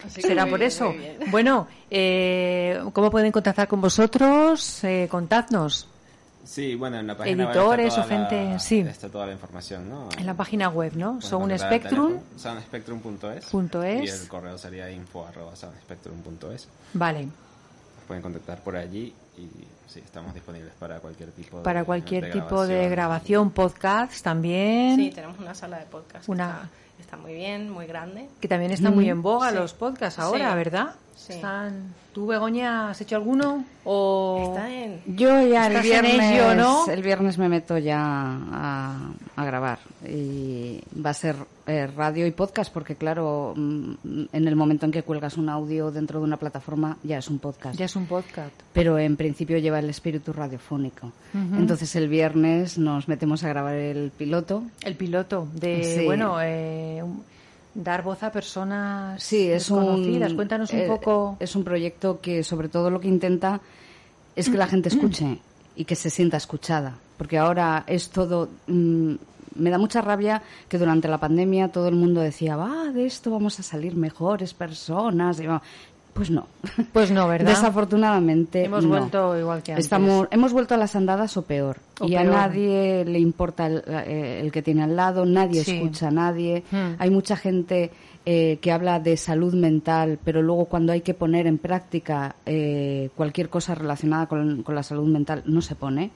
Así 0.06 0.22
que 0.22 0.28
será 0.28 0.46
por 0.46 0.60
bien, 0.60 0.68
eso. 0.70 0.94
Bueno, 1.30 1.68
eh, 1.90 2.82
¿cómo 2.94 3.12
pueden 3.12 3.32
contactar 3.32 3.68
con 3.68 3.82
vosotros? 3.82 4.84
Eh, 4.84 5.08
contadnos 5.12 5.88
Sí, 6.44 6.74
bueno, 6.76 6.98
en 7.00 7.06
la 7.08 7.16
página 7.16 7.46
web 7.46 7.56
Editores 7.56 7.88
está 7.88 8.02
o 8.02 8.04
toda 8.04 8.18
gente, 8.18 8.44
la, 8.46 8.60
sí. 8.60 8.80
Está 8.80 9.10
toda 9.10 9.26
la 9.28 9.34
información, 9.34 9.88
¿no? 9.90 10.10
en 10.18 10.26
la 10.26 10.34
página 10.34 10.70
web, 10.70 10.94
¿no? 10.96 11.22
Son 11.22 11.44
un 11.44 11.58
Spectrum. 11.58 12.20
Punto 13.52 13.84
es. 13.84 14.04
y 14.04 14.22
el 14.24 14.28
correo 14.28 14.58
sería 14.58 14.90
info 14.90 15.26
arroba. 15.28 15.54
Vale, 16.94 17.26
Nos 17.26 18.06
pueden 18.08 18.24
contactar 18.24 18.60
por 18.64 18.76
allí 18.76 19.14
y 19.38 19.48
sí, 19.92 20.00
estamos 20.04 20.34
disponibles 20.34 20.74
para 20.80 21.00
cualquier 21.00 21.32
tipo 21.32 21.58
de 21.58 21.64
para 21.64 21.84
cualquier 21.84 22.32
tipo 22.32 22.66
de 22.66 22.90
grabación, 22.90 23.52
podcast 23.52 24.22
también, 24.24 24.96
Sí, 24.96 25.12
tenemos 25.12 25.38
una 25.40 25.54
sala 25.54 25.80
de 25.80 25.86
podcast. 25.86 26.26
que 26.26 26.32
Una- 26.32 26.50
Está, 26.50 26.70
está 27.02 27.18
muy 27.18 27.34
bien, 27.34 27.70
muy 27.70 27.86
grande. 27.88 28.30
que 28.40 28.48
también 28.48 28.72
está 28.72 28.90
muy 28.92 29.10
en 29.10 29.22
boga 29.22 29.50
Sí. 29.50 29.56
los 29.56 29.74
podcasts 29.74 30.20
ahora, 30.20 30.52
Sí. 30.52 30.56
¿verdad? 30.56 30.96
Sí. 31.22 31.34
Están... 31.34 31.94
¿Tú, 32.14 32.26
Begoña, 32.28 32.90
has 32.90 33.00
hecho 33.00 33.16
alguno? 33.16 33.64
O... 33.86 34.44
Está 34.50 34.70
en... 34.70 35.02
Yo 35.06 35.30
ya 35.48 35.68
el 35.68 35.82
viernes, 35.82 36.20
ello, 36.34 36.56
¿no? 36.56 36.86
el 36.88 37.02
viernes 37.04 37.38
me 37.38 37.48
meto 37.48 37.78
ya 37.78 38.00
a, 38.02 39.12
a 39.36 39.46
grabar 39.46 39.80
y 40.06 40.82
va 41.00 41.12
a 41.12 41.14
ser 41.14 41.36
eh, 41.68 41.88
radio 41.88 42.26
y 42.28 42.32
podcast 42.32 42.74
porque 42.74 42.96
claro, 42.96 43.54
mm, 43.56 43.94
en 44.34 44.48
el 44.48 44.56
momento 44.58 44.86
en 44.88 44.92
que 44.92 45.04
cuelgas 45.04 45.38
un 45.38 45.48
audio 45.48 45.90
dentro 45.92 46.20
de 46.20 46.26
una 46.26 46.36
plataforma 46.38 46.98
ya 47.04 47.20
es 47.20 47.30
un 47.30 47.40
podcast. 47.40 47.78
Ya 47.80 47.86
es 47.86 47.96
un 47.96 48.08
podcast. 48.08 48.52
Pero 48.74 48.98
en 49.00 49.16
principio 49.16 49.58
lleva 49.60 49.80
el 49.80 49.90
espíritu 49.90 50.34
radiofónico. 50.34 51.12
Entonces 51.34 51.96
el 51.96 52.10
viernes 52.10 52.78
nos 52.78 53.08
metemos 53.08 53.44
a 53.46 53.50
grabar 53.50 53.76
el 53.76 54.12
piloto. 54.12 54.64
El 54.84 54.96
piloto 54.96 55.48
de, 55.54 55.84
Sí. 56.00 56.06
bueno, 56.06 56.42
eh, 56.42 57.02
un- 57.04 57.24
dar 57.74 58.04
voz 58.04 58.22
a 58.24 58.32
personas 58.32 59.22
Sí, 59.24 59.44
es 59.50 59.70
desconocidas. 59.70 60.32
un 60.32 60.36
Cuéntanos 60.36 60.74
un 60.74 60.80
eh, 60.80 60.88
poco. 60.88 61.38
Es 61.40 61.56
un 61.56 61.64
proyecto 61.64 62.20
que 62.22 62.44
sobre 62.44 62.70
todo 62.70 62.90
lo 62.90 63.00
que 63.00 63.08
intenta 63.08 63.62
es 64.36 64.50
que 64.50 64.58
la 64.58 64.68
gente 64.68 64.90
escuche 64.90 65.40
y 65.76 65.86
que 65.86 65.96
se 65.96 66.10
sienta 66.10 66.38
escuchada, 66.38 66.96
porque 67.18 67.38
ahora 67.38 67.84
es 67.88 68.10
todo 68.10 68.50
mm, 68.68 69.14
me 69.56 69.70
da 69.70 69.78
mucha 69.78 70.02
rabia 70.02 70.42
que 70.70 70.78
durante 70.78 71.08
la 71.08 71.18
pandemia 71.18 71.70
todo 71.70 71.88
el 71.90 71.96
mundo 71.96 72.22
decía, 72.22 72.56
"Va, 72.56 72.92
de 72.92 73.06
esto 73.06 73.32
vamos 73.32 73.60
a 73.60 73.64
salir 73.64 73.96
mejores 73.96 74.54
personas." 74.54 75.40
Y 75.40 75.46
pues 76.14 76.30
no. 76.30 76.48
Pues 76.94 77.12
no, 77.12 77.28
¿verdad? 77.28 77.50
Desafortunadamente 77.50 78.66
Hemos 78.66 78.84
no. 78.84 78.90
vuelto 78.90 79.38
igual 79.40 79.64
que 79.64 79.72
antes. 79.74 79.86
Estamos, 79.86 80.28
hemos 80.32 80.54
vuelto 80.54 80.74
a 80.74 80.78
las 80.78 80.96
andadas 80.96 81.36
o 81.38 81.44
peor. 81.44 81.78
O 82.00 82.08
y 82.08 82.16
a 82.16 82.24
nadie 82.24 83.06
le 83.06 83.20
importa 83.20 83.68
el, 83.68 83.84
eh, 83.88 84.40
el 84.44 84.52
que 84.52 84.62
tiene 84.62 84.84
al 84.84 84.96
lado, 84.96 85.26
nadie 85.26 85.64
Sí. 85.64 85.78
escucha 85.78 86.08
a 86.10 86.12
nadie. 86.12 86.64
Hmm. 86.72 86.96
Hay 87.00 87.10
mucha 87.10 87.36
gente 87.36 87.92
eh, 88.26 88.60
que 88.62 88.72
habla 88.72 89.00
de 89.00 89.18
salud 89.18 89.54
mental, 89.56 90.20
pero 90.24 90.42
luego 90.42 90.66
cuando 90.66 90.94
hay 90.94 91.02
que 91.02 91.14
poner 91.14 91.48
en 91.48 91.58
práctica 91.58 92.36
eh, 92.46 93.10
cualquier 93.16 93.50
cosa 93.50 93.74
relacionada 93.74 94.28
con, 94.28 94.62
con 94.64 94.76
la 94.76 94.84
salud 94.84 95.08
mental 95.08 95.42
no 95.46 95.62
se 95.62 95.76
pone. 95.76 96.12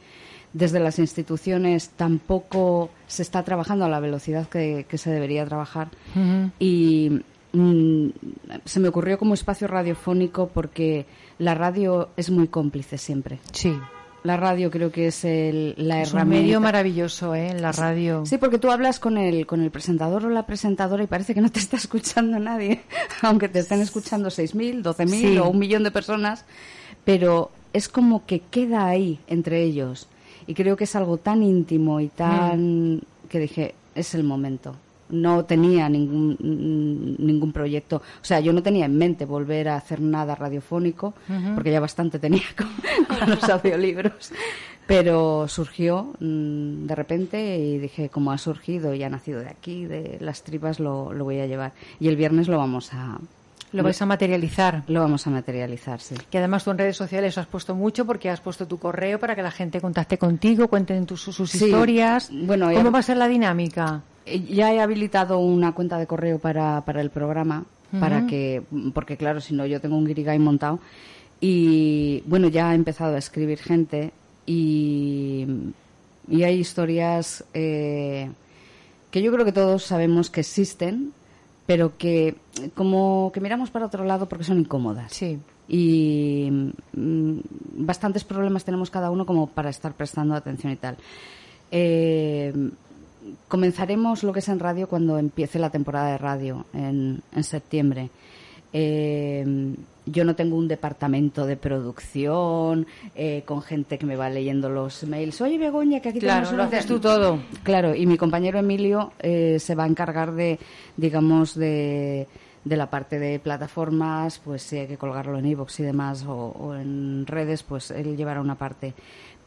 Desde 0.54 0.80
las 0.80 1.00
instituciones 1.00 1.90
tampoco 1.98 2.90
se 3.08 3.24
está 3.24 3.44
trabajando 3.44 3.86
a 3.86 3.90
la 3.90 4.00
velocidad 4.00 4.48
que, 4.48 4.86
que 4.88 4.98
se 4.98 5.10
debería 5.12 5.46
trabajar. 5.46 5.90
Ujú. 6.16 6.52
Y 6.60 7.22
mm, 7.56 8.10
se 8.66 8.80
me 8.80 8.88
ocurrió 8.90 9.18
como 9.18 9.34
espacio 9.34 9.68
radiofónico 9.68 10.48
porque 10.54 11.06
la 11.40 11.56
radio 11.56 12.10
es 12.18 12.30
muy 12.30 12.48
cómplice 12.48 12.98
siempre. 12.98 13.40
Sí. 13.52 13.76
La 14.24 14.38
radio 14.38 14.72
creo 14.72 14.92
que 14.92 15.08
es 15.08 15.24
el, 15.24 15.76
la 15.78 16.02
Es 16.02 16.12
un 16.12 16.18
herramienta. 16.18 16.42
medio 16.44 16.60
maravilloso, 16.62 17.36
¿eh? 17.36 17.54
La 17.60 17.72
radio. 17.72 18.26
Sí, 18.26 18.40
porque 18.40 18.58
tú 18.58 18.72
hablas 18.72 19.00
con 19.00 19.18
el, 19.20 19.46
con 19.46 19.62
el 19.62 19.70
presentador 19.70 20.26
o 20.26 20.30
la 20.30 20.48
presentadora 20.48 21.04
y 21.04 21.08
parece 21.08 21.36
que 21.36 21.42
no 21.42 21.52
te 21.52 21.60
está 21.60 21.78
escuchando 21.78 22.40
nadie, 22.40 22.82
aunque 23.22 23.50
te 23.50 23.60
estén 23.60 23.82
escuchando 23.82 24.30
6.000, 24.30 24.82
12.000 24.82 25.08
Sí. 25.10 25.38
o 25.38 25.50
un 25.50 25.60
millón 25.60 25.84
de 25.84 25.92
personas, 25.92 26.44
pero 27.04 27.52
es 27.72 27.88
como 27.88 28.26
que 28.26 28.40
queda 28.40 28.88
ahí 28.88 29.20
entre 29.28 29.62
ellos. 29.62 30.08
Y 30.48 30.56
creo 30.56 30.76
que 30.76 30.86
es 30.86 30.96
algo 30.96 31.18
tan 31.18 31.44
íntimo 31.44 32.00
y 32.00 32.08
tan... 32.08 33.02
que 33.30 33.40
dije, 33.40 33.76
es 33.94 34.16
el 34.16 34.24
momento. 34.24 34.76
No 35.22 35.46
tenía 35.46 35.88
ningún, 35.90 36.38
mm, 36.40 37.26
ningún 37.26 37.52
proyecto. 37.52 37.98
O 37.98 38.26
sea, 38.26 38.40
yo 38.40 38.54
no 38.54 38.62
tenía 38.64 38.86
en 38.86 38.98
mente 38.98 39.26
volver 39.26 39.70
a 39.70 39.76
hacer 39.78 40.02
nada 40.02 40.36
radiofónico, 40.36 41.14
porque 41.54 41.72
ya 41.72 41.80
bastante 41.80 42.20
tenía 42.20 42.44
con, 42.58 42.70
con 43.20 43.30
los 43.30 43.44
audiolibros. 43.50 44.32
Pero 44.88 45.48
surgió 45.48 46.14
mm, 46.20 46.86
de 46.86 46.96
repente 46.96 47.58
y 47.58 47.80
dije, 47.80 48.10
como 48.10 48.32
ha 48.32 48.38
surgido 48.38 48.94
y 48.94 49.02
ha 49.04 49.10
nacido 49.10 49.40
de 49.40 49.50
aquí, 49.50 49.86
de 49.86 50.18
las 50.22 50.44
tripas, 50.44 50.80
lo, 50.80 51.12
lo 51.12 51.24
voy 51.24 51.40
a 51.40 51.48
llevar. 51.48 51.74
Y 52.00 52.08
el 52.08 52.16
viernes 52.16 52.48
lo 52.48 52.58
vamos 52.58 52.94
a... 52.94 53.18
Lo 53.72 53.84
vais 53.84 54.00
a 54.02 54.06
materializar. 54.06 54.84
Lo 54.88 55.02
vamos 55.02 55.26
a 55.28 55.32
materializar, 55.32 56.00
sí. 56.00 56.16
Que 56.30 56.38
además 56.38 56.64
tú 56.64 56.72
en 56.72 56.78
redes 56.78 56.96
sociales 56.96 57.38
has 57.38 57.48
puesto 57.48 57.76
mucho 57.76 58.06
porque 58.06 58.30
has 58.30 58.40
puesto 58.40 58.68
tu 58.68 58.78
correo 58.78 59.20
para 59.20 59.36
que 59.36 59.42
la 59.42 59.52
gente 59.52 59.82
contacte 59.82 60.18
contigo, 60.18 60.68
cuenten 60.70 61.06
tus, 61.06 61.22
sus 61.24 61.50
Sí. 61.52 61.66
historias. 61.66 62.30
Bueno, 62.32 62.68
¿Cómo 62.68 62.84
ya- 62.86 62.90
va 62.92 63.00
a 63.00 63.02
ser 63.02 63.18
la 63.18 63.28
dinámica? 63.28 64.02
Eh, 64.26 64.40
Ya 64.50 64.74
he 64.74 64.80
habilitado 64.82 65.40
una 65.40 65.74
cuenta 65.74 65.98
de 65.98 66.08
correo 66.08 66.40
para, 66.40 66.84
para 66.86 67.02
el 67.02 67.10
programa, 67.10 67.66
para 68.00 68.28
que, 68.28 68.62
porque 68.94 69.16
claro, 69.16 69.40
si 69.40 69.54
no 69.54 69.66
yo 69.66 69.80
tengo 69.80 69.96
un 69.98 70.06
guirigay 70.06 70.38
montado. 70.40 70.80
Y 71.40 72.24
bueno, 72.26 72.48
ya 72.50 72.70
ha 72.70 72.76
empezado 72.76 73.16
a 73.16 73.20
escribir 73.20 73.58
gente 73.60 74.12
y, 74.46 75.46
y 76.30 76.44
hay 76.44 76.60
historias 76.60 77.44
eh, 77.54 78.30
que 79.12 79.22
yo 79.22 79.32
creo 79.32 79.46
que 79.46 79.52
todos 79.54 79.84
sabemos 79.84 80.30
que 80.30 80.42
existen, 80.42 81.14
pero 81.66 81.98
que 81.98 82.36
como 82.74 83.32
que 83.34 83.40
miramos 83.42 83.70
para 83.70 83.86
otro 83.86 84.04
lado 84.06 84.28
porque 84.28 84.44
son 84.44 84.60
incómodas 84.60 85.12
Sí. 85.14 85.40
y 85.68 86.50
mm, 86.94 87.38
bastantes 87.86 88.24
problemas 88.24 88.66
tenemos 88.66 88.90
cada 88.90 89.10
uno 89.12 89.26
como 89.26 89.48
para 89.48 89.70
estar 89.70 89.94
prestando 89.94 90.36
atención 90.36 90.74
y 90.74 90.76
tal. 90.78 90.98
Eh, 91.72 92.54
comenzaremos 93.48 94.24
lo 94.24 94.34
que 94.34 94.40
es 94.40 94.50
en 94.50 94.60
radio 94.60 94.88
cuando 94.88 95.18
empiece 95.18 95.60
la 95.60 95.70
temporada 95.70 96.12
de 96.12 96.18
radio 96.18 96.66
en, 96.74 97.22
en 97.34 97.44
septiembre. 97.44 98.10
Eh, 98.74 99.76
yo 100.08 100.24
no 100.24 100.36
tengo 100.36 100.56
un 100.58 100.68
departamento 100.68 101.46
de 101.48 101.58
producción 101.58 102.86
eh, 103.16 103.42
con 103.46 103.62
gente 103.62 103.98
que 103.98 104.06
me 104.06 104.16
va 104.16 104.30
leyendo 104.30 104.70
los 104.70 105.04
mails. 105.06 105.42
Oye, 105.42 105.58
Begoña, 105.58 106.00
que 106.00 106.10
aquí 106.10 106.20
Claro, 106.20 106.46
tenemos 106.48 106.52
lo 106.52 106.56
una 106.56 106.66
haces 106.78 106.86
te-". 106.86 106.94
tú 106.94 107.00
todo. 107.00 107.40
Claro, 107.64 107.96
y 107.96 108.06
mi 108.06 108.18
compañero 108.18 108.60
Emilio 108.60 109.14
eh, 109.20 109.58
se 109.60 109.74
va 109.76 109.86
a 109.86 109.88
encargar 109.88 110.34
de, 110.34 110.60
digamos, 110.98 111.56
de, 111.56 112.28
de 112.64 112.78
la 112.78 112.90
parte 112.90 113.18
de 113.18 113.40
plataformas, 113.40 114.40
pues 114.44 114.62
si 114.62 114.78
hay 114.78 114.88
que 114.88 114.98
colgarlo 114.98 115.40
en 115.40 115.46
iVoox 115.48 115.80
y 115.80 115.84
demás 115.84 116.24
o, 116.28 116.34
o 116.50 116.76
en 116.76 117.26
redes, 117.26 117.64
pues 117.64 117.90
él 117.92 118.16
llevará 118.16 118.42
una 118.42 118.56
parte. 118.56 118.94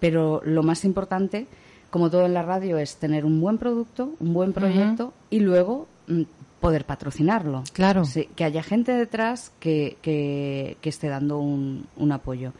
Pero 0.00 0.40
lo 0.44 0.62
más 0.64 0.84
importante, 0.84 1.46
como 1.90 2.10
todo 2.10 2.26
en 2.26 2.34
la 2.34 2.42
radio, 2.42 2.78
es 2.78 2.96
tener 2.96 3.24
un 3.24 3.40
buen 3.40 3.58
producto, 3.58 4.14
un 4.20 4.34
buen 4.34 4.52
proyecto 4.52 5.12
y 5.30 5.40
luego 5.40 5.86
mm, 6.06 6.22
poder 6.60 6.84
patrocinarlo. 6.84 7.62
Claro. 7.72 8.04
Sí, 8.04 8.28
que 8.36 8.44
haya 8.44 8.62
gente 8.62 8.92
detrás 8.92 9.52
que, 9.60 9.96
que, 10.02 10.76
que 10.80 10.88
esté 10.88 11.08
dando 11.08 11.38
un, 11.38 11.86
un 11.96 12.12
apoyo. 12.12 12.52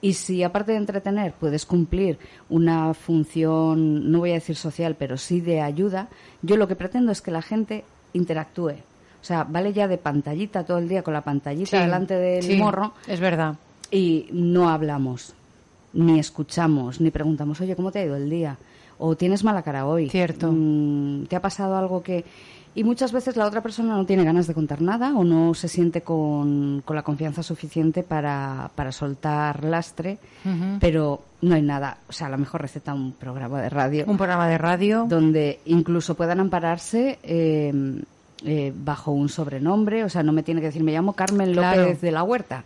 Y 0.00 0.12
si 0.12 0.42
aparte 0.44 0.72
de 0.72 0.78
entretener 0.78 1.32
puedes 1.32 1.66
cumplir 1.66 2.18
una 2.48 2.94
función, 2.94 4.10
no 4.12 4.20
voy 4.20 4.30
a 4.30 4.34
decir 4.34 4.54
social, 4.56 4.94
pero 4.96 5.16
sí 5.16 5.40
de 5.40 5.60
ayuda, 5.60 6.08
yo 6.42 6.56
lo 6.56 6.68
que 6.68 6.76
pretendo 6.76 7.10
es 7.10 7.20
que 7.20 7.30
la 7.30 7.42
gente 7.42 7.84
interactúe. 8.12 8.74
O 9.20 9.24
sea, 9.24 9.42
vale 9.44 9.72
ya 9.72 9.88
de 9.88 9.98
pantallita 9.98 10.64
todo 10.64 10.78
el 10.78 10.88
día 10.88 11.02
con 11.02 11.14
la 11.14 11.22
pantallita 11.22 11.76
Sí, 11.78 11.82
delante 11.82 12.14
del 12.14 12.42
sí, 12.44 12.56
morro 12.56 12.92
Es 13.08 13.18
verdad. 13.18 13.56
y 13.90 14.28
no 14.30 14.68
hablamos, 14.70 15.34
ni 15.98 16.18
escuchamos, 16.18 17.00
ni 17.00 17.10
preguntamos, 17.10 17.60
oye, 17.60 17.74
¿cómo 17.76 17.90
te 17.90 17.98
ha 17.98 18.04
ido 18.04 18.16
el 18.16 18.30
día? 18.30 18.56
O 18.98 19.16
tienes 19.16 19.42
mala 19.44 19.62
cara 19.62 19.86
hoy. 19.86 20.08
Cierto. 20.08 20.50
Mm, 20.52 21.26
¿Te 21.26 21.36
ha 21.36 21.42
pasado 21.42 21.76
algo 21.76 22.02
que...? 22.02 22.24
Y 22.74 22.84
muchas 22.84 23.10
veces 23.10 23.36
la 23.36 23.46
otra 23.46 23.60
persona 23.60 23.96
no 23.96 24.04
tiene 24.06 24.22
ganas 24.22 24.46
de 24.46 24.54
contar 24.54 24.80
nada 24.80 25.16
o 25.16 25.24
no 25.24 25.52
se 25.54 25.66
siente 25.66 26.02
con, 26.02 26.82
con 26.84 26.94
la 26.94 27.02
confianza 27.02 27.42
suficiente 27.42 28.04
para, 28.04 28.70
para 28.76 28.92
soltar 28.92 29.64
lastre, 29.64 30.18
pero 30.78 31.20
no 31.42 31.56
hay 31.56 31.62
nada. 31.62 31.98
O 32.08 32.12
sea, 32.12 32.28
a 32.28 32.30
lo 32.30 32.38
mejor 32.38 32.60
receta 32.62 32.94
un 32.94 33.12
programa 33.12 33.60
de 33.60 33.68
radio 33.68 34.04
Un 34.06 34.16
programa 34.16 34.46
de 34.48 34.58
radio. 34.58 35.06
donde 35.08 35.58
incluso 35.64 36.14
puedan 36.14 36.38
ampararse 36.38 37.18
eh, 37.24 37.72
eh, 38.44 38.72
bajo 38.76 39.10
un 39.10 39.28
sobrenombre, 39.28 40.04
o 40.04 40.08
sea, 40.08 40.22
no 40.22 40.32
me 40.32 40.44
tiene 40.44 40.60
que 40.60 40.68
decir 40.68 40.84
me 40.84 40.92
llamo 40.92 41.14
Carmen 41.14 41.52
Claro. 41.54 41.82
López 41.82 42.00
de 42.00 42.12
la 42.12 42.22
Huerta, 42.22 42.62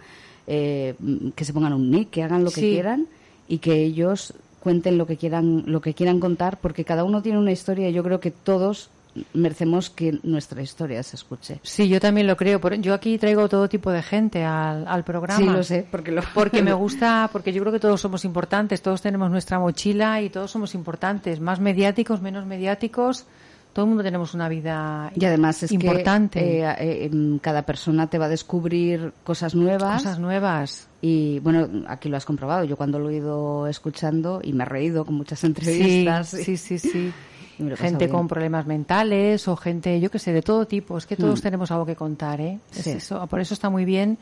Eh, 0.47 0.95
que 1.37 1.45
se 1.45 1.53
pongan 1.55 1.73
un 1.73 1.89
nick, 1.91 2.11
que 2.11 2.23
hagan 2.25 2.43
lo 2.45 2.51
que 2.51 2.61
quieran 2.61 3.07
y 3.53 3.59
que 3.59 3.75
ellos 3.75 4.33
cuenten 4.61 4.97
lo 4.97 5.07
que 5.07 5.19
quieran 5.19 5.65
lo 5.67 5.83
que 5.83 5.93
quieran 5.93 6.21
contar, 6.21 6.57
porque 6.59 6.87
cada 6.87 7.05
uno 7.05 7.21
tiene 7.21 7.39
una 7.39 7.53
historia 7.53 7.91
y 7.91 7.93
yo 7.93 8.03
creo 8.03 8.19
que 8.19 8.31
todos 8.31 8.89
merecemos 9.35 9.91
que 9.91 10.19
nuestra 10.23 10.63
historia 10.63 11.03
se 11.03 11.17
escuche. 11.17 11.61
Sí, 11.63 11.87
yo 11.87 12.01
también 12.01 12.27
lo 12.27 12.35
creo. 12.35 12.59
Yo 12.77 12.95
aquí 12.95 13.19
traigo 13.19 13.51
todo 13.51 13.69
tipo 13.69 13.91
de 13.91 14.03
gente 14.03 14.43
al, 14.43 14.89
al 14.89 15.05
programa. 15.05 15.39
Sí, 15.39 15.45
lo 15.45 15.63
sé, 15.63 15.87
porque 15.91 16.13
lo 16.13 16.23
Porque 16.33 16.63
me 16.63 16.73
gusta, 16.85 17.29
porque 17.31 17.53
yo 17.53 17.61
creo 17.61 17.75
que 17.75 17.79
todos 17.79 18.01
somos 18.01 18.25
importantes, 18.25 18.81
todos 18.81 19.03
tenemos 19.03 19.31
nuestra 19.31 19.59
mochila 19.59 20.23
y 20.23 20.31
todos 20.31 20.51
somos 20.51 20.75
importantes, 20.75 21.39
más 21.39 21.61
mediáticos, 21.61 22.23
menos 22.23 22.47
mediáticos, 22.47 23.27
todo 23.73 23.85
el 23.85 23.89
mundo 23.89 24.03
tenemos 24.05 24.35
una 24.35 24.49
vida 24.49 25.11
Y 25.15 25.25
además 25.25 25.63
es 25.63 25.73
importante, 25.73 26.41
que 26.41 26.61
eh, 26.63 26.75
eh, 26.79 27.05
em, 27.07 27.39
cada 27.39 27.63
persona 27.63 28.09
te 28.09 28.19
va 28.19 28.27
a 28.27 28.29
descubrir 28.29 29.13
cosas 29.25 29.55
nuevas. 29.55 30.03
cosas 30.03 30.19
nuevas. 30.19 30.89
Y 31.01 31.39
bueno, 31.41 31.69
aquí 31.89 32.09
lo 32.09 32.17
has 32.17 32.25
comprobado. 32.25 32.65
Yo 32.65 32.77
cuando 32.77 32.99
lo 32.99 33.11
he 33.11 33.17
ido 33.17 33.67
escuchando 33.67 34.41
y 34.43 34.53
me 34.53 34.63
he 34.65 34.67
reído 34.67 35.05
con 35.05 35.15
muchas 35.15 35.41
Sí, 35.41 35.47
entrevistas. 35.47 36.29
sí, 36.29 36.57
sí, 36.57 36.79
sí. 36.79 37.13
Pasado 37.59 37.77
Gente 37.77 38.09
con 38.09 38.27
problemas 38.27 38.67
mentales 38.67 39.47
o 39.47 39.57
gente, 39.57 40.01
yo 40.01 40.11
que 40.11 40.19
sé, 40.19 40.33
de 40.33 40.43
todo 40.43 40.67
tipo. 40.67 40.99
Es 40.99 41.07
que 41.07 41.17
todos 41.17 41.39
Mm. 41.39 41.43
tenemos 41.43 41.71
algo 41.71 41.87
que 41.87 41.95
contar, 41.95 42.41
¿eh? 42.41 42.59
Es 42.75 42.83
Sí. 42.85 42.91
eso. 42.91 43.25
Por 43.29 43.41
eso 43.41 43.55
está 43.55 43.71
muy 43.71 43.85
bien 43.85 44.19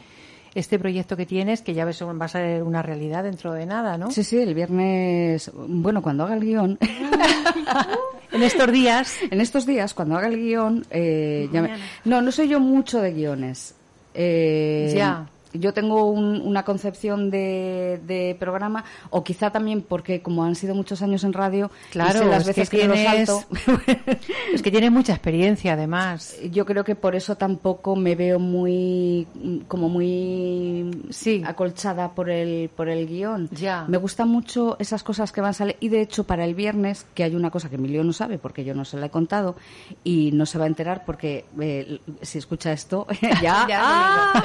este 0.54 0.78
proyecto 0.78 1.16
que 1.16 1.26
tienes, 1.26 1.62
que 1.62 1.74
ya 1.74 1.84
ves, 1.84 2.02
va 2.02 2.24
a 2.24 2.28
ser 2.28 2.62
una 2.62 2.82
realidad 2.82 3.22
dentro 3.24 3.52
de 3.52 3.66
nada, 3.66 3.96
¿no? 3.98 4.10
Sí, 4.10 4.24
sí, 4.24 4.38
el 4.38 4.54
viernes, 4.54 5.50
bueno, 5.54 6.02
cuando 6.02 6.24
haga 6.24 6.34
el 6.34 6.40
guion, 6.40 6.78
En 8.32 8.42
estos 8.44 8.70
días, 8.70 9.16
en 9.28 9.40
estos 9.40 9.66
días, 9.66 9.92
cuando 9.92 10.16
haga 10.16 10.28
el 10.28 10.36
guion, 10.36 10.86
eh, 10.90 11.48
ya 11.52 11.62
me- 11.62 11.70
no, 12.04 12.22
no 12.22 12.30
soy 12.30 12.48
yo 12.48 12.60
mucho 12.60 13.00
de 13.00 13.12
guiones. 13.12 13.74
Eh, 14.14 14.92
Ya. 14.96 15.26
Yo 15.52 15.72
tengo 15.74 16.04
un- 16.06 16.40
una 16.42 16.64
concepción 16.64 17.30
de, 17.30 18.00
de 18.06 18.36
programa, 18.38 18.84
o 19.10 19.24
quizá 19.24 19.50
también 19.50 19.82
porque 19.82 20.22
como 20.22 20.44
han 20.44 20.54
sido 20.54 20.74
muchos 20.74 21.02
años 21.02 21.24
en 21.24 21.32
radio, 21.32 21.70
y 21.88 21.92
Claro, 21.92 22.20
sé 22.20 22.24
las 22.26 22.40
es 22.42 22.46
veces 22.48 22.70
que 22.70 22.78
que, 22.78 22.82
me 22.88 22.88
lo 22.88 22.94
tienes- 22.94 23.26
salto, 23.28 23.46
es 24.54 24.62
que 24.62 24.70
tienes 24.70 24.92
mucha 24.92 25.12
experiencia, 25.12 25.72
además. 25.72 26.36
yo 26.50 26.64
creo 26.66 26.84
que 26.84 26.94
por 26.94 27.16
eso 27.16 27.36
tampoco 27.36 27.96
me 27.96 28.14
veo 28.14 28.38
muy 28.38 29.26
como 29.68 29.88
muy 29.88 30.90
Sí. 31.10 31.42
acolchada 31.44 32.10
por 32.14 32.30
el 32.30 32.68
por 32.70 32.88
el 32.88 33.06
guion 33.06 33.48
Ya. 33.50 33.84
me 33.88 33.96
gustan 33.98 34.28
mucho 34.28 34.76
esas 34.78 35.02
cosas 35.02 35.32
que 35.32 35.40
van 35.40 35.50
a 35.50 35.54
salir 35.54 35.76
y 35.80 35.88
de 35.88 36.00
hecho 36.00 36.24
para 36.24 36.44
el 36.44 36.54
viernes 36.54 37.06
que 37.14 37.24
hay 37.24 37.34
una 37.34 37.50
cosa 37.50 37.68
que 37.68 37.74
Emilio 37.76 38.04
no 38.04 38.12
sabe 38.12 38.38
porque 38.38 38.64
yo 38.64 38.74
no 38.74 38.84
se 38.84 38.96
la 38.98 39.06
he 39.06 39.10
contado 39.10 39.56
y 40.04 40.30
no 40.32 40.46
se 40.46 40.58
va 40.58 40.64
a 40.64 40.68
enterar 40.68 41.04
porque 41.04 41.44
eh, 41.60 41.98
si 42.22 42.38
escucha 42.38 42.72
esto 42.72 43.06
ya, 43.42 43.66
¡ah! 43.72 44.42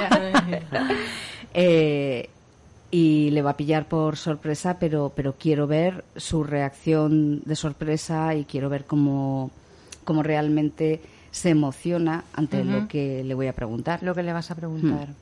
Eh, 1.58 2.28
y 2.90 3.30
le 3.30 3.40
va 3.40 3.50
a 3.52 3.56
pillar 3.56 3.88
por 3.88 4.16
sorpresa, 4.18 4.76
pero, 4.78 5.10
pero 5.16 5.34
quiero 5.38 5.66
ver 5.66 6.04
su 6.16 6.44
reacción 6.44 7.40
de 7.46 7.56
sorpresa 7.56 8.34
y 8.34 8.44
quiero 8.44 8.68
ver 8.68 8.84
cómo, 8.84 9.50
cómo 10.04 10.22
realmente 10.22 11.00
se 11.30 11.50
emociona 11.50 12.24
ante 12.34 12.62
lo 12.62 12.86
que 12.88 13.24
le 13.24 13.34
voy 13.34 13.46
a 13.46 13.54
preguntar. 13.54 14.02
Lo 14.02 14.14
que 14.14 14.22
le 14.22 14.32
vas 14.34 14.50
a 14.50 14.54
preguntar. 14.54 15.08
Hmm. 15.08 15.14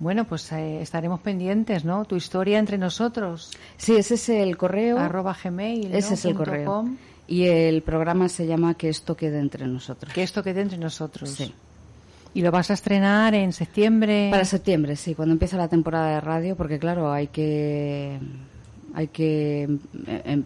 Bueno, 0.00 0.24
pues 0.24 0.50
eh, 0.52 0.80
estaremos 0.82 1.20
pendientes, 1.20 1.84
¿no? 1.84 2.04
Tu 2.04 2.16
historia 2.16 2.58
entre 2.58 2.76
nosotros, 2.78 3.52
Sí, 3.76 3.94
ese 3.96 4.14
es 4.14 4.28
el 4.28 4.56
correo. 4.56 4.98
arroba 4.98 5.36
gmail, 5.40 5.92
¿no? 5.92 5.96
ese 5.96 6.14
es 6.14 6.24
el 6.24 6.34
correo. 6.34 6.64
com. 6.66 6.96
Y 7.28 7.44
el 7.44 7.82
programa 7.82 8.28
se 8.28 8.46
llama 8.46 8.74
Que 8.74 8.88
esto 8.88 9.16
quede 9.16 9.38
entre 9.38 9.66
nosotros. 9.66 10.12
Que 10.12 10.22
esto 10.24 10.42
quede 10.42 10.62
entre 10.62 10.78
nosotros. 10.78 11.30
Sí. 11.30 11.54
Y 12.34 12.42
lo 12.42 12.50
vas 12.50 12.70
a 12.70 12.74
estrenar 12.74 13.34
en 13.34 13.52
septiembre. 13.52 14.28
Para 14.30 14.44
septiembre, 14.44 14.96
sí, 14.96 15.14
cuando 15.14 15.32
empieza 15.32 15.56
la 15.56 15.68
temporada 15.68 16.16
de 16.16 16.20
radio, 16.20 16.56
porque 16.56 16.78
claro, 16.78 17.12
hay 17.12 17.28
que, 17.28 18.18
hay 18.92 19.06
que, 19.08 19.62
eh, 20.06 20.22
em, 20.24 20.44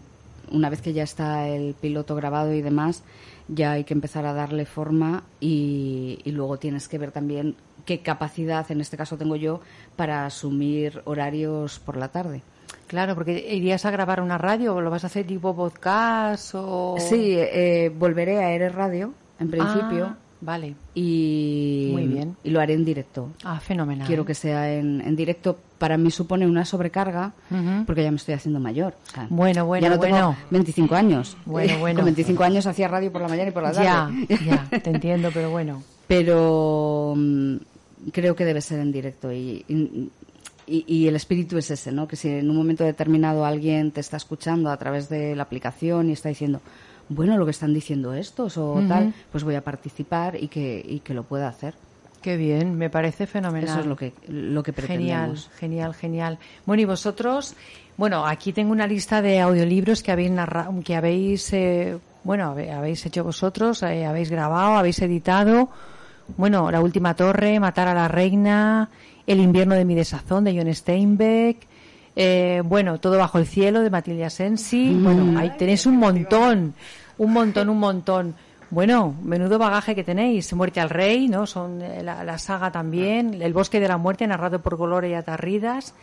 una 0.51 0.69
vez 0.69 0.81
que 0.81 0.93
ya 0.93 1.03
está 1.03 1.47
el 1.47 1.73
piloto 1.73 2.15
grabado 2.15 2.53
y 2.53 2.61
demás, 2.61 3.03
ya 3.47 3.71
hay 3.71 3.83
que 3.83 3.95
empezar 3.95 4.25
a 4.27 4.33
darle 4.33 4.65
forma 4.65 5.23
y, 5.39 6.19
y 6.23 6.31
luego 6.31 6.57
tienes 6.57 6.87
que 6.87 6.99
ver 6.99 7.11
también 7.11 7.55
qué 7.85 8.01
capacidad, 8.01 8.69
en 8.71 8.81
este 8.81 8.97
caso 8.97 9.17
tengo 9.17 9.35
yo, 9.35 9.61
para 9.95 10.27
asumir 10.27 11.01
horarios 11.05 11.79
por 11.79 11.97
la 11.97 12.09
tarde. 12.09 12.43
Claro, 12.85 13.15
porque 13.15 13.47
irías 13.51 13.85
a 13.85 13.91
grabar 13.91 14.21
una 14.21 14.37
radio 14.37 14.75
o 14.75 14.81
lo 14.81 14.91
vas 14.91 15.03
a 15.03 15.07
hacer 15.07 15.25
tipo 15.25 15.55
podcast 15.55 16.53
o... 16.55 16.97
Sí, 16.99 17.35
eh, 17.35 17.91
volveré 17.95 18.37
a 18.43 18.51
Eres 18.51 18.73
Radio, 18.75 19.13
en 19.39 19.49
principio, 19.49 20.05
Ah, 20.05 20.17
vale. 20.41 20.75
y, 20.95 21.89
Muy 21.91 22.07
bien. 22.07 22.35
y 22.43 22.49
lo 22.49 22.59
haré 22.61 22.73
en 22.73 22.85
directo. 22.85 23.29
Ah, 23.43 23.59
fenomenal. 23.59 24.07
Quiero 24.07 24.25
que 24.25 24.33
sea 24.33 24.73
en, 24.73 25.01
en 25.01 25.15
directo. 25.15 25.57
Para 25.77 25.97
mí 25.97 26.11
supone 26.11 26.45
una 26.45 26.65
sobrecarga 26.65 27.31
porque 27.85 28.03
ya 28.03 28.11
me 28.11 28.17
estoy 28.17 28.33
haciendo 28.33 28.59
mayor. 28.59 28.95
O 29.07 29.11
sea, 29.11 29.27
Bueno, 29.29 29.65
bueno, 29.65 29.83
ya 29.87 29.89
no 29.91 29.97
bueno. 29.97 30.15
tengo 30.17 30.35
25 30.51 30.95
años. 30.95 31.37
Bueno, 31.45 31.77
bueno. 31.79 31.97
Con 31.99 32.05
25 32.05 32.43
años 32.43 32.65
hacía 32.67 32.87
radio 32.89 33.11
por 33.11 33.21
la 33.21 33.27
mañana 33.29 33.49
y 33.49 33.53
por 33.53 33.63
la 33.63 33.71
tarde. 33.71 34.25
Ya, 34.29 34.37
ya, 34.71 34.79
te 34.83 34.89
entiendo, 34.89 35.29
pero 35.33 35.49
bueno. 35.51 35.81
Pero 36.07 37.13
mm, 37.15 37.55
creo 38.11 38.35
que 38.35 38.43
debe 38.45 38.61
ser 38.61 38.79
en 38.79 38.91
directo 38.91 39.31
y, 39.31 39.63
y, 39.69 40.09
y- 40.67 40.85
y 40.87 41.07
el 41.07 41.15
espíritu 41.15 41.57
es 41.57 41.71
ese, 41.71 41.91
¿no? 41.91 42.07
Que 42.07 42.15
si 42.15 42.27
en 42.29 42.49
un 42.49 42.55
momento 42.57 42.83
determinado 42.83 43.45
alguien 43.45 43.91
te 43.91 44.01
está 44.01 44.17
escuchando 44.17 44.69
a 44.69 44.77
través 44.77 45.07
de 45.09 45.35
la 45.35 45.43
aplicación 45.43 46.09
y 46.09 46.13
está 46.13 46.29
diciendo, 46.29 46.61
bueno, 47.09 47.37
lo 47.37 47.45
que 47.45 47.51
están 47.51 47.73
diciendo 47.73 48.13
estos 48.13 48.57
o 48.57 48.81
tal, 48.87 49.13
pues 49.31 49.43
voy 49.43 49.55
a 49.55 49.63
participar 49.63 50.35
y 50.41 50.47
que, 50.47 50.83
y 50.87 50.99
que 50.99 51.13
lo 51.13 51.23
pueda 51.23 51.47
hacer. 51.47 51.73
Qué 52.21 52.35
bien, 52.37 52.77
me 52.77 52.89
parece 52.89 53.27
fenomenal. 53.27 53.69
Eso 53.69 53.79
es 53.79 53.85
lo 53.85 53.95
que, 53.95 54.13
lo 54.27 54.61
que 54.61 54.73
Genial, 54.73 55.29
pretendemos. 55.31 55.49
genial, 55.57 55.93
genial. 55.93 56.37
Bueno, 56.65 56.81
y 56.81 56.85
vosotros, 56.85 57.55
bueno, 57.95 58.25
aquí 58.25 58.51
tengo 58.51 58.71
una 58.73 58.87
lista 58.87 59.21
de 59.21 59.39
audiolibros 59.39 60.03
que 60.03 60.11
habéis 60.11 60.29
narra- 60.31 60.67
que 60.83 60.95
habéis, 60.97 61.53
eh, 61.53 61.97
bueno, 62.25 62.49
habéis 62.73 63.05
hecho 63.05 63.23
vosotros, 63.23 63.83
eh, 63.83 64.05
habéis 64.05 64.29
grabado, 64.29 64.77
habéis 64.77 65.01
editado. 65.01 65.69
Bueno, 66.37 66.69
La 66.69 66.81
última 66.81 67.15
torre, 67.15 67.59
Matar 67.59 67.87
a 67.87 67.93
la 67.95 68.07
reina, 68.09 68.89
El 69.25 69.39
invierno 69.39 69.75
de 69.75 69.85
mi 69.85 69.95
desazón 69.95 70.43
de 70.43 70.55
John 70.57 70.73
Steinbeck. 70.75 71.68
Eh, 72.21 72.61
bueno, 72.65 72.99
Todo 72.99 73.17
bajo 73.17 73.37
el 73.37 73.47
cielo 73.47 73.81
de 73.81 73.89
Matilda 73.89 74.29
Sensi. 74.29 74.93
Bueno, 74.93 75.39
ahí 75.39 75.51
tenéis 75.57 75.85
un 75.85 75.95
montón, 75.95 76.73
un 77.17 77.31
montón, 77.31 77.69
un 77.69 77.79
montón. 77.79 78.35
Bueno, 78.71 79.15
menudo 79.23 79.57
bagaje 79.57 79.95
que 79.95 80.03
tenéis. 80.03 80.51
Muerte 80.53 80.81
al 80.81 80.89
Rey, 80.89 81.29
¿no? 81.29 81.47
Son 81.47 81.81
eh, 81.81 82.03
la, 82.03 82.25
la 82.25 82.37
saga 82.37 82.71
también. 82.71 83.41
El 83.41 83.53
Bosque 83.53 83.79
de 83.79 83.87
la 83.87 83.95
Muerte, 83.95 84.27
narrado 84.27 84.61
por 84.61 84.75
Golore 84.75 85.09
y 85.09 85.13
Atarridas. 85.13 85.93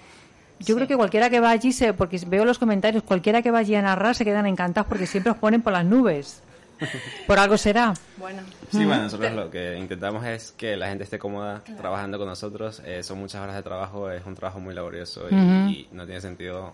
Yo 0.59 0.75
creo 0.75 0.89
que 0.89 0.97
cualquiera 0.97 1.29
que 1.29 1.39
va 1.39 1.51
allí, 1.51 1.71
se, 1.73 1.93
porque 1.93 2.19
veo 2.27 2.47
los 2.47 2.59
comentarios, 2.59 3.03
cualquiera 3.03 3.43
que 3.43 3.51
vaya 3.51 3.79
a 3.79 3.83
narrar 3.83 4.15
se 4.15 4.25
quedan 4.25 4.47
encantados 4.47 4.89
porque 4.89 5.07
siempre 5.07 5.33
os 5.33 5.37
ponen 5.37 5.61
por 5.61 5.75
las 5.75 5.85
nubes. 5.85 6.43
Por 7.27 7.39
algo 7.39 7.57
será. 7.57 7.95
Bueno, 8.17 8.43
Sí, 8.71 8.85
bueno, 8.85 9.05
nosotros 9.05 9.33
lo 9.33 9.51
que 9.51 9.77
intentamos 9.79 10.25
es 10.27 10.53
que 10.53 10.77
la 10.77 10.89
gente 10.89 11.05
esté 11.05 11.19
cómoda 11.19 11.63
trabajando 11.77 12.19
con 12.19 12.27
nosotros. 12.29 12.83
Eh, 12.85 13.03
son 13.03 13.19
muchas 13.19 13.43
horas 13.43 13.57
de 13.57 13.63
trabajo, 13.63 14.11
es 14.11 14.25
un 14.27 14.35
trabajo 14.35 14.59
muy 14.61 14.75
laborioso 14.75 15.29
y, 15.31 15.35
Ujú. 15.35 15.71
y 15.71 15.89
no 15.93 16.05
tiene 16.05 16.21
sentido, 16.21 16.73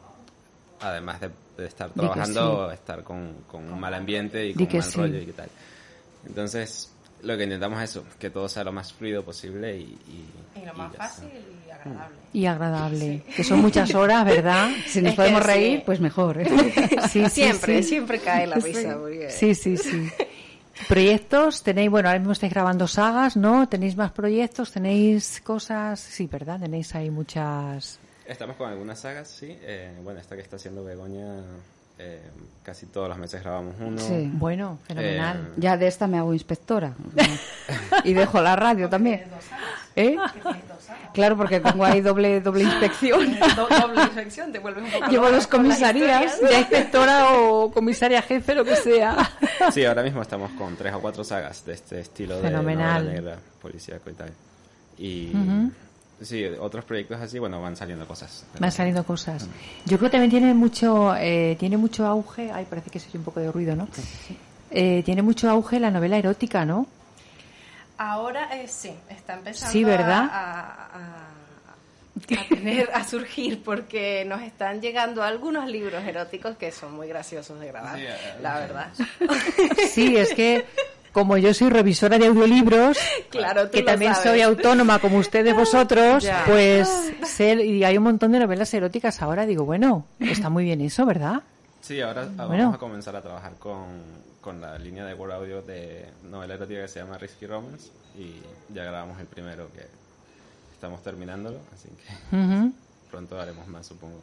además 0.81 1.21
de, 1.21 1.31
de 1.57 1.67
estar 1.67 1.91
trabajando, 1.91 2.71
estar 2.73 3.03
con, 3.03 3.35
con 3.47 3.71
un 3.71 3.79
mal 3.79 3.95
ambiente 3.95 4.47
y 4.47 4.55
con 4.55 4.67
un 4.67 4.73
mal 4.73 4.83
sí. 4.83 4.99
rollo 4.99 5.19
y 5.21 5.27
qué 5.27 5.33
tal. 5.33 5.49
Entonces, 6.27 6.91
lo 7.23 7.37
que 7.37 7.45
intentamos 7.45 7.83
es 7.83 7.91
eso, 7.91 8.05
que 8.19 8.31
todo 8.31 8.49
sea 8.49 8.65
lo 8.65 8.73
más 8.73 8.93
fluido 8.93 9.25
posible 9.25 9.77
y... 9.77 9.83
Y, 9.83 10.61
y 10.61 10.67
lo 10.67 10.75
más 10.75 10.95
fácil 10.95 11.29
y 11.67 11.71
agradable. 11.71 12.17
Y 12.33 12.47
agradable, 12.47 13.23
sí. 13.27 13.33
que 13.37 13.45
son 13.45 13.61
muchas 13.61 13.95
horas, 13.95 14.25
¿verdad? 14.25 14.71
Si 14.87 15.01
nos 15.01 15.11
es 15.11 15.17
podemos 15.17 15.45
reír, 15.45 15.79
sí. 15.79 15.83
pues 15.87 16.01
mejor. 16.01 16.41
Sí, 17.11 17.29
siempre, 17.29 17.83
siempre 17.83 18.19
cae 18.21 18.47
la 18.47 18.57
risa. 18.57 18.97
Sí, 19.31 19.55
sí, 19.55 19.77
sí. 19.77 20.09
Proyectos, 20.89 21.63
tenéis, 21.63 21.91
bueno, 21.91 22.09
ahora 22.09 22.19
mismo 22.19 22.33
estáis 22.33 22.53
grabando 22.53 22.89
sagas, 22.89 23.37
¿no? 23.37 23.69
¿Tenéis 23.69 23.97
más 23.97 24.13
proyectos? 24.13 24.73
¿Tenéis 24.73 25.41
cosas? 25.45 26.01
Sí, 26.01 26.27
¿verdad? 26.27 26.61
Tenéis 26.61 26.95
ahí 26.95 27.11
muchas... 27.11 27.99
Estamos 28.27 28.57
con 28.57 28.71
algunas 28.71 29.01
sagas, 29.01 29.29
sí. 29.29 29.57
Eh, 29.63 29.93
bueno, 30.03 30.21
esta 30.21 30.37
que 30.37 30.43
está 30.43 30.57
haciendo 30.57 30.83
Begoña, 30.85 31.43
eh, 31.99 32.23
casi 32.63 32.87
todos 32.87 33.09
los 33.09 33.19
meses 33.19 33.43
grabamos 33.43 33.75
uno. 33.81 33.99
Sí, 34.01 34.31
bueno, 34.33 34.79
fenomenal. 34.87 35.37
Eh, 35.37 35.53
ya 35.57 35.77
de 35.77 35.87
esta 35.87 36.07
me 36.07 36.19
hago 36.19 36.33
inspectora. 36.33 36.95
y 38.05 38.13
dejo 38.15 38.41
la 38.41 38.57
radio 38.57 38.89
también. 38.89 39.25
¿Eh? 39.95 40.17
Claro, 41.13 41.37
porque 41.37 41.61
tengo 41.61 41.85
ahí 41.85 42.01
doble 42.01 42.41
doble 42.41 42.65
inspección. 42.65 43.39
doble 43.57 44.03
inspección, 44.03 44.51
te 44.53 44.59
vuelves 44.59 44.85
un 44.85 44.91
poco 44.91 45.07
Llevo 45.11 45.31
dos 45.31 45.47
comisarías, 45.47 46.41
ya 46.41 46.61
inspectora 46.61 47.33
o 47.33 47.71
comisaria 47.71 48.23
jefe, 48.23 48.55
lo 48.55 48.65
que 48.65 48.77
sea. 48.77 49.31
Sí, 49.71 49.85
ahora 49.85 50.03
mismo 50.03 50.23
estamos 50.23 50.51
con 50.53 50.75
tres 50.77 50.95
o 50.95 51.01
cuatro 51.01 51.25
sagas 51.25 51.65
de 51.67 51.75
este 51.75 52.01
estilo 52.01 52.39
Fenomenal. 52.41 53.05
de 53.05 53.13
novela 53.13 53.21
negra, 53.21 53.39
policíaco 53.61 54.11
y 54.11 54.13
tal. 54.15 54.31
Y 54.99 55.31
uh 55.35 55.39
-huh. 55.39 55.71
Sí, 56.23 56.45
otros 56.61 56.85
proyectos 56.85 57.21
así, 57.21 57.39
bueno, 57.39 57.61
van 57.61 57.77
saliendo 57.77 58.07
cosas. 58.07 58.45
Van 58.59 58.73
saliendo 58.73 59.05
cosas. 59.05 59.49
Yo 59.85 59.99
creo 59.99 60.11
que 60.11 60.19
también 60.19 60.31
tiene 60.31 60.55
mucho 60.55 61.15
eh, 61.17 61.57
tiene 61.59 61.77
mucho 61.77 62.07
auge, 62.07 62.51
ay, 62.53 62.67
parece 62.69 62.91
que 62.91 62.99
se 62.99 63.09
oye 63.09 63.19
un 63.19 63.25
poco 63.25 63.41
de 63.41 63.51
ruido, 63.51 63.77
¿no? 63.77 63.89
Eh, 64.71 65.03
tiene 65.05 65.23
mucho 65.23 65.51
auge 65.51 65.79
la 65.79 65.91
novela 65.91 66.17
erótica, 66.17 66.65
¿no? 66.65 66.87
Ahora 67.99 68.49
eh, 68.61 68.67
sí, 68.69 68.93
está 69.09 69.35
empezando 69.35 69.73
sí, 69.73 69.85
¿verdad? 69.85 70.29
A, 70.33 70.89
a, 70.95 71.29
a, 72.37 72.49
tener, 72.49 72.91
a 72.93 73.05
surgir 73.05 73.63
porque 73.63 74.25
nos 74.25 74.43
están 74.43 74.81
llegando 74.81 75.23
algunos 75.23 75.69
libros 75.69 76.03
eróticos 76.05 76.57
que 76.57 76.73
son 76.73 76.95
muy 76.95 77.07
graciosos 77.07 77.61
de 77.61 77.69
grabar, 77.69 77.99
sí, 77.99 78.05
la 78.41 78.59
verdad. 78.59 78.93
Sí, 79.91 80.17
es 80.17 80.35
que 80.35 80.65
como 81.13 81.37
yo 81.37 81.53
soy 81.55 81.69
revisora 81.71 82.19
de 82.19 82.27
audiolibros, 82.27 82.99
claro, 83.31 83.71
que 83.71 83.83
también 83.83 84.15
sabes. 84.15 84.31
soy 84.31 84.41
autónoma 84.43 84.99
como 84.99 85.19
ustedes 85.19 85.55
vosotros, 85.57 86.25
ya. 86.25 86.45
pues 86.47 86.89
sé, 87.25 87.55
y 87.65 87.85
hay 87.85 87.97
un 87.99 88.05
montón 88.05 88.33
de 88.33 88.39
novelas 88.41 88.73
eróticas 88.75 89.21
ahora, 89.23 89.47
digo, 89.47 89.65
bueno, 89.65 90.07
está 90.21 90.49
muy 90.51 90.65
bien 90.65 90.81
eso, 90.81 91.05
¿verdad? 91.07 91.43
Sí, 91.81 92.01
ahora 92.01 92.25
Bueno. 92.25 92.49
vamos 92.65 92.75
a 92.77 92.79
comenzar 92.79 93.17
a 93.17 93.21
trabajar 93.23 93.55
con, 93.59 93.85
con 94.41 94.61
la 94.61 94.79
línea 94.79 95.05
de 95.05 95.15
Word 95.15 95.33
Audio 95.33 95.63
de 95.63 96.07
novela 96.31 96.55
erótica 96.55 96.83
que 96.83 96.89
se 96.89 97.01
llama 97.01 97.19
Risky 97.19 97.47
Romance 97.47 97.91
y 98.19 98.37
ya 98.75 98.85
grabamos 98.85 99.19
el 99.21 99.27
primero 99.27 99.69
que 99.73 99.87
estamos 100.75 101.03
terminándolo, 101.03 101.59
así 101.75 101.89
que 101.89 102.71
pronto 103.11 103.39
haremos 103.41 103.67
más, 103.69 103.87
supongo. 103.87 104.21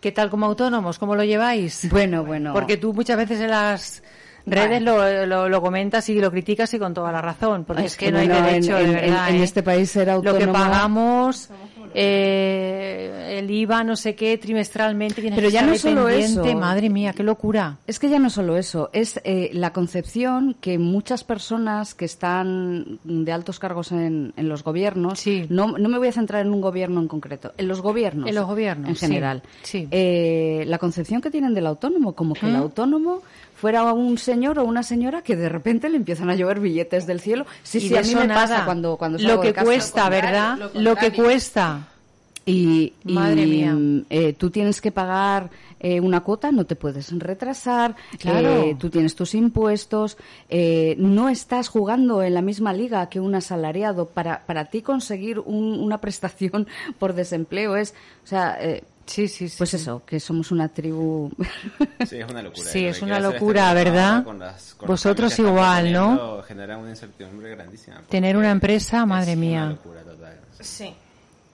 ¿Qué 0.00 0.12
tal 0.12 0.28
como 0.30 0.46
autónomos? 0.46 0.98
¿Cómo 0.98 1.16
lo 1.16 1.24
lleváis? 1.24 1.88
Bueno, 1.90 2.24
bueno. 2.24 2.52
Porque 2.52 2.76
tú 2.76 2.92
muchas 2.92 3.16
veces 3.16 3.40
en 3.40 3.50
las 3.50 4.02
redes 4.46 4.80
lo, 4.82 5.26
lo, 5.26 5.48
lo 5.48 5.60
comentas 5.60 6.08
y 6.08 6.20
lo 6.20 6.30
criticas 6.30 6.72
y 6.74 6.78
con 6.78 6.94
toda 6.94 7.10
la 7.12 7.20
razón, 7.20 7.64
porque 7.64 7.84
es, 7.86 7.96
que 7.96 8.12
no 8.12 8.18
hay 8.18 8.28
derecho, 8.28 8.78
en, 8.78 8.86
de 8.88 8.94
verdad. 8.94 9.28
en 9.30 9.36
¿eh? 9.36 9.42
este 9.42 9.62
país 9.62 9.90
ser 9.90 10.06
Lo 10.08 10.22
que 10.22 10.28
autónomo... 10.28 10.52
pagamos, 10.52 11.50
eh, 11.94 13.36
el 13.38 13.50
IVA, 13.50 13.82
no 13.84 13.96
sé 13.96 14.14
qué, 14.14 14.36
trimestralmente, 14.38 15.20
tienes 15.20 15.36
Pero 15.36 15.48
que 15.48 15.52
ya 15.52 15.60
estar 15.60 15.72
no 15.72 15.78
solo 15.78 16.08
eso. 16.08 16.44
Madre 16.56 16.88
mía, 16.90 17.12
qué 17.12 17.22
locura. 17.22 17.78
Es 17.86 17.98
que 17.98 18.08
ya 18.08 18.18
no 18.18 18.30
solo 18.30 18.56
eso, 18.56 18.90
es 18.92 19.20
eh, 19.24 19.50
la 19.52 19.72
concepción 19.72 20.54
que 20.60 20.78
muchas 20.78 21.24
personas 21.24 21.94
que 21.94 22.04
están 22.04 22.98
de 23.04 23.32
altos 23.32 23.58
cargos 23.58 23.92
en, 23.92 24.32
en 24.36 24.48
los 24.48 24.62
gobiernos, 24.62 25.20
Sí. 25.20 25.46
no, 25.48 25.78
no 25.78 25.88
me 25.88 25.98
voy 25.98 26.08
a 26.08 26.12
centrar 26.12 26.44
en 26.44 26.52
un 26.52 26.60
gobierno 26.60 27.00
en 27.00 27.08
concreto, 27.08 27.52
en 27.56 27.68
los 27.68 27.80
gobiernos, 27.80 28.28
En 28.28 28.34
los 28.34 28.46
gobiernos, 28.46 28.88
en 28.90 28.96
general, 28.96 29.42
sí. 29.62 29.88
Eh, 29.90 30.64
la 30.66 30.78
concepción 30.78 31.20
que 31.20 31.30
tienen 31.30 31.54
del 31.54 31.66
autónomo, 31.66 32.14
como 32.14 32.34
que 32.34 32.46
el 32.46 32.52
¿Mm? 32.52 32.56
autónomo 32.56 33.22
fuera 33.56 33.92
un 33.92 34.18
señor 34.18 34.58
o 34.60 34.64
una 34.64 34.82
señora 34.84 35.22
que 35.22 35.34
de 35.34 35.48
repente 35.48 35.88
le 35.88 35.96
empiezan 35.96 36.30
a 36.30 36.34
llover 36.36 36.60
billetes 36.60 37.06
del 37.06 37.20
cielo. 37.20 37.46
Sí, 37.64 37.78
Y 37.78 37.88
sí, 37.88 37.96
a 37.96 38.02
mí 38.02 38.14
me 38.14 38.26
nada. 38.26 38.42
pasa 38.42 38.64
cuando, 38.64 38.96
cuando 38.96 39.18
Lo 39.18 39.24
salgo 39.28 39.40
que 39.42 39.48
de 39.48 39.54
casa. 39.54 39.64
cuesta, 39.64 40.04
Lo 40.04 40.10
¿verdad? 40.10 40.58
lo 40.74 40.80
Lo 40.82 40.96
que 40.96 41.12
cuesta. 41.12 41.88
Y, 42.48 42.92
y, 43.04 43.12
Madre 43.12 43.44
mía. 43.44 43.76
eh, 44.08 44.32
tú 44.34 44.50
tienes 44.50 44.80
que 44.80 44.92
pagar 44.92 45.50
eh, 45.80 45.98
una 46.00 46.20
cuota, 46.20 46.52
no 46.52 46.64
te 46.64 46.76
puedes 46.76 47.10
retrasar, 47.18 47.96
Claro. 48.20 48.62
eh, 48.62 48.76
tú 48.78 48.88
tienes 48.88 49.16
tus 49.16 49.34
impuestos, 49.34 50.16
eh, 50.48 50.94
no 50.98 51.28
estás 51.28 51.66
jugando 51.68 52.22
en 52.22 52.34
la 52.34 52.42
misma 52.42 52.72
liga 52.72 53.08
que 53.08 53.18
un 53.18 53.34
asalariado. 53.34 54.06
Para, 54.06 54.44
para 54.46 54.66
ti 54.66 54.80
conseguir 54.80 55.40
un- 55.40 55.80
una 55.80 55.98
prestación 56.00 56.68
por 57.00 57.14
desempleo 57.14 57.74
es, 57.74 57.94
o 58.24 58.26
sea, 58.28 58.56
eh, 58.60 58.84
Sí, 59.06 59.28
sí, 59.28 59.48
sí. 59.48 59.54
pues 59.56 59.72
eso, 59.74 60.02
que 60.04 60.18
somos 60.20 60.50
una 60.50 60.68
tribu. 60.68 61.30
Sí, 62.06 62.16
es 62.18 62.28
una 62.28 62.42
locura. 62.42 62.66
Sí, 62.72 62.84
es 62.86 63.00
una 63.02 63.18
este 63.18 63.32
locura, 63.32 63.72
¿verdad? 63.72 64.10
ahora 64.12 64.24
con 64.24 64.38
las- 64.40 64.74
con 64.74 64.88
los 64.88 65.00
Vosotros 65.00 65.38
igual, 65.38 65.92
¿no? 65.92 66.42
Genera 66.42 66.76
una 66.76 66.90
incertidumbre 66.90 67.50
grandísima. 67.50 68.02
Tener 68.08 68.36
una 68.36 68.50
empresa, 68.50 69.06
madre 69.06 69.32
es 69.32 69.38
mía. 69.38 69.62
Una 69.62 69.70
locura 69.70 70.02
total. 70.02 70.40
Sí. 70.60 70.92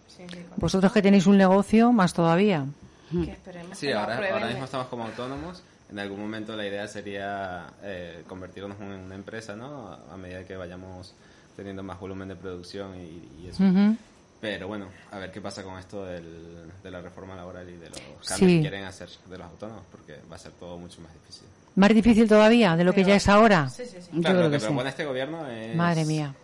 Sí, 0.09 0.22
Vosotros 0.57 0.92
que 0.92 1.03
tenéis 1.03 1.26
un 1.26 1.36
negocio, 1.36 1.92
más 1.92 2.12
todavía. 2.14 2.64
que 3.11 3.32
esperemos 3.32 3.76
Sí, 3.78 3.86
que 3.88 3.94
ahora, 3.94 4.46
mismo 4.48 4.64
estamos 4.64 4.86
como 4.88 5.05
autónomos. 5.05 5.62
En 5.90 5.98
algún 5.98 6.20
momento 6.20 6.57
la 6.57 6.66
idea 6.66 6.88
sería 6.88 7.66
eh, 7.82 8.22
convertirnos 8.26 8.80
en 8.80 8.86
una 8.92 9.14
empresa, 9.14 9.55
¿no? 9.57 9.88
A 10.11 10.16
medida 10.16 10.44
que 10.44 10.57
vayamos 10.57 11.14
teniendo 11.55 11.82
más 11.82 12.00
volumen 12.00 12.28
de 12.28 12.36
producción 12.36 12.96
y, 12.96 13.42
y 13.42 13.48
eso. 13.48 13.62
Ujú. 13.62 13.96
Pero 14.43 14.66
bueno, 14.68 14.88
a 15.12 15.18
ver 15.18 15.30
qué 15.30 15.40
pasa 15.40 15.62
con 15.62 15.78
esto 15.78 16.05
del, 16.05 16.68
de 16.82 16.90
la 16.90 17.01
reforma 17.01 17.34
laboral 17.36 17.66
y 17.70 17.76
de 17.76 17.88
los 17.88 17.99
cambios 18.01 18.26
Sí. 18.26 18.57
que 18.57 18.61
quieren 18.61 18.82
hacer 18.84 19.09
de 19.26 19.38
los 19.38 19.47
autónomos, 19.47 19.84
porque 19.90 20.18
va 20.30 20.34
a 20.36 20.38
ser 20.38 20.51
todo 20.53 20.76
mucho 20.78 21.01
más 21.01 21.12
difícil. 21.14 21.47
Más 21.76 21.95
difícil 21.95 22.28
todavía 22.28 22.76
de 22.76 22.82
lo 22.84 22.90
que 22.93 22.97
Pero- 23.03 23.09
ya 23.11 23.14
es 23.16 23.28
ahora. 23.28 23.68
Sí, 23.70 23.84
sí, 23.86 23.99
sí. 24.03 24.09
Yo 24.12 24.20
Claro, 24.20 24.38
creo 24.38 24.43
lo 24.43 24.51
que, 24.51 24.57
que 24.57 24.61
sí. 24.61 24.66
propone 24.66 24.90
este 24.90 25.05
gobierno 25.07 25.47
es... 25.49 25.76
Madre 25.76 26.05
mía. 26.05 26.34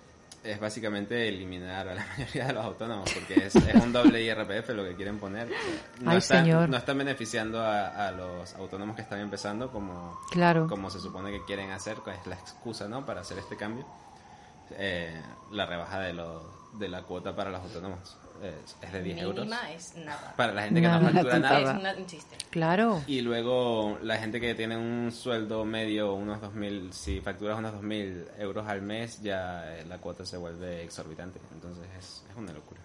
Es 0.44 0.60
básicamente 0.60 1.28
eliminar 1.28 1.88
a 1.88 1.94
la 1.96 2.06
mayoría 2.18 2.46
de 2.46 2.52
los 2.52 2.64
autónomos, 2.64 3.10
porque 3.12 3.46
es, 3.46 3.56
es 3.56 3.74
un 3.74 3.92
doble 3.92 4.22
IRPF 4.22 4.68
lo 4.70 4.84
que 4.84 4.94
quieren 4.94 5.18
poner. 5.18 5.48
No, 6.00 6.12
Ay, 6.12 6.18
están, 6.18 6.44
señor. 6.44 6.68
no 6.68 6.76
están 6.76 6.96
beneficiando 6.98 7.60
a, 7.60 8.06
a 8.06 8.12
los 8.12 8.54
autónomos 8.54 8.94
que 8.94 9.02
están 9.02 9.18
empezando 9.18 9.72
como, 9.72 10.20
Claro. 10.30 10.68
como 10.68 10.88
se 10.88 11.00
supone 11.00 11.32
que 11.32 11.44
quieren 11.44 11.72
hacer, 11.72 11.96
que 12.04 12.12
es 12.12 12.24
la 12.28 12.36
excusa 12.36 12.86
¿no? 12.86 13.04
para 13.04 13.22
hacer 13.22 13.38
este 13.38 13.56
cambio. 13.56 13.84
Eh, 14.78 15.20
la 15.50 15.66
rebaja 15.66 15.98
de, 15.98 16.12
lo, 16.12 16.57
de 16.78 16.88
la 16.88 17.02
cuota 17.02 17.34
para 17.34 17.50
los 17.50 17.60
autónomos 17.62 18.16
es, 18.42 18.76
es 18.80 18.92
de 18.92 19.02
10 19.02 19.18
euros. 19.22 19.44
Mínima 19.46 19.72
es 19.72 19.96
nada. 19.96 20.32
Para 20.36 20.52
la 20.52 20.62
gente 20.62 20.80
que 20.80 20.86
Nada. 20.86 21.00
no 21.00 21.10
factura 21.10 21.38
nada. 21.40 21.72
Es 21.74 21.80
una- 21.80 21.94
un 21.96 22.06
chiste. 22.06 22.36
Claro. 22.50 23.02
Y 23.08 23.20
luego 23.20 23.98
la 24.02 24.16
gente 24.18 24.40
que 24.40 24.54
tiene 24.54 24.76
un 24.76 25.10
sueldo 25.10 25.64
medio, 25.64 26.14
unos 26.14 26.40
2.000, 26.40 26.92
si 26.92 27.20
facturas 27.20 27.58
unos 27.58 27.72
2.000 27.74 28.26
euros 28.38 28.66
al 28.68 28.80
mes, 28.82 29.20
ya 29.22 29.64
eh, 29.76 29.84
la 29.88 29.98
cuota 29.98 30.24
se 30.24 30.36
vuelve 30.36 30.84
exorbitante. 30.84 31.40
Entonces 31.52 31.84
es, 31.98 32.24
es 32.30 32.36
una 32.36 32.52
locura. 32.52 32.80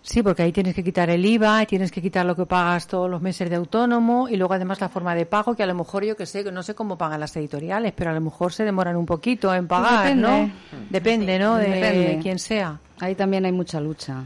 Sí, 0.00 0.22
porque 0.22 0.42
ahí 0.42 0.52
tienes 0.52 0.74
que 0.74 0.84
quitar 0.84 1.08
el 1.08 1.24
IVA, 1.24 1.62
y 1.62 1.66
tienes 1.66 1.90
que 1.90 2.00
quitar 2.02 2.26
lo 2.26 2.36
que 2.36 2.44
pagas 2.44 2.86
todos 2.86 3.08
los 3.08 3.22
meses 3.22 3.48
de 3.48 3.56
autónomo 3.56 4.28
y 4.28 4.36
luego 4.36 4.52
además 4.54 4.78
la 4.80 4.88
forma 4.90 5.14
de 5.14 5.24
pago 5.24 5.54
que 5.54 5.62
a 5.62 5.66
lo 5.66 5.74
mejor 5.74 6.04
yo 6.04 6.14
que 6.16 6.26
sé, 6.26 6.44
que 6.44 6.52
no 6.52 6.62
sé 6.62 6.74
cómo 6.74 6.98
pagan 6.98 7.20
las 7.20 7.34
editoriales, 7.36 7.92
pero 7.96 8.10
a 8.10 8.12
lo 8.12 8.20
mejor 8.20 8.52
se 8.52 8.64
demoran 8.64 8.96
un 8.96 9.06
poquito 9.06 9.54
en 9.54 9.66
pagar, 9.66 10.04
depende. 10.04 10.22
¿no? 10.28 10.52
Depende, 10.90 11.38
¿no? 11.38 11.56
De 11.56 11.68
Depende. 11.70 12.18
quién 12.22 12.38
sea. 12.38 12.78
Ahí 13.04 13.14
también 13.14 13.44
hay 13.44 13.52
mucha 13.52 13.80
lucha. 13.80 14.24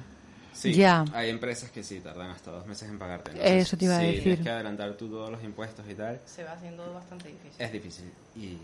Sí, 0.52 0.72
Ya. 0.74 1.04
hay 1.12 1.30
empresas 1.30 1.70
que 1.70 1.82
sí 1.84 2.00
tardan 2.00 2.30
hasta 2.30 2.50
dos 2.50 2.66
meses 2.66 2.88
en 2.88 2.98
pagarte. 2.98 3.30
Eso 3.60 3.76
te 3.76 3.84
iba 3.84 3.96
a 3.96 4.00
si 4.00 4.06
decir. 4.06 4.22
tienes 4.22 4.40
que 4.40 4.50
adelantar 4.50 4.92
tú 4.94 5.08
todos 5.08 5.30
los 5.30 5.42
impuestos 5.44 5.84
y 5.88 5.94
tal, 5.94 6.20
Se 6.24 6.42
va 6.44 6.52
haciendo 6.52 6.92
bastante 6.94 7.28
difícil. 7.28 7.52
es 7.62 7.72
difícil. 7.72 8.12
Y 8.36 8.58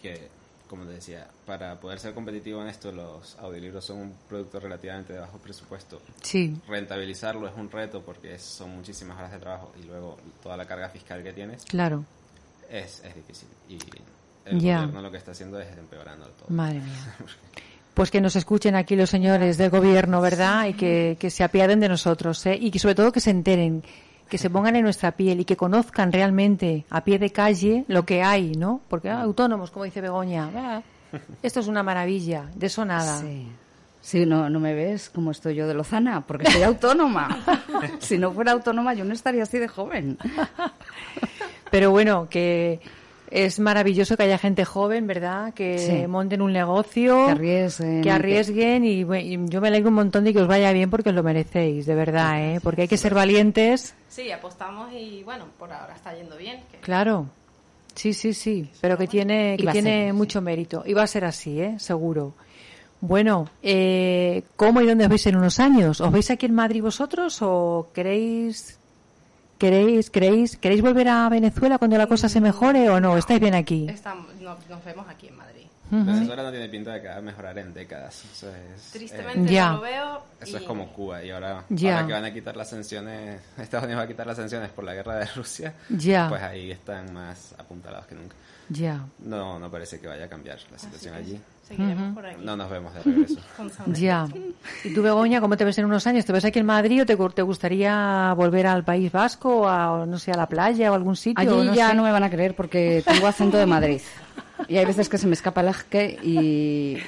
que, 0.00 0.28
como 0.68 0.84
te 0.84 0.92
decía, 0.92 1.26
para 1.44 1.78
poder 1.80 1.98
ser 1.98 2.14
competitivo 2.14 2.62
en 2.62 2.68
esto, 2.68 2.92
los 2.92 3.36
audiolibros 3.40 3.84
son 3.84 3.98
un 3.98 4.14
producto 4.28 4.60
relativamente 4.60 5.12
de 5.12 5.18
bajo 5.20 5.38
presupuesto. 5.38 6.00
Sí, 6.22 6.56
Rentabilizarlo 6.68 7.48
es 7.48 7.54
un 7.56 7.68
reto 7.70 8.02
porque 8.02 8.38
son 8.38 8.70
muchísimas 8.76 9.16
horas 9.18 9.32
de 9.32 9.38
trabajo 9.38 9.72
y 9.80 9.86
luego 9.86 10.18
toda 10.42 10.56
la 10.56 10.66
carga 10.66 10.88
fiscal 10.88 11.22
que 11.22 11.32
tienes 11.32 11.64
claro. 11.64 12.04
es, 12.70 13.02
es 13.04 13.14
difícil. 13.14 13.48
Y 13.68 13.78
el 14.44 14.60
Ya. 14.60 14.78
gobierno 14.78 15.02
lo 15.02 15.10
que 15.10 15.18
está 15.18 15.32
haciendo 15.32 15.60
es 15.60 15.76
empeorándolo 15.76 16.32
todo. 16.34 16.46
Madre 16.50 16.78
mía. 16.80 17.16
Pues 17.94 18.10
que 18.10 18.20
nos 18.20 18.36
escuchen 18.36 18.74
aquí 18.74 18.96
los 18.96 19.10
señores 19.10 19.58
del 19.58 19.70
gobierno, 19.70 20.20
¿verdad? 20.20 20.66
Y 20.66 20.74
que, 20.74 21.16
que 21.20 21.30
se 21.30 21.44
apiaden 21.44 21.80
de 21.80 21.88
nosotros, 21.88 22.44
¿eh? 22.46 22.56
Y 22.60 22.70
que 22.70 22.78
sobre 22.78 22.94
todo 22.94 23.12
que 23.12 23.20
se 23.20 23.30
enteren, 23.30 23.82
que 24.30 24.38
se 24.38 24.48
pongan 24.48 24.76
en 24.76 24.84
nuestra 24.84 25.12
piel 25.12 25.40
y 25.40 25.44
que 25.44 25.56
conozcan 25.56 26.10
realmente 26.10 26.86
a 26.88 27.04
pie 27.04 27.18
de 27.18 27.30
calle 27.30 27.84
lo 27.88 28.06
que 28.06 28.22
hay, 28.22 28.52
¿no? 28.52 28.80
Porque 28.88 29.10
ah, 29.10 29.20
autónomos, 29.20 29.70
como 29.70 29.84
dice 29.84 30.00
Begoña, 30.00 30.50
ah, 30.56 30.82
esto 31.42 31.60
es 31.60 31.68
una 31.68 31.82
maravilla, 31.82 32.48
de 32.54 32.66
eso 32.66 32.84
nada. 32.84 33.18
Sí. 33.18 33.46
Sí, 34.00 34.26
no, 34.26 34.50
no 34.50 34.58
me 34.58 34.74
ves 34.74 35.10
como 35.10 35.30
estoy 35.30 35.54
yo 35.54 35.68
de 35.68 35.74
Lozana, 35.74 36.22
porque 36.22 36.50
soy 36.50 36.62
autónoma. 36.62 37.28
si 38.00 38.18
no 38.18 38.32
fuera 38.32 38.52
autónoma, 38.52 38.94
yo 38.94 39.04
no 39.04 39.12
estaría 39.12 39.44
así 39.44 39.58
de 39.58 39.68
joven. 39.68 40.18
Pero 41.70 41.92
bueno, 41.92 42.26
que 42.28 42.80
es 43.32 43.58
maravilloso 43.58 44.16
que 44.16 44.24
haya 44.24 44.36
gente 44.38 44.64
joven, 44.64 45.06
¿verdad? 45.06 45.54
Que 45.54 45.78
Sí. 45.78 46.06
monten 46.06 46.42
un 46.42 46.52
negocio, 46.52 47.24
Que 47.26 47.32
arriesguen. 47.32 48.02
que 48.02 48.10
arriesguen 48.10 48.84
y, 48.84 49.00
y 49.00 49.38
yo 49.48 49.60
me 49.60 49.68
alegro 49.68 49.88
un 49.88 49.94
montón 49.94 50.24
de 50.24 50.32
que 50.32 50.40
os 50.40 50.46
vaya 50.48 50.70
bien 50.72 50.90
porque 50.90 51.08
os 51.08 51.14
lo 51.14 51.22
merecéis, 51.22 51.86
de 51.86 51.94
verdad, 51.94 52.40
¿eh? 52.54 52.60
Porque 52.62 52.82
hay 52.82 52.88
que 52.88 52.96
ser 52.98 53.14
valientes, 53.14 53.94
Sí, 54.08 54.30
apostamos 54.30 54.92
y 54.92 55.22
bueno, 55.24 55.46
por 55.58 55.72
ahora 55.72 55.94
está 55.94 56.14
yendo 56.14 56.36
bien. 56.36 56.60
que- 56.70 56.78
claro. 56.78 57.26
Sí, 57.94 58.12
sí, 58.14 58.32
sí, 58.34 58.70
pero 58.80 58.96
que 58.96 59.06
tiene, 59.06 59.56
que 59.58 59.66
tiene 59.66 60.06
ser 60.06 60.14
mucho 60.14 60.40
mérito. 60.40 60.82
Y 60.86 60.94
va 60.94 61.02
a 61.02 61.06
ser 61.06 61.24
así, 61.26 61.60
¿eh? 61.60 61.74
Seguro. 61.78 62.34
Bueno, 63.02 63.48
eh, 63.62 64.44
¿cómo 64.56 64.80
y 64.80 64.86
dónde 64.86 65.04
os 65.04 65.10
veis 65.10 65.26
en 65.26 65.36
unos 65.36 65.58
años? 65.58 66.00
¿Os 66.00 66.12
veis 66.12 66.30
aquí 66.30 66.46
en 66.46 66.54
Madrid 66.54 66.80
vosotros 66.82 67.38
o 67.42 67.88
queréis, 67.92 68.78
queréis, 69.66 70.10
queréis, 70.10 70.56
queréis 70.56 70.82
volver 70.82 71.06
a 71.08 71.28
Venezuela 71.28 71.78
cuando 71.78 71.96
la 71.96 72.08
cosa 72.08 72.28
se 72.28 72.40
mejore 72.40 72.90
o 72.90 72.98
no? 72.98 73.16
¿Estáis 73.16 73.38
bien 73.40 73.54
aquí? 73.54 73.86
Estamos, 73.88 74.26
no- 74.40 74.56
nos 74.68 74.84
vemos 74.84 75.06
aquí 75.08 75.28
en 75.28 75.36
Madrid. 75.36 75.62
Venezuela 75.88 76.42
no 76.42 76.50
tiene 76.50 76.68
pinta 76.70 76.94
de 76.94 77.02
que 77.02 77.08
va 77.08 77.16
a 77.16 77.20
mejorar 77.20 77.56
en 77.58 77.72
décadas. 77.74 78.24
Eso 78.24 78.48
es, 78.48 78.90
Tristemente 78.92 79.50
eh, 79.50 79.54
Ya. 79.54 79.68
no 79.70 79.76
lo 79.76 79.80
veo. 79.82 80.22
eso 80.40 80.56
es 80.56 80.62
y- 80.62 80.66
como 80.66 80.88
Cuba 80.92 81.22
y 81.22 81.30
ahora, 81.30 81.64
Ya. 81.68 81.94
ahora 81.96 82.06
que 82.08 82.12
van 82.14 82.24
a 82.24 82.32
quitar 82.32 82.56
las 82.56 82.70
sanciones, 82.70 83.40
Estados 83.58 83.84
Unidos 83.84 84.00
va 84.00 84.04
a 84.04 84.08
quitar 84.08 84.26
las 84.26 84.36
sanciones 84.36 84.70
por 84.70 84.84
la 84.84 84.94
guerra 84.94 85.16
de 85.16 85.26
Rusia, 85.26 85.74
Ya. 85.90 86.28
pues 86.28 86.42
ahí 86.42 86.70
están 86.72 87.12
más 87.12 87.54
apuntalados 87.58 88.06
que 88.06 88.14
nunca. 88.16 88.34
Ya, 88.68 89.04
No, 89.18 89.58
no 89.58 89.70
parece 89.70 90.00
que 90.00 90.08
vaya 90.08 90.24
a 90.24 90.28
cambiar 90.28 90.58
la 90.72 90.78
situación 90.78 91.14
allí. 91.14 91.38
Seguiremos 91.66 92.14
por 92.14 92.26
aquí. 92.26 92.44
No 92.44 92.56
nos 92.56 92.70
vemos 92.70 92.92
de 92.94 93.02
regreso. 93.02 93.40
ya. 93.86 94.28
¿Y 94.84 94.92
tú, 94.92 95.02
Begoña, 95.02 95.40
cómo 95.40 95.56
te 95.56 95.64
ves 95.64 95.78
en 95.78 95.84
unos 95.84 96.06
años? 96.06 96.24
¿Te 96.24 96.32
ves 96.32 96.44
aquí 96.44 96.58
en 96.58 96.66
Madrid 96.66 97.02
o 97.02 97.06
te, 97.06 97.16
te 97.16 97.42
gustaría 97.42 98.34
volver 98.36 98.66
al 98.66 98.84
País 98.84 99.10
Vasco 99.12 99.60
o 99.60 99.68
a, 99.68 99.92
o 99.92 100.06
no 100.06 100.18
sé, 100.18 100.32
a 100.32 100.36
la 100.36 100.48
playa 100.48 100.90
o 100.90 100.94
algún 100.94 101.16
sitio? 101.16 101.40
Allí 101.40 101.68
no 101.68 101.74
ya 101.74 101.90
sé? 101.90 101.94
no 101.94 102.02
me 102.02 102.12
van 102.12 102.24
a 102.24 102.30
creer 102.30 102.54
porque 102.54 103.02
tengo 103.06 103.26
acento 103.26 103.56
de 103.56 103.66
Madrid. 103.66 104.00
Y 104.68 104.76
hay 104.76 104.84
veces 104.84 105.08
que 105.08 105.18
se 105.18 105.26
me 105.26 105.34
escapa 105.34 105.60
el 105.60 105.68
ajque 105.68 106.18
y 106.22 106.98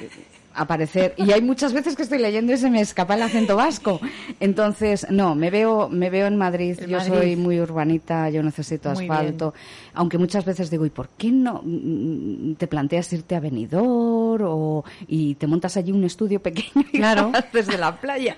aparecer 0.54 1.14
y 1.16 1.32
hay 1.32 1.42
muchas 1.42 1.72
veces 1.72 1.96
que 1.96 2.02
estoy 2.04 2.18
leyendo 2.18 2.52
y 2.52 2.56
se 2.56 2.70
me 2.70 2.80
escapa 2.80 3.14
el 3.14 3.22
acento 3.22 3.56
vasco. 3.56 4.00
Entonces, 4.40 5.06
no, 5.10 5.34
me 5.34 5.50
veo 5.50 5.88
me 5.88 6.10
veo 6.10 6.26
en 6.26 6.36
Madrid. 6.36 6.78
En 6.80 6.90
yo 6.90 6.98
Madrid. 6.98 7.12
soy 7.14 7.36
muy 7.36 7.60
urbanita, 7.60 8.30
yo 8.30 8.42
necesito 8.42 8.90
Muy 8.90 9.04
asfalto. 9.04 9.54
Aunque 9.94 10.18
muchas 10.18 10.44
veces 10.44 10.70
digo, 10.70 10.86
¿y 10.86 10.90
por 10.90 11.08
qué 11.10 11.30
no 11.30 11.60
mm, 11.64 12.54
te 12.54 12.66
planteas 12.66 13.12
irte 13.12 13.36
a 13.36 13.40
Benidorm 13.40 14.44
o 14.46 14.84
y 15.06 15.34
te 15.36 15.46
montas 15.46 15.76
allí 15.76 15.92
un 15.92 16.04
estudio 16.04 16.40
pequeño 16.40 16.86
y 16.92 16.98
Claro. 16.98 17.32
desde 17.52 17.78
la 17.78 17.96
playa? 17.96 18.36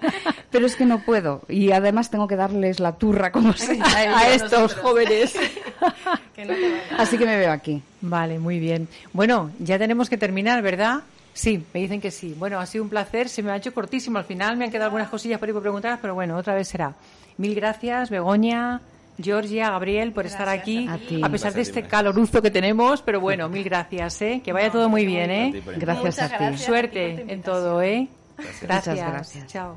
Pero 0.51 0.67
es 0.67 0.77
que 0.77 0.85
no 0.85 1.03
puedo 1.05 1.43
y 1.49 1.73
además 1.73 2.11
tengo 2.11 2.27
que 2.27 2.37
darles 2.37 2.81
la 2.81 2.93
turra 2.97 3.33
como 3.33 3.53
sea 3.55 3.85
a 4.19 4.29
estos 4.33 4.75
jóvenes. 4.75 5.35
Que 6.35 6.45
no. 6.45 6.53
Así 6.99 7.17
que 7.17 7.25
me 7.25 7.37
veo 7.39 7.51
aquí. 7.51 7.83
Vale, 8.03 8.39
muy 8.39 8.59
bien. 8.59 8.89
Bueno, 9.15 9.51
ya 9.59 9.79
tenemos 9.79 10.11
que 10.11 10.19
terminar, 10.19 10.61
¿verdad? 10.63 11.01
Sí, 11.37 11.63
me 11.75 11.81
dicen 11.81 12.01
que 12.01 12.11
sí. 12.11 12.35
Bueno, 12.39 12.59
ha 12.59 12.65
sido 12.65 12.83
un 12.83 12.89
placer. 12.89 13.29
Se 13.29 13.43
me 13.43 13.51
ha 13.51 13.57
hecho 13.57 13.75
cortísimo 13.75 14.17
al 14.19 14.25
final. 14.25 14.57
Me 14.57 14.65
han 14.65 14.71
quedado 14.71 14.87
algunas 14.87 15.11
cosillas 15.11 15.39
por 15.39 15.47
ahí 15.47 15.53
por 15.53 15.61
preguntar, 15.61 15.99
pero 16.01 16.15
bueno, 16.15 16.35
otra 16.35 16.55
vez 16.55 16.67
será. 16.67 16.95
Mil 17.37 17.55
gracias, 17.55 18.09
Begoña, 18.09 18.81
Georgia, 19.21 19.69
Gabriel, 19.71 20.13
por 20.13 20.25
estar 20.25 20.47
Gracias 20.47 20.63
aquí. 20.63 20.89
a 20.89 20.97
ti. 20.97 21.21
A 21.23 21.29
pesar 21.29 21.53
de 21.53 21.59
Gracias 21.59 21.69
este 21.77 21.83
caloruzo 21.87 22.41
que 22.41 22.51
tenemos, 22.51 23.03
pero 23.03 23.21
bueno, 23.21 23.51
mil 23.51 23.65
gracias, 23.65 24.23
¿eh? 24.23 24.41
Que 24.43 24.55
vaya 24.55 24.73
todo 24.73 24.89
muy 24.89 25.05
bien, 25.05 25.31
¿eh? 25.31 25.63
Gracias 25.77 26.17
Muchas 26.17 26.19
a 26.21 26.29
ti. 26.29 26.35
gracias. 26.39 26.55
a 26.55 26.57
ti 26.57 26.65
Suerte 26.65 27.25
en 27.29 27.43
todo, 27.43 27.83
¿eh? 27.83 28.09
Muchas 28.39 28.63
gracias. 28.87 29.47
Chao. 29.47 29.77